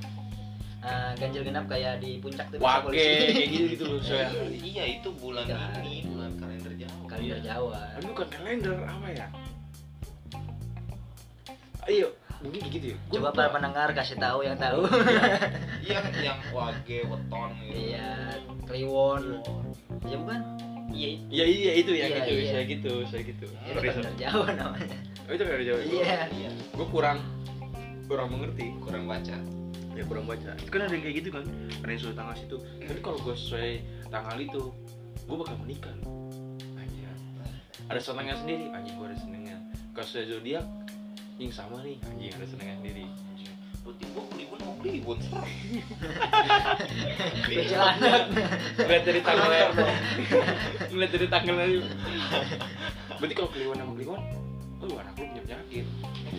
Ah, 0.89 1.13
ganjil 1.15 1.45
genap 1.45 1.69
kayak 1.69 2.01
di 2.01 2.17
puncak 2.17 2.49
tuh 2.49 2.57
Wake 2.57 2.97
kayak 2.97 3.45
gitu 3.47 3.65
gitu 3.71 3.85
loh 3.87 4.01
saya. 4.09 4.33
Iya, 4.49 4.85
itu 4.97 5.09
bulan 5.13 5.45
Iya. 5.45 5.61
ini, 5.79 6.09
bulan 6.09 6.33
kalender 6.35 6.73
Jawa. 6.75 7.05
kalender 7.07 7.39
Jawa 7.45 7.79
Tapi 7.93 8.05
bukan 8.09 8.29
kalender 8.31 8.77
apa 8.81 9.07
ya? 9.11 9.27
Ayo, 11.85 12.09
mungkin 12.41 12.59
kayak 12.63 12.73
gitu 12.75 12.87
ya. 12.93 12.97
Coba 13.11 13.29
para 13.33 13.49
pendengar 13.51 13.89
kasih 13.93 14.17
tahu 14.17 14.39
yang 14.43 14.57
tahu 14.57 14.85
Iya, 15.81 15.99
yang 16.19 16.39
wage, 16.51 16.99
weton 17.03 17.51
gitu. 17.63 17.77
iya 17.77 18.11
Kliwon 18.65 19.23
ya 20.05 20.17
bukan 20.19 20.41
Iya. 20.89 21.09
Iya 21.29 21.45
iya 21.45 21.73
itu 21.77 21.93
ya 21.93 22.07
Iya, 22.07 22.17
gitu, 22.19 22.33
iya. 22.35 22.49
saya 22.51 22.65
gitu, 22.65 22.93
saya 23.07 23.23
gitu. 23.23 23.45
itu 23.45 23.77
kalender. 23.79 24.13
Jawa 24.17 24.47
namanya 24.53 24.97
Oh 25.25 25.33
itu 25.33 25.43
kalender 25.45 25.67
Jawa. 25.67 25.81
iya 25.85 26.17
Iya. 26.29 26.51
Gue 26.73 26.87
kurang 26.89 27.19
kurang 28.05 28.29
mengerti. 28.33 28.73
Kurang 28.81 29.05
baca. 29.05 29.37
Ya 29.99 30.07
kurang 30.07 30.31
baca. 30.31 30.55
Itu 30.55 30.71
kan 30.71 30.87
ada 30.87 30.95
yang 30.95 31.03
kayak 31.03 31.17
gitu 31.19 31.29
kan. 31.35 31.45
Ada 31.83 31.91
yang 31.91 32.01
sesuai 32.07 32.15
tanggal 32.15 32.35
situ. 32.39 32.57
Tapi 32.87 33.01
kalau 33.03 33.19
gue 33.19 33.35
sesuai 33.35 33.71
tanggal 34.15 34.37
itu, 34.39 34.63
gue 35.27 35.37
bakal 35.43 35.57
menikah. 35.59 35.97
Ada 37.89 38.01
senangnya 38.05 38.37
sendiri. 38.39 38.71
Anjing 38.71 38.95
gue 38.95 39.07
ada 39.11 39.19
senangnya. 39.19 39.59
Kalau 39.97 40.07
sesuai 40.07 40.27
zodiak, 40.31 40.67
yang 41.43 41.51
sama 41.51 41.83
nih. 41.83 41.99
Anjing 42.07 42.31
ada 42.31 42.47
senangnya 42.47 42.77
sendiri. 42.79 43.07
Berarti 43.89 44.05
gua 44.13 44.25
kelibun 44.29 44.59
mau 44.61 44.77
kelibun 44.85 45.19
serem. 45.25 45.49
Perjalanan. 47.49 48.23
Ngeliat 48.77 49.05
dari 49.09 49.21
tanggalnya. 49.25 49.67
Ngeliat 50.93 51.11
dari 51.17 51.27
tanggalnya. 51.33 51.67
Berarti 53.17 53.35
kalau 53.35 53.49
kliwon 53.49 53.81
sama 53.81 53.93
kliwon, 53.97 54.21
oh 54.85 54.97
anak 55.01 55.17
lu 55.17 55.25
punya 55.33 55.43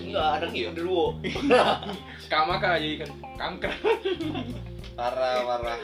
Enggak 0.10 0.30
ada 0.36 0.48
Iya. 0.50 0.70
dulu. 0.74 1.02
Kama 2.34 2.58
kah 2.58 2.76
jadi 2.76 2.96
kan 3.00 3.10
kanker. 3.38 3.74
Parah, 4.94 5.46
parah. 5.46 5.78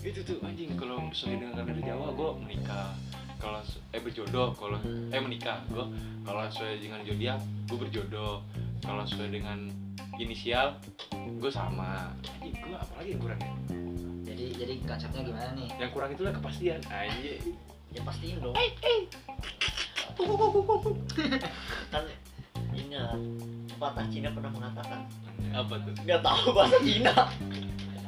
itu 0.00 0.24
tuh 0.24 0.40
anjing 0.40 0.72
kalau 0.72 1.04
sesuai 1.10 1.36
dengan 1.36 1.52
kalender 1.54 1.84
Jawa 1.84 2.06
gue 2.10 2.30
menikah 2.40 2.96
kalau 3.36 3.60
eh 3.90 4.00
berjodoh 4.00 4.54
kalau 4.54 4.78
eh 5.10 5.20
menikah 5.20 5.60
gue 5.68 5.84
kalau 6.22 6.48
sesuai 6.48 6.80
dengan 6.80 7.02
zodiak 7.02 7.36
gue 7.66 7.76
berjodoh 7.76 8.40
kalau 8.80 9.04
sesuai 9.04 9.28
dengan 9.30 9.68
inisial 10.16 10.80
gue 11.12 11.50
sama 11.50 12.08
anjing 12.32 12.56
gue 12.56 12.72
apalagi 12.74 13.08
yang 13.10 13.20
kurang 13.20 13.40
ya 13.42 13.52
jadi 14.24 14.44
jadi 14.56 14.74
konsepnya 14.82 15.22
gimana 15.24 15.50
nih 15.52 15.68
yang 15.76 15.90
kurang 15.90 16.10
itulah 16.10 16.32
kepastian 16.32 16.80
anjing 16.88 17.42
Ya 17.88 18.00
pastiin 18.00 18.38
dong. 18.38 18.52
kan 21.90 22.04
ingat 22.88 23.20
pepatah 23.76 24.06
Cina 24.08 24.28
pernah 24.32 24.50
mengatakan. 24.50 25.00
Apa 25.52 25.74
tuh? 25.84 25.92
Nggak 26.08 26.20
tahu 26.24 26.46
bahasa 26.56 26.76
Cina. 26.80 27.14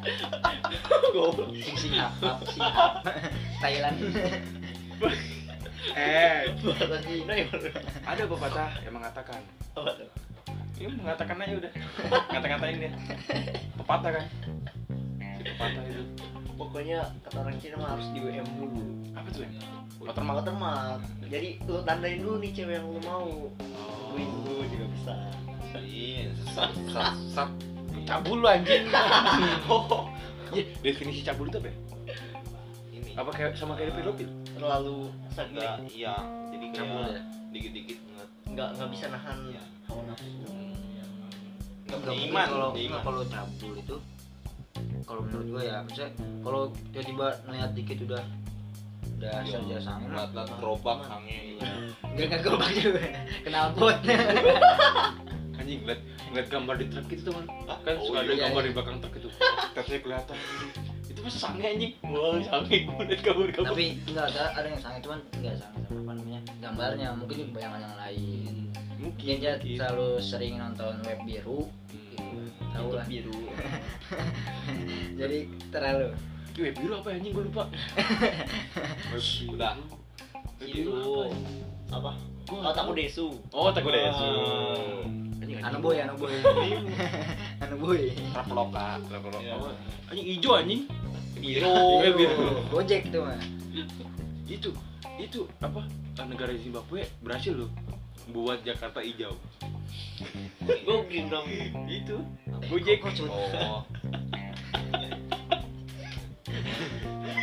Goblok. 1.13 1.53
sing 1.61 1.77
sing 1.77 1.95
up 2.01 2.17
Thailand. 3.61 3.97
Eh. 5.97 6.45
Bahasa 6.61 7.01
Cina 7.01 7.33
ya. 7.33 7.49
ada 8.05 8.23
pepatah 8.29 8.71
yang 8.85 8.95
mengatakan. 9.01 9.41
Apa 9.73 9.91
tuh? 9.97 10.09
ini 10.81 10.97
mengatakan 10.97 11.37
aja 11.41 11.55
udah. 11.57 11.73
Ngata-ngatain 12.33 12.77
dia. 12.81 12.93
Pepatah 13.81 14.11
kan? 14.17 14.25
Si 15.41 15.43
pepatah 15.45 15.83
itu 15.89 16.05
Pokoknya 16.61 17.09
kata 17.25 17.41
orang 17.41 17.57
Cina 17.57 17.81
mah 17.81 17.97
harus 17.97 18.05
di 18.13 18.21
WM 18.21 18.45
dulu. 18.61 18.85
apa 19.17 19.29
tuh 19.33 19.43
ya 19.43 19.51
watermark 19.97 20.37
Watermark. 20.45 21.01
Jadi 21.27 21.49
lu 21.65 21.81
tandain 21.83 22.21
dulu 22.21 22.37
nih 22.37 22.51
cewek 22.53 22.75
yang 22.77 22.85
lu 22.85 23.01
mau. 23.01 23.49
oh. 23.49 24.13
Win 24.13 24.29
dulu 24.45 24.61
juga 24.69 24.87
bisa. 24.93 25.15
Iya, 25.81 26.35
sesat, 26.37 26.71
sesat. 26.85 27.51
cabul 28.05 28.43
lu 28.43 28.49
anjing 28.49 28.91
Iya, 30.51 30.65
definisi 30.83 31.23
cabul 31.23 31.47
itu 31.47 31.63
apa 31.63 31.69
ya? 31.71 31.77
Ini. 32.91 33.11
Apa 33.15 33.31
kayak 33.31 33.55
sama 33.55 33.79
kayak 33.79 33.95
pedofil? 33.95 34.27
Terlalu 34.51 35.09
Enggak, 35.39 35.77
iya. 35.95 36.15
Jadi 36.51 36.67
cabul 36.75 37.01
kayak 37.07 37.15
ya 37.15 37.23
dikit-dikit 37.51 37.99
banget. 38.05 38.29
nggak 38.51 38.69
nggak 38.77 38.89
bisa 38.91 39.05
nahan 39.09 39.39
Iya. 39.49 39.63
hawa 39.87 40.03
nafsu. 40.11 40.29
Punya 41.87 42.15
iman. 42.31 42.47
kalau 43.03 43.23
cabul 43.27 43.73
itu 43.79 43.97
kalau 45.03 45.21
menurut 45.25 45.47
gue 45.49 45.63
ya 45.67 45.77
misalnya 45.83 46.13
kalau 46.41 46.63
tiba-tiba 46.93 47.27
ngeliat 47.45 47.71
dikit 47.75 47.99
udah 48.07 48.25
udah 49.21 49.33
Iya. 49.45 49.53
saja 49.53 49.77
sange 49.83 50.07
mah 50.09 50.25
Lat-lat 50.25 50.49
gerobak 50.57 50.99
gitu. 51.27 51.61
enggak 52.09 52.25
enggak 52.25 52.41
gerobak 52.41 52.71
juga. 52.73 53.01
Kenal 53.45 53.67
pot 53.77 53.97
Anjing, 55.61 55.79
ngeliat, 55.85 56.01
ngeliat 56.33 56.49
gambar 56.49 56.75
di 56.81 56.87
truk 56.89 57.07
gitu 57.07 57.23
teman 57.29 57.45
Kan 57.85 57.95
Oh, 58.01 58.05
suka 58.09 58.19
ada 58.25 58.33
iya, 58.33 58.49
gambar 58.49 58.63
iya. 58.65 58.69
di 58.69 58.73
belakang 58.73 58.97
truk 58.99 59.15
itu. 59.15 59.29
Tetenya 59.77 59.99
kelihatan. 60.01 60.37
Itu 61.05 61.21
pas 61.21 61.35
sange 61.37 61.61
anjing. 61.61 61.93
Wah, 62.01 62.41
sange. 62.41 62.77
Gue 62.89 63.05
liat 63.05 63.21
gambar-gambar. 63.21 63.69
Tapi 63.69 63.85
enggak 64.09 64.27
ada 64.33 64.43
ada 64.57 64.67
yang 64.67 64.81
sange 64.81 64.99
cuman 65.05 65.21
enggak 65.37 65.55
sange 65.61 65.79
sama 65.85 66.01
apa 66.01 66.13
namanya 66.17 66.41
gambarnya. 66.65 67.09
Mungkin 67.13 67.37
bayangan 67.53 67.81
yang 67.83 67.97
lain. 67.99 68.53
Mungkin, 68.97 69.37
mungkin. 69.37 69.37
dia 69.37 69.53
selalu 69.61 70.09
sering 70.17 70.55
nonton 70.57 70.95
web 71.05 71.21
biru. 71.29 71.69
Tahu 72.73 72.89
lah 72.97 73.05
biru. 73.07 73.35
jadi 75.21 75.39
terlalu 75.71 76.07
web 76.61 76.75
biru 76.77 76.93
apa 76.99 77.09
ya, 77.11 77.17
anjing 77.21 77.33
gue 77.33 77.45
lupa. 77.49 77.65
Udah. 79.51 79.75
Biru 80.61 80.93
Itu 80.93 80.93
apa 81.91 82.11
ya? 82.13 82.29
Oh, 82.51 82.59
nggak 82.59 82.75
taku 82.75 82.91
tahu. 82.93 82.99
desu. 82.99 83.27
Oh, 83.55 83.71
takut 83.71 83.95
Ah. 83.95 84.11
Anjing, 85.41 85.57
anu 85.63 85.67
anjing 85.67 85.83
boy 85.83 85.97
anu 86.03 86.15
boy 86.19 86.35
anu 87.65 87.75
boy 87.79 88.01
Traveloka. 88.35 88.87
Anjing 90.11 90.27
hijau 90.27 90.53
anjing 90.59 90.83
Biru. 91.41 91.73
Iya, 92.05 92.11
biru. 92.13 92.47
gojek 92.69 93.09
tuh 93.09 93.25
mah 93.25 93.41
itu 94.51 94.71
itu 95.17 95.41
apa 95.63 95.87
negara 96.27 96.53
Zimbabwe 96.59 97.07
berhasil 97.23 97.55
loh 97.55 97.71
buat 98.31 98.63
Jakarta 98.63 99.03
hijau. 99.03 99.35
Gue 100.87 100.97
green 101.11 101.27
dong. 101.29 101.47
itu 101.91 102.23
Gojek 102.71 103.03
Oh. 103.27 103.83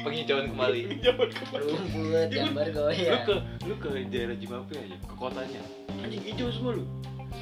Penghijauan 0.07 0.47
kembali. 0.55 0.81
Jaman 1.03 1.29
kemarin 1.35 1.67
rumput 1.67 2.31
gambar 2.31 2.65
lu 2.71 3.17
ke 3.27 3.35
lu 3.67 3.75
ke 3.75 3.89
daerah 4.07 4.35
Zimbabwe 4.39 4.75
aja 4.79 4.95
ke 5.03 5.13
kotanya. 5.19 5.61
Anjing 5.99 6.23
hijau 6.23 6.47
semua 6.53 6.79
lu. 6.79 6.83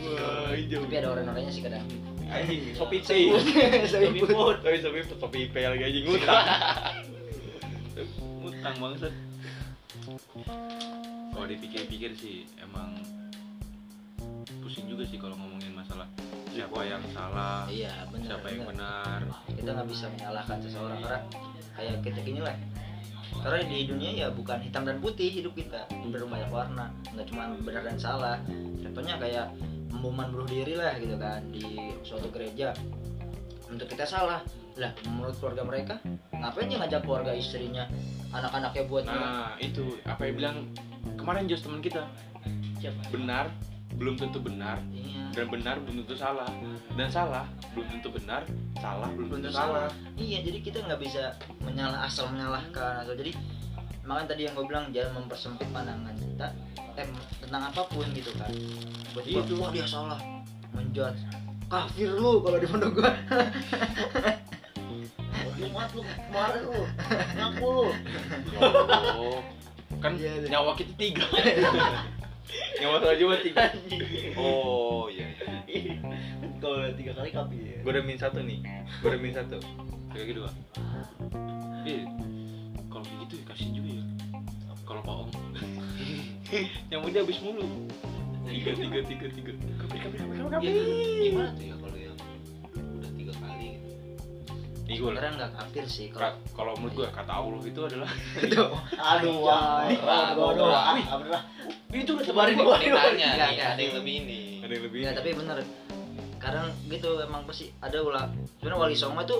Wah 0.01 0.49
hijau. 0.57 0.81
Tapi 0.87 0.95
ada 0.97 1.13
orang-orangnya 1.13 1.51
sih 1.53 1.61
kadang. 1.61 1.85
Anjing 2.25 2.73
sopi 2.73 3.05
teh 3.05 3.29
Sopi 3.85 4.19
food. 4.25 4.57
Tapi 4.65 4.81
sopi 4.81 4.99
sopi 5.05 5.39
pe 5.53 5.69
lagi 5.69 5.83
anjing 5.85 6.09
ngutang. 6.09 6.41
Ngutang 8.41 8.75
bangsat 8.81 9.13
kalau 11.33 11.47
dipikir-pikir 11.49 12.13
sih 12.13 12.45
emang 12.61 12.93
pusing 14.75 14.91
juga 14.91 15.07
sih 15.07 15.15
kalau 15.15 15.39
ngomongin 15.39 15.71
masalah 15.71 16.03
siapa 16.51 16.83
yang 16.83 16.99
salah 17.15 17.63
iya 17.71 18.03
benar 18.11 18.27
siapa 18.27 18.47
yang 18.51 18.67
benar. 18.67 19.19
kita 19.55 19.69
nggak 19.71 19.87
bisa 19.87 20.05
menyalahkan 20.11 20.57
seseorang 20.59 20.99
karena 20.99 21.19
kayak 21.79 21.95
kita 22.03 22.19
gini 22.19 22.41
lah. 22.43 22.55
Karena 23.39 23.63
di 23.63 23.87
dunia 23.87 24.11
ya 24.11 24.27
bukan 24.35 24.59
hitam 24.59 24.83
dan 24.83 24.99
putih 24.99 25.31
hidup 25.31 25.55
kita 25.55 25.87
berbanyak 26.11 26.51
warna 26.51 26.91
nggak 27.15 27.23
cuma 27.31 27.55
benar 27.63 27.87
dan 27.87 27.95
salah. 27.95 28.37
Contohnya 28.83 29.15
kayak 29.15 29.47
pemboman 29.87 30.27
bunuh 30.35 30.47
diri 30.51 30.75
lah 30.75 30.99
gitu 30.99 31.15
kan 31.15 31.39
di 31.55 31.95
suatu 32.03 32.27
gereja. 32.35 32.75
Untuk 33.71 33.87
kita 33.87 34.03
salah. 34.03 34.43
Lah 34.75 34.91
menurut 35.07 35.39
keluarga 35.39 35.63
mereka 35.63 35.95
ngapain 36.35 36.67
dia 36.67 36.83
ngajak 36.83 37.07
keluarga 37.07 37.31
istrinya 37.31 37.87
anak-anaknya 38.35 38.83
buat 38.91 39.07
nah 39.07 39.55
itu. 39.55 40.03
Apa 40.03 40.27
yang 40.27 40.35
bilang 40.35 40.57
kemarin 41.15 41.47
Jos 41.47 41.63
teman 41.63 41.79
kita. 41.79 42.03
Siapa? 42.83 42.99
Benar 43.15 43.74
belum 43.93 44.17
tentu 44.17 44.41
benar. 44.41 44.81
Iya. 44.89 45.29
Dan 45.35 45.45
benar 45.53 45.75
belum 45.83 46.01
tentu 46.03 46.15
salah. 46.17 46.49
Dan 46.97 47.07
salah 47.11 47.45
belum 47.75 47.87
tentu 47.91 48.09
benar 48.09 48.41
salah 48.81 49.09
belum 49.13 49.27
tentu 49.29 49.47
Tentu 49.51 49.57
salah. 49.57 49.87
Iya 50.17 50.37
jadi 50.41 50.57
kita 50.63 50.77
nggak 50.87 50.99
bisa 51.03 51.23
menyalah 51.61 52.07
asal 52.07 52.31
menyalahkan 52.31 53.03
atau 53.05 53.13
jadi 53.13 53.31
makanya 54.05 54.27
tadi 54.37 54.41
yang 54.45 54.53
gue 54.53 54.65
bilang 54.69 54.85
jangan 54.93 55.11
mempersempit 55.17 55.65
pandangan 55.73 56.13
kita 56.13 56.47
eh, 57.01 57.07
tentang 57.41 57.63
apa 57.73 57.81
pun 57.89 58.05
gitu 58.13 58.31
kan. 58.37 58.51
Buat 59.13 59.25
Itu. 59.25 59.53
wah 59.59 59.69
dia 59.73 59.85
salah 59.85 60.19
menjudge. 60.71 61.21
Kafir 61.65 62.13
lu 62.13 62.45
kalau 62.45 62.57
di 62.61 62.67
pondok 62.69 62.91
gua. 63.01 63.11
Lu 65.55 65.71
mat 65.71 65.87
lu 65.95 66.03
kemarin 66.03 66.61
lu 66.67 66.83
ngaku 67.39 67.67
lu. 67.79 67.87
Oh 69.15 69.39
kan 70.03 70.11
Iya, 70.19 70.31
iya. 70.43 70.47
nyawa 70.51 70.75
kita 70.75 70.93
tiga 70.99 71.23
nyawa 72.81 72.97
saya 73.01 73.15
cuma 73.17 73.35
tiga. 73.41 73.63
Oh 74.37 75.07
iya 75.09 75.27
iya. 75.67 75.97
kalau 76.61 76.81
udah 76.81 76.93
tiga 76.93 77.11
kali 77.17 77.29
kapi 77.33 77.55
ya. 77.57 77.77
Gue 77.81 77.91
udah 77.91 78.03
min 78.05 78.17
satu 78.17 78.39
nih. 78.41 78.59
Gue 79.01 79.07
udah 79.09 79.21
min 79.21 79.33
satu. 79.33 79.57
Yang 80.15 80.27
kedua 80.31 80.49
eh 81.85 82.01
kalau 82.89 83.03
kayak 83.05 83.19
gitu 83.27 83.33
ya 83.37 83.43
kasih 83.53 83.67
juga 83.73 83.89
ya. 84.01 84.03
Kalau 84.85 85.01
pak 85.01 85.15
om. 85.17 85.29
Yang 86.93 86.99
muda 87.01 87.17
habis 87.25 87.39
mulu. 87.41 87.65
Tiga 88.45 88.71
tiga 88.77 88.99
tiga 89.01 89.27
tiga. 89.33 89.51
Kabur 89.81 89.97
kabur 89.97 90.17
kabur 90.21 90.35
kabur 90.53 90.61
Iya, 90.61 90.83
gimana 91.25 91.49
tuh 91.57 91.65
ya 91.65 91.75
kalau 91.81 91.97
yang 91.97 92.04
nih 94.85 94.95
gue 94.95 95.09
sebenarnya 95.09 95.31
nggak 95.33 95.51
kafir 95.57 95.85
sih 95.89 96.07
kalau 96.13 96.29
Ka- 96.29 96.37
kalau 96.53 96.71
menurut 96.77 96.93
gue 96.93 97.07
kata 97.09 97.31
Allah 97.33 97.61
itu 97.65 97.81
adalah 97.81 98.11
aduh 99.17 99.35
wah 99.41 99.89
aduh 99.89 100.45
aduh 100.53 100.69
ah 100.69 100.93
bener 101.17 101.41
itu 101.95 102.11
udah 102.11 102.25
Sebarin 102.27 102.53
teman 102.59 102.65
dua. 102.67 102.75
gua. 102.75 102.83
ini 102.83 102.91
tanya 102.91 103.27
Enggak, 103.31 103.49
nih 103.49 103.55
enggak. 103.55 103.69
ada 103.71 103.81
yang 103.81 103.95
lebih 103.95 104.13
ini. 104.19 104.39
Ada 104.59 104.71
yang 104.75 104.83
lebih 104.83 104.99
ya 104.99 105.11
tapi 105.15 105.29
bener. 105.31 105.57
Kadang 106.37 106.67
gitu 106.85 107.09
emang 107.23 107.41
pasti 107.47 107.65
ada 107.79 107.97
ulah. 108.03 108.25
Sebenarnya 108.59 108.77
wali 108.77 108.95
songo 108.99 109.21
itu 109.23 109.37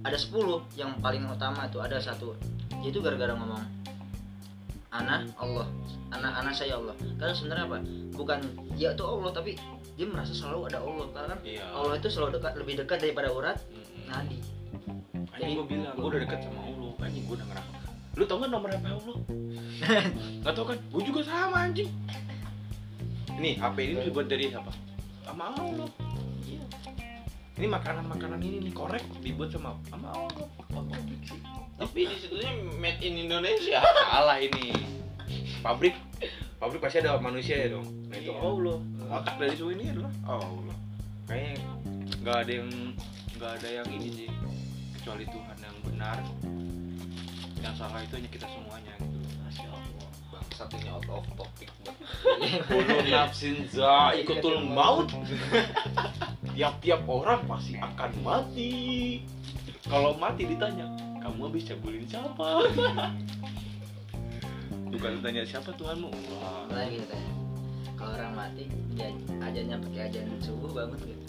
ada 0.00 0.16
10 0.16 0.32
yang 0.78 0.90
paling 1.02 1.26
utama 1.26 1.66
tuh 1.68 1.82
ada 1.82 1.98
satu. 1.98 2.38
Itu 2.80 3.02
gara-gara 3.02 3.34
ngomong 3.34 3.58
anak 4.90 5.34
Allah 5.34 5.66
anak 6.10 6.32
anak 6.40 6.54
saya 6.54 6.78
Allah. 6.78 6.94
Karena 7.18 7.34
sebenarnya 7.34 7.64
apa? 7.66 7.78
Bukan 8.14 8.38
dia 8.78 8.94
tuh 8.94 9.06
Allah 9.10 9.30
tapi 9.34 9.58
dia 9.98 10.06
merasa 10.06 10.30
selalu 10.30 10.70
ada 10.70 10.78
Allah. 10.78 11.06
Karena 11.10 11.28
kan 11.34 11.38
iya. 11.42 11.64
Allah 11.74 11.98
itu 11.98 12.06
selalu 12.06 12.38
dekat 12.38 12.52
lebih 12.54 12.74
dekat 12.86 12.98
daripada 13.02 13.28
urat. 13.34 13.58
Mm-mm. 13.66 14.06
nadi 14.06 14.38
anjing 15.40 15.56
gue 15.56 15.66
bilang 15.66 15.94
gue 15.96 16.08
udah 16.08 16.20
dekat 16.20 16.40
sama 16.44 16.60
Allah 16.62 16.92
anjing 17.00 17.24
gue 17.24 17.36
udah 17.36 17.46
ngerasa 17.48 17.72
lu 18.18 18.24
tau 18.26 18.36
gak 18.38 18.50
nomor 18.50 18.68
HP 18.68 18.86
Allah 18.86 19.16
nggak 20.44 20.52
tau 20.52 20.64
kan? 20.66 20.78
Gue 20.92 21.02
juga 21.02 21.20
sama 21.24 21.56
anjing. 21.64 21.88
Ini 23.40 23.50
HP 23.56 23.76
ini 23.80 23.94
dibuat 24.04 24.28
dari 24.28 24.52
apa? 24.52 24.68
Sama 25.24 25.56
Allah. 25.56 25.88
Iya. 26.44 26.60
ini 27.56 27.66
makanan 27.68 28.04
makanan 28.04 28.40
ini 28.40 28.68
nih 28.68 28.74
korek 28.76 29.00
dibuat 29.20 29.48
sama 29.48 29.76
sama 29.88 30.12
Allah. 30.12 30.46
Pabrik 30.68 31.22
sih 31.24 31.40
tapi 31.80 32.04
di 32.04 32.16
situnya 32.20 32.52
made 32.76 33.00
in 33.00 33.24
Indonesia. 33.24 33.80
Salah 34.12 34.36
ini. 34.36 34.68
Pabrik. 35.64 35.96
Pabrik 36.60 36.80
pasti 36.84 37.00
ada 37.00 37.16
manusia 37.16 37.56
ya 37.56 37.72
dong. 37.72 37.88
Nah 38.12 38.16
itu 38.20 38.28
Iya. 38.28 38.44
Allah. 38.44 38.78
otak 39.10 39.34
dari 39.40 39.54
semua 39.56 39.72
ini 39.74 39.84
adalah 39.88 40.12
Allah. 40.28 40.76
Kayaknya 41.24 41.56
nggak 42.20 42.36
ada 42.36 42.52
yang 42.52 42.70
nggak 43.40 43.52
ada 43.56 43.68
yang 43.80 43.88
ini 43.88 44.08
sih 44.12 44.28
kecuali 45.00 45.24
Tuhan 45.24 45.56
yang 45.64 45.76
benar 45.80 46.18
yang 47.64 47.72
salah 47.72 48.04
itu 48.04 48.20
hanya 48.20 48.28
kita 48.28 48.46
semuanya 48.52 48.94
gitu 49.00 49.28
Masya 49.40 49.68
Allah 49.72 50.08
bangsat 50.28 50.68
ini 50.76 50.88
out 50.92 51.08
of 51.08 51.24
topic 51.40 51.72
banget 51.88 52.04
Kullu 52.68 52.96
nafsin 53.08 53.64
za'iqatul 53.72 54.60
maut. 54.60 55.08
Tiap-tiap 56.56 57.08
orang 57.08 57.40
pasti 57.48 57.80
akan 57.80 58.10
mati. 58.20 58.76
Kalau 59.88 60.12
mati 60.20 60.44
ditanya, 60.44 60.84
kamu 61.24 61.48
habis 61.48 61.64
cabulin 61.64 62.04
siapa? 62.04 62.68
Bukan 64.92 65.10
ditanya 65.20 65.42
siapa 65.48 65.72
Tuhanmu. 65.80 66.12
Wah. 66.12 66.68
mulai 66.68 66.92
gitu 66.92 67.08
tanya 67.08 67.32
kalau 67.96 68.12
orang 68.16 68.32
mati 68.32 68.64
dia 68.96 69.08
ajannya 69.44 69.76
pakai 69.76 70.00
ajan 70.08 70.24
subuh 70.40 70.70
bangun 70.72 71.00
gitu 71.04 71.24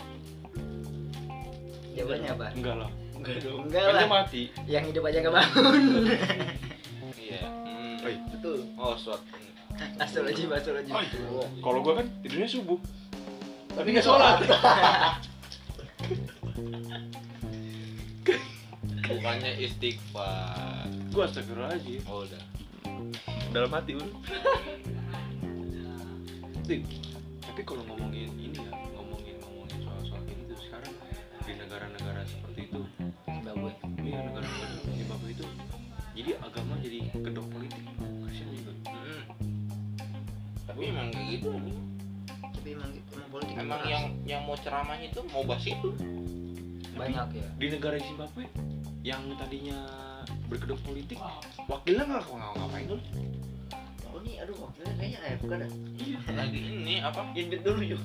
jawabannya 2.00 2.30
apa 2.32 2.48
Enggak 2.56 2.76
lah. 2.80 2.92
Enggak 3.22 3.38
dong 3.46 3.60
enggak 3.70 3.84
Kan 3.86 3.94
dia 3.94 4.02
lah 4.02 4.10
mati. 4.10 4.44
yang 4.66 4.84
hidup 4.84 5.04
aja 5.06 5.18
nggak 5.22 5.36
bangun 5.38 5.82
iya 7.22 7.42
hmm. 7.46 8.02
Oi. 8.02 8.16
betul 8.34 8.58
oh 8.76 8.98
suat 8.98 9.22
aja 10.26 10.44
asal 10.58 10.76
aja 10.76 10.92
Oi. 10.92 11.06
Kalau 11.62 11.80
gua 11.80 12.02
kan 12.02 12.08
tidurnya 12.22 12.46
subuh. 12.46 12.78
Tapi 13.72 13.88
nggak 13.96 14.04
sholat. 14.04 14.38
bukannya 19.08 19.52
istighfar 19.60 20.88
gua 21.12 21.24
astagfirullahaladzim. 21.28 22.02
oh 22.08 22.24
udah 22.24 22.44
Dalam 23.52 23.68
hati 23.70 24.00
udah. 24.00 24.16
Tuh, 26.64 26.80
Tapi 27.44 27.62
kalau 27.68 27.84
ngomongin 27.84 28.32
ini 28.32 28.56
ya, 28.56 28.72
itu 32.72 32.82
Zimbabwe 33.28 33.72
Iya 34.00 34.20
negara-negara 34.32 34.76
Zimbabwe 34.96 35.30
itu. 35.36 35.46
Jadi 36.16 36.32
agama 36.40 36.74
jadi 36.80 37.00
kedok 37.20 37.48
politik. 37.52 37.84
Kasian 38.00 38.48
juga. 38.56 38.74
Hmm. 38.88 39.24
tapi 40.72 40.88
emang 40.88 41.12
kayak 41.12 41.28
gitu 41.36 41.52
tapi 42.56 42.68
emang 42.80 42.90
emang 42.96 43.28
politik 43.28 43.56
emang 43.60 43.82
yang 43.92 44.06
yang 44.24 44.42
mau 44.48 44.56
ceramahnya 44.56 45.12
itu 45.12 45.22
mau 45.36 45.44
bahas 45.44 45.66
itu. 45.68 45.90
Banyak 46.96 47.28
ya. 47.36 47.48
di 47.60 47.68
negara 47.76 47.98
Zimbabwe 48.00 48.46
yang 49.04 49.22
tadinya 49.36 49.80
berkedok 50.48 50.80
politik 50.86 51.20
wakilnya 51.68 52.08
nggak 52.08 52.24
nggak 52.24 52.52
ngapain 52.56 52.86
dulu. 52.88 53.04
Oh 54.12 54.20
ini 54.24 54.32
aduh 54.40 54.56
wakilnya 54.64 54.94
kayaknya 54.96 55.20
AFK 55.28 55.52
dah 55.60 55.72
lagi 56.40 56.60
ini 56.62 56.96
apa? 57.04 57.20
Invite 57.36 57.64
dulu 57.68 57.82
yuk. 57.84 58.02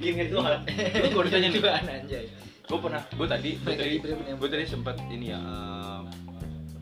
Ingat 0.00 0.28
Tuhan. 0.32 0.58
Lu 0.96 1.06
gua 1.12 1.22
ditanya 1.28 1.48
nih. 1.52 1.60
Tuhan 1.60 1.84
anjay. 1.86 2.24
Gue 2.70 2.78
pernah 2.78 3.02
gue 3.02 3.26
tadi 3.26 3.50
gue 3.58 3.74
tadi 3.74 3.96
gue 4.30 4.48
tadi 4.48 4.64
sempat 4.64 4.94
ini 5.10 5.34
ya 5.34 5.38
eh, 5.42 6.00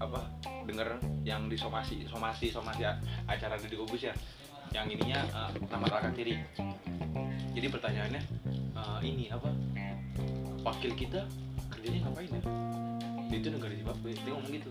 apa 0.05 0.20
denger 0.68 1.01
yang 1.24 1.49
di 1.49 1.57
somasi 1.57 2.05
somasi 2.05 2.53
somasi 2.53 2.84
acara 3.24 3.57
di 3.57 3.72
Kubus 3.72 4.05
ya 4.05 4.12
yang 4.76 4.84
ininya 4.84 5.24
eh, 5.24 5.51
nama 5.72 5.89
raka 5.89 6.12
kiri 6.12 6.36
jadi 7.57 7.66
pertanyaannya 7.72 8.22
eh, 8.76 8.99
ini 9.01 9.32
apa 9.32 9.49
wakil 10.61 10.93
kita 10.93 11.24
kerjanya 11.72 12.05
ngapain 12.05 12.28
ya? 12.28 12.43
Dia 13.28 13.39
itu 13.41 13.49
negara 13.53 13.72
Zimbabwe 13.72 14.11
dia 14.12 14.32
ngomong 14.32 14.53
gitu. 14.53 14.70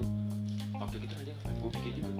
Wakil 0.78 0.99
kita 1.01 1.13
kerja 1.18 1.32
ngapain? 1.34 1.55
Gue 1.57 1.72
pikir 1.74 1.91
juga. 1.97 2.11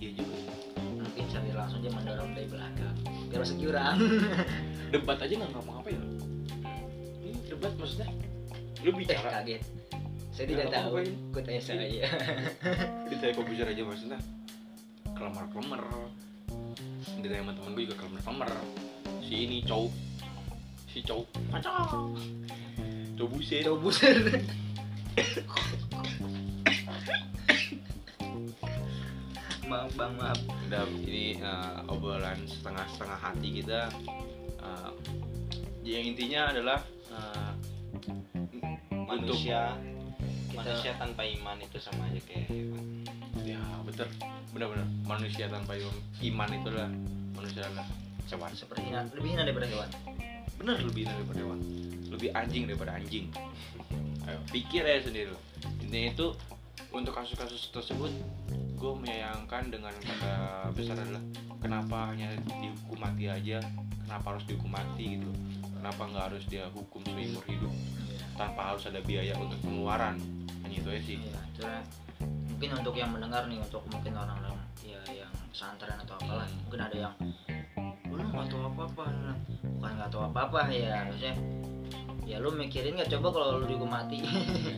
Iya 0.00 0.10
juga. 0.16 0.36
Mungkin 0.80 1.24
sambil 1.28 1.54
langsung 1.56 1.80
dia 1.84 1.92
mendorong 1.92 2.30
dari 2.32 2.48
belakang. 2.48 2.96
Biar 3.28 3.40
masuk 3.44 3.58
jurang. 3.60 3.96
debat 4.92 5.16
aja 5.16 5.34
nggak 5.40 5.50
ngomong 5.56 5.76
apa 5.80 5.88
ya 5.88 6.00
debat 7.62 7.78
maksudnya 7.78 8.10
lu 8.82 8.90
eh 8.90 8.94
bicara 8.98 9.30
kaget. 9.38 9.62
Saya 10.34 10.46
tidak 10.50 10.66
tahu. 10.74 10.98
apa-apain. 10.98 11.14
Kut 11.30 11.42
tanya 11.46 11.62
saya. 11.62 11.86
ditanya 13.06 13.32
kok 13.38 13.46
bicara 13.46 13.70
aja 13.70 13.82
maksudnya 13.86 14.18
kelemar 15.14 15.46
kelemar 15.54 15.82
ditanya 17.22 17.46
sama 17.46 17.52
temen 17.54 17.70
gue 17.78 17.84
juga 17.86 17.96
kelemar 18.02 18.20
kelemar 18.26 18.50
si 19.22 19.34
ini 19.46 19.62
cowok 19.62 19.92
si 20.90 20.98
cowok 21.06 21.26
macam 21.54 21.70
cowok 23.14 23.30
buset 23.30 23.62
Coba 23.62 23.78
buser. 23.78 24.16
maaf 29.70 29.92
bang 29.94 30.12
maaf. 30.18 30.40
udah 30.66 30.84
ini 31.06 31.38
eh, 31.38 31.76
obrolan 31.92 32.40
setengah 32.50 32.82
setengah 32.90 33.18
hati 33.20 33.48
kita 33.62 33.86
Eh, 34.62 34.90
yang 35.82 36.14
intinya 36.14 36.54
adalah 36.54 36.78
eh, 37.10 37.41
untuk 37.41 37.41
manusia. 38.92 39.76
Kita- 39.76 40.58
manusia 40.58 40.92
tanpa 41.00 41.22
iman 41.24 41.56
itu 41.64 41.76
sama 41.80 42.08
aja 42.12 42.20
kayak 42.28 42.44
hewan. 42.52 42.84
Ya 43.42 43.62
betul. 43.88 44.08
Benar-benar. 44.52 44.88
Manusia 45.08 45.48
tanpa 45.48 45.72
iman 46.20 46.48
itu 46.52 46.66
adalah 46.68 46.92
manusia 47.32 47.60
adalah 47.64 47.86
hewan. 48.28 48.50
Seperti 48.52 48.80
hina, 48.92 49.00
lebih 49.16 49.28
hina 49.36 49.42
daripada 49.48 49.68
hewan. 49.68 49.90
bener 50.60 50.78
lebih 50.78 51.10
daripada 51.10 51.38
hewan. 51.42 51.58
Lebih 52.06 52.28
anjing 52.38 52.62
daripada 52.70 52.94
anjing. 52.94 53.26
Ayo 54.22 54.38
pikir 54.54 54.86
aja 54.86 55.10
sendiri 55.10 55.34
lo 55.34 55.40
intinya 55.82 56.14
itu 56.14 56.26
untuk 56.94 57.12
kasus-kasus 57.12 57.74
tersebut 57.74 58.12
gue 58.78 58.92
menyayangkan 58.94 59.70
dengan 59.70 59.94
kata 59.98 60.70
besar 60.74 60.98
adalah 60.98 61.22
kenapa 61.58 62.14
hanya 62.14 62.34
dihukum 62.62 62.98
mati 62.98 63.26
aja? 63.26 63.58
Kenapa 64.06 64.34
harus 64.34 64.44
dihukum 64.46 64.70
mati 64.70 65.18
gitu 65.18 65.30
kenapa 65.82 66.02
nggak 66.14 66.24
harus 66.30 66.46
dia 66.46 66.70
hukum 66.70 67.02
seumur 67.02 67.42
hidup? 67.50 67.74
Tanpa 68.38 68.70
harus 68.70 68.86
ada 68.86 69.02
biaya 69.02 69.34
untuk 69.34 69.58
pengeluaran. 69.66 70.14
Hanya 70.62 70.78
itu 70.78 70.88
aja 70.94 71.02
sih. 71.02 71.18
Iya, 71.18 71.40
itulah. 71.50 71.82
mungkin 72.62 72.78
untuk 72.78 72.94
yang 72.94 73.10
mendengar 73.10 73.42
nih 73.50 73.58
untuk 73.58 73.82
mungkin 73.90 74.14
orang-orang 74.14 74.54
ya 74.86 75.02
yang 75.10 75.26
pesantren 75.50 75.98
atau 75.98 76.14
apalah 76.14 76.46
mungkin 76.62 76.78
ada 76.78 76.94
yang 76.94 77.14
"Oh, 78.06 78.14
lu 78.14 78.22
nggak 78.22 78.46
tahu 78.46 78.62
apa-apa 78.70 79.02
Nah, 79.10 79.36
bukan 79.66 79.90
nggak 79.98 80.10
tahu 80.14 80.22
apa-apa 80.30 80.70
ya 80.70 81.02
maksudnya 81.10 81.34
ya 82.22 82.38
lu 82.38 82.54
mikirin 82.54 82.94
nggak? 82.94 83.10
Coba 83.18 83.34
kalau 83.34 83.58
lu 83.58 83.66
dihukum 83.66 83.90
mati. 83.90 84.22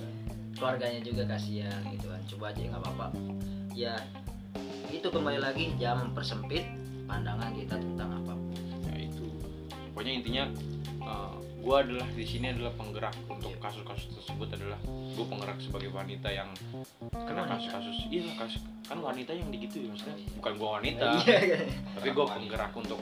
Keluarganya 0.56 1.04
juga 1.04 1.28
kasihan 1.28 1.84
gitu 1.92 2.08
kan 2.08 2.24
coba 2.24 2.44
aja 2.56 2.60
nggak 2.72 2.80
apa-apa. 2.88 3.06
Ya 3.76 3.92
itu 4.88 5.04
kembali 5.12 5.36
lagi 5.44 5.76
jangan 5.76 6.08
mempersempit 6.08 6.64
pandangan 7.04 7.52
kita 7.52 7.76
tentang 7.76 8.16
apa 8.16 8.32
pun 8.32 8.56
ya 8.88 8.96
itu. 8.96 9.28
Pokoknya 9.92 10.12
intinya 10.24 10.44
gue 11.64 11.76
adalah 11.80 12.04
di 12.12 12.28
sini 12.28 12.52
adalah 12.52 12.76
penggerak 12.76 13.16
untuk 13.24 13.56
kasus-kasus 13.56 14.12
tersebut 14.20 14.52
adalah 14.52 14.76
gue 14.84 15.24
penggerak 15.24 15.56
sebagai 15.64 15.88
wanita 15.96 16.28
yang 16.28 16.52
kena 17.08 17.48
kasus-kasus. 17.48 18.04
Iya 18.12 18.36
kasus 18.36 18.60
kan 18.84 19.00
wanita 19.00 19.32
yang 19.32 19.48
digitu 19.48 19.88
ya 19.88 19.88
maksudnya? 19.88 20.16
Bukan 20.36 20.52
gue 20.60 20.68
wanita 20.68 21.06
iya 21.24 21.64
tapi 21.96 22.08
gue 22.12 22.26
penggerak 22.28 22.72
untuk 22.76 23.00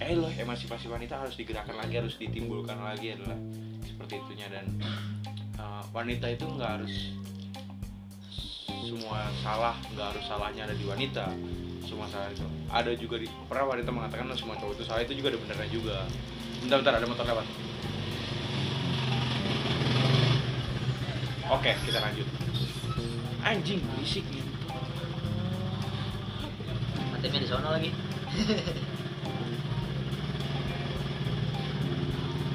eh 0.00 0.12
loh 0.16 0.32
emansipasi 0.32 0.88
wanita 0.88 1.20
harus 1.20 1.36
digerakkan 1.36 1.76
lagi 1.76 2.00
harus 2.00 2.16
ditimbulkan 2.16 2.80
lagi 2.80 3.12
adalah 3.12 3.36
seperti 3.84 4.24
itunya. 4.24 4.48
Dan 4.48 4.66
uh, 5.60 5.84
wanita 5.92 6.32
itu 6.32 6.48
nggak 6.48 6.70
harus 6.80 7.12
semua 8.88 9.28
salah 9.44 9.76
nggak 9.92 10.16
harus 10.16 10.24
salahnya 10.24 10.64
ada 10.64 10.72
di 10.72 10.86
wanita 10.88 11.28
semua 11.84 12.08
salah 12.08 12.32
itu. 12.32 12.48
Ada 12.72 12.96
juga 12.96 13.20
di 13.20 13.28
pernah 13.46 13.68
wanita 13.68 13.92
mengatakan 13.92 14.32
"Oh, 14.32 14.38
semua 14.38 14.56
cowok 14.56 14.80
itu 14.80 14.84
salah 14.88 15.04
itu 15.04 15.12
juga 15.12 15.36
ada 15.36 15.38
benernya 15.44 15.68
juga 15.68 15.96
bentar 16.66 16.82
bentar 16.82 16.98
ada 16.98 17.06
motor 17.06 17.22
lewat. 17.30 17.46
Oke 21.46 21.70
kita 21.86 22.02
lanjut. 22.02 22.26
Anjing 23.46 23.78
berisik 23.94 24.26
nih. 24.34 24.42
Matinya 27.14 27.38
di 27.38 27.46
sana 27.46 27.68
lagi. 27.70 27.90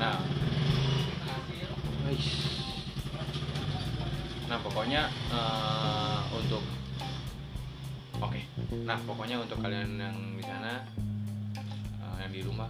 Nah, 0.02 0.18
nah 4.50 4.58
pokoknya 4.66 5.06
eh, 5.30 6.20
untuk 6.34 6.66
oke, 8.18 8.42
nah 8.82 8.98
pokoknya 9.06 9.46
untuk 9.46 9.62
kalian 9.62 10.02
yang 10.02 10.18
di 10.34 10.42
sana, 10.42 10.82
di 12.32 12.42
rumah, 12.42 12.68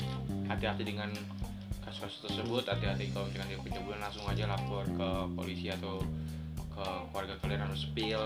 hati-hati 0.50 0.84
dengan 0.84 1.10
kasus-kasus 1.86 2.30
tersebut, 2.30 2.66
hati-hati 2.66 3.14
kalau 3.14 3.30
misalkan 3.30 3.48
dia 3.54 3.60
pencabulan 3.62 4.02
langsung 4.02 4.26
aja 4.26 4.44
lapor 4.50 4.86
ke 4.86 5.10
polisi 5.38 5.70
atau 5.70 6.02
ke 6.72 6.86
keluarga 7.14 7.36
kalian 7.40 7.62
harus 7.68 7.86
spill 7.86 8.24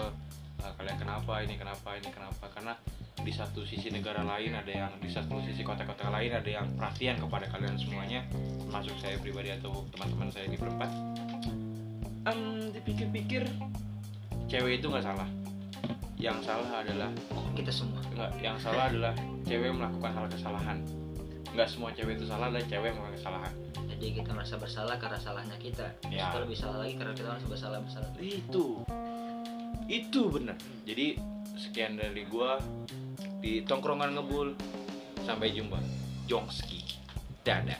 eh, 0.63 0.73
kalian 0.79 0.97
kenapa 0.97 1.43
ini 1.43 1.55
kenapa 1.59 1.89
ini 1.99 2.09
kenapa. 2.09 2.45
Karena 2.55 2.73
di 3.19 3.33
satu 3.33 3.65
sisi 3.65 3.89
negara 3.89 4.21
lain 4.21 4.53
ada 4.53 4.69
yang 4.69 4.91
di 5.01 5.09
satu 5.09 5.41
sisi 5.41 5.65
kota-kota 5.65 6.13
lain 6.13 6.29
ada 6.29 6.45
yang 6.45 6.67
perhatian 6.77 7.17
kepada 7.17 7.49
kalian 7.49 7.73
semuanya 7.73 8.21
termasuk 8.61 8.93
saya 9.01 9.17
pribadi 9.17 9.49
atau 9.49 9.81
teman-teman 9.89 10.29
saya 10.29 10.45
di 10.45 10.61
perempat 10.61 10.93
Em, 12.25 12.73
dipikir-pikir 12.73 13.45
cewek 14.49 14.81
itu 14.81 14.89
nggak 14.89 15.05
salah. 15.05 15.29
Yang 16.17 16.49
salah 16.49 16.81
adalah 16.81 17.09
kita 17.53 17.69
semua. 17.69 18.01
Nggak 18.17 18.31
yang 18.41 18.57
salah 18.57 18.89
adalah 18.89 19.13
cewek 19.45 19.69
melakukan 19.69 20.09
hal 20.09 20.25
kesalahan 20.33 20.81
nggak 21.55 21.71
semua 21.71 21.89
cewek 21.95 22.19
itu 22.19 22.27
salah 22.27 22.51
dan 22.51 22.67
cewek 22.67 22.91
yang 22.91 22.99
melakukan 22.99 23.15
kesalahan. 23.15 23.53
Jadi 23.95 24.05
kita 24.11 24.31
merasa 24.35 24.55
bersalah 24.59 24.95
karena 24.99 25.19
salahnya 25.23 25.57
kita. 25.57 25.87
Ya. 26.11 26.27
kita 26.29 26.37
lebih 26.43 26.57
salah 26.59 26.77
lagi 26.83 26.93
karena 26.99 27.13
kita 27.15 27.27
merasa 27.31 27.47
bersalah 27.47 27.79
bersalah 27.79 28.09
itu. 28.19 28.83
Itu 29.87 30.21
benar. 30.27 30.59
Jadi 30.83 31.15
sekian 31.55 31.95
dari 31.95 32.27
gua 32.27 32.59
di 33.39 33.63
tongkrongan 33.63 34.19
ngebul. 34.19 34.51
Sampai 35.23 35.55
jumpa. 35.55 35.79
Jongski. 36.27 36.83
Dadah 37.41 37.79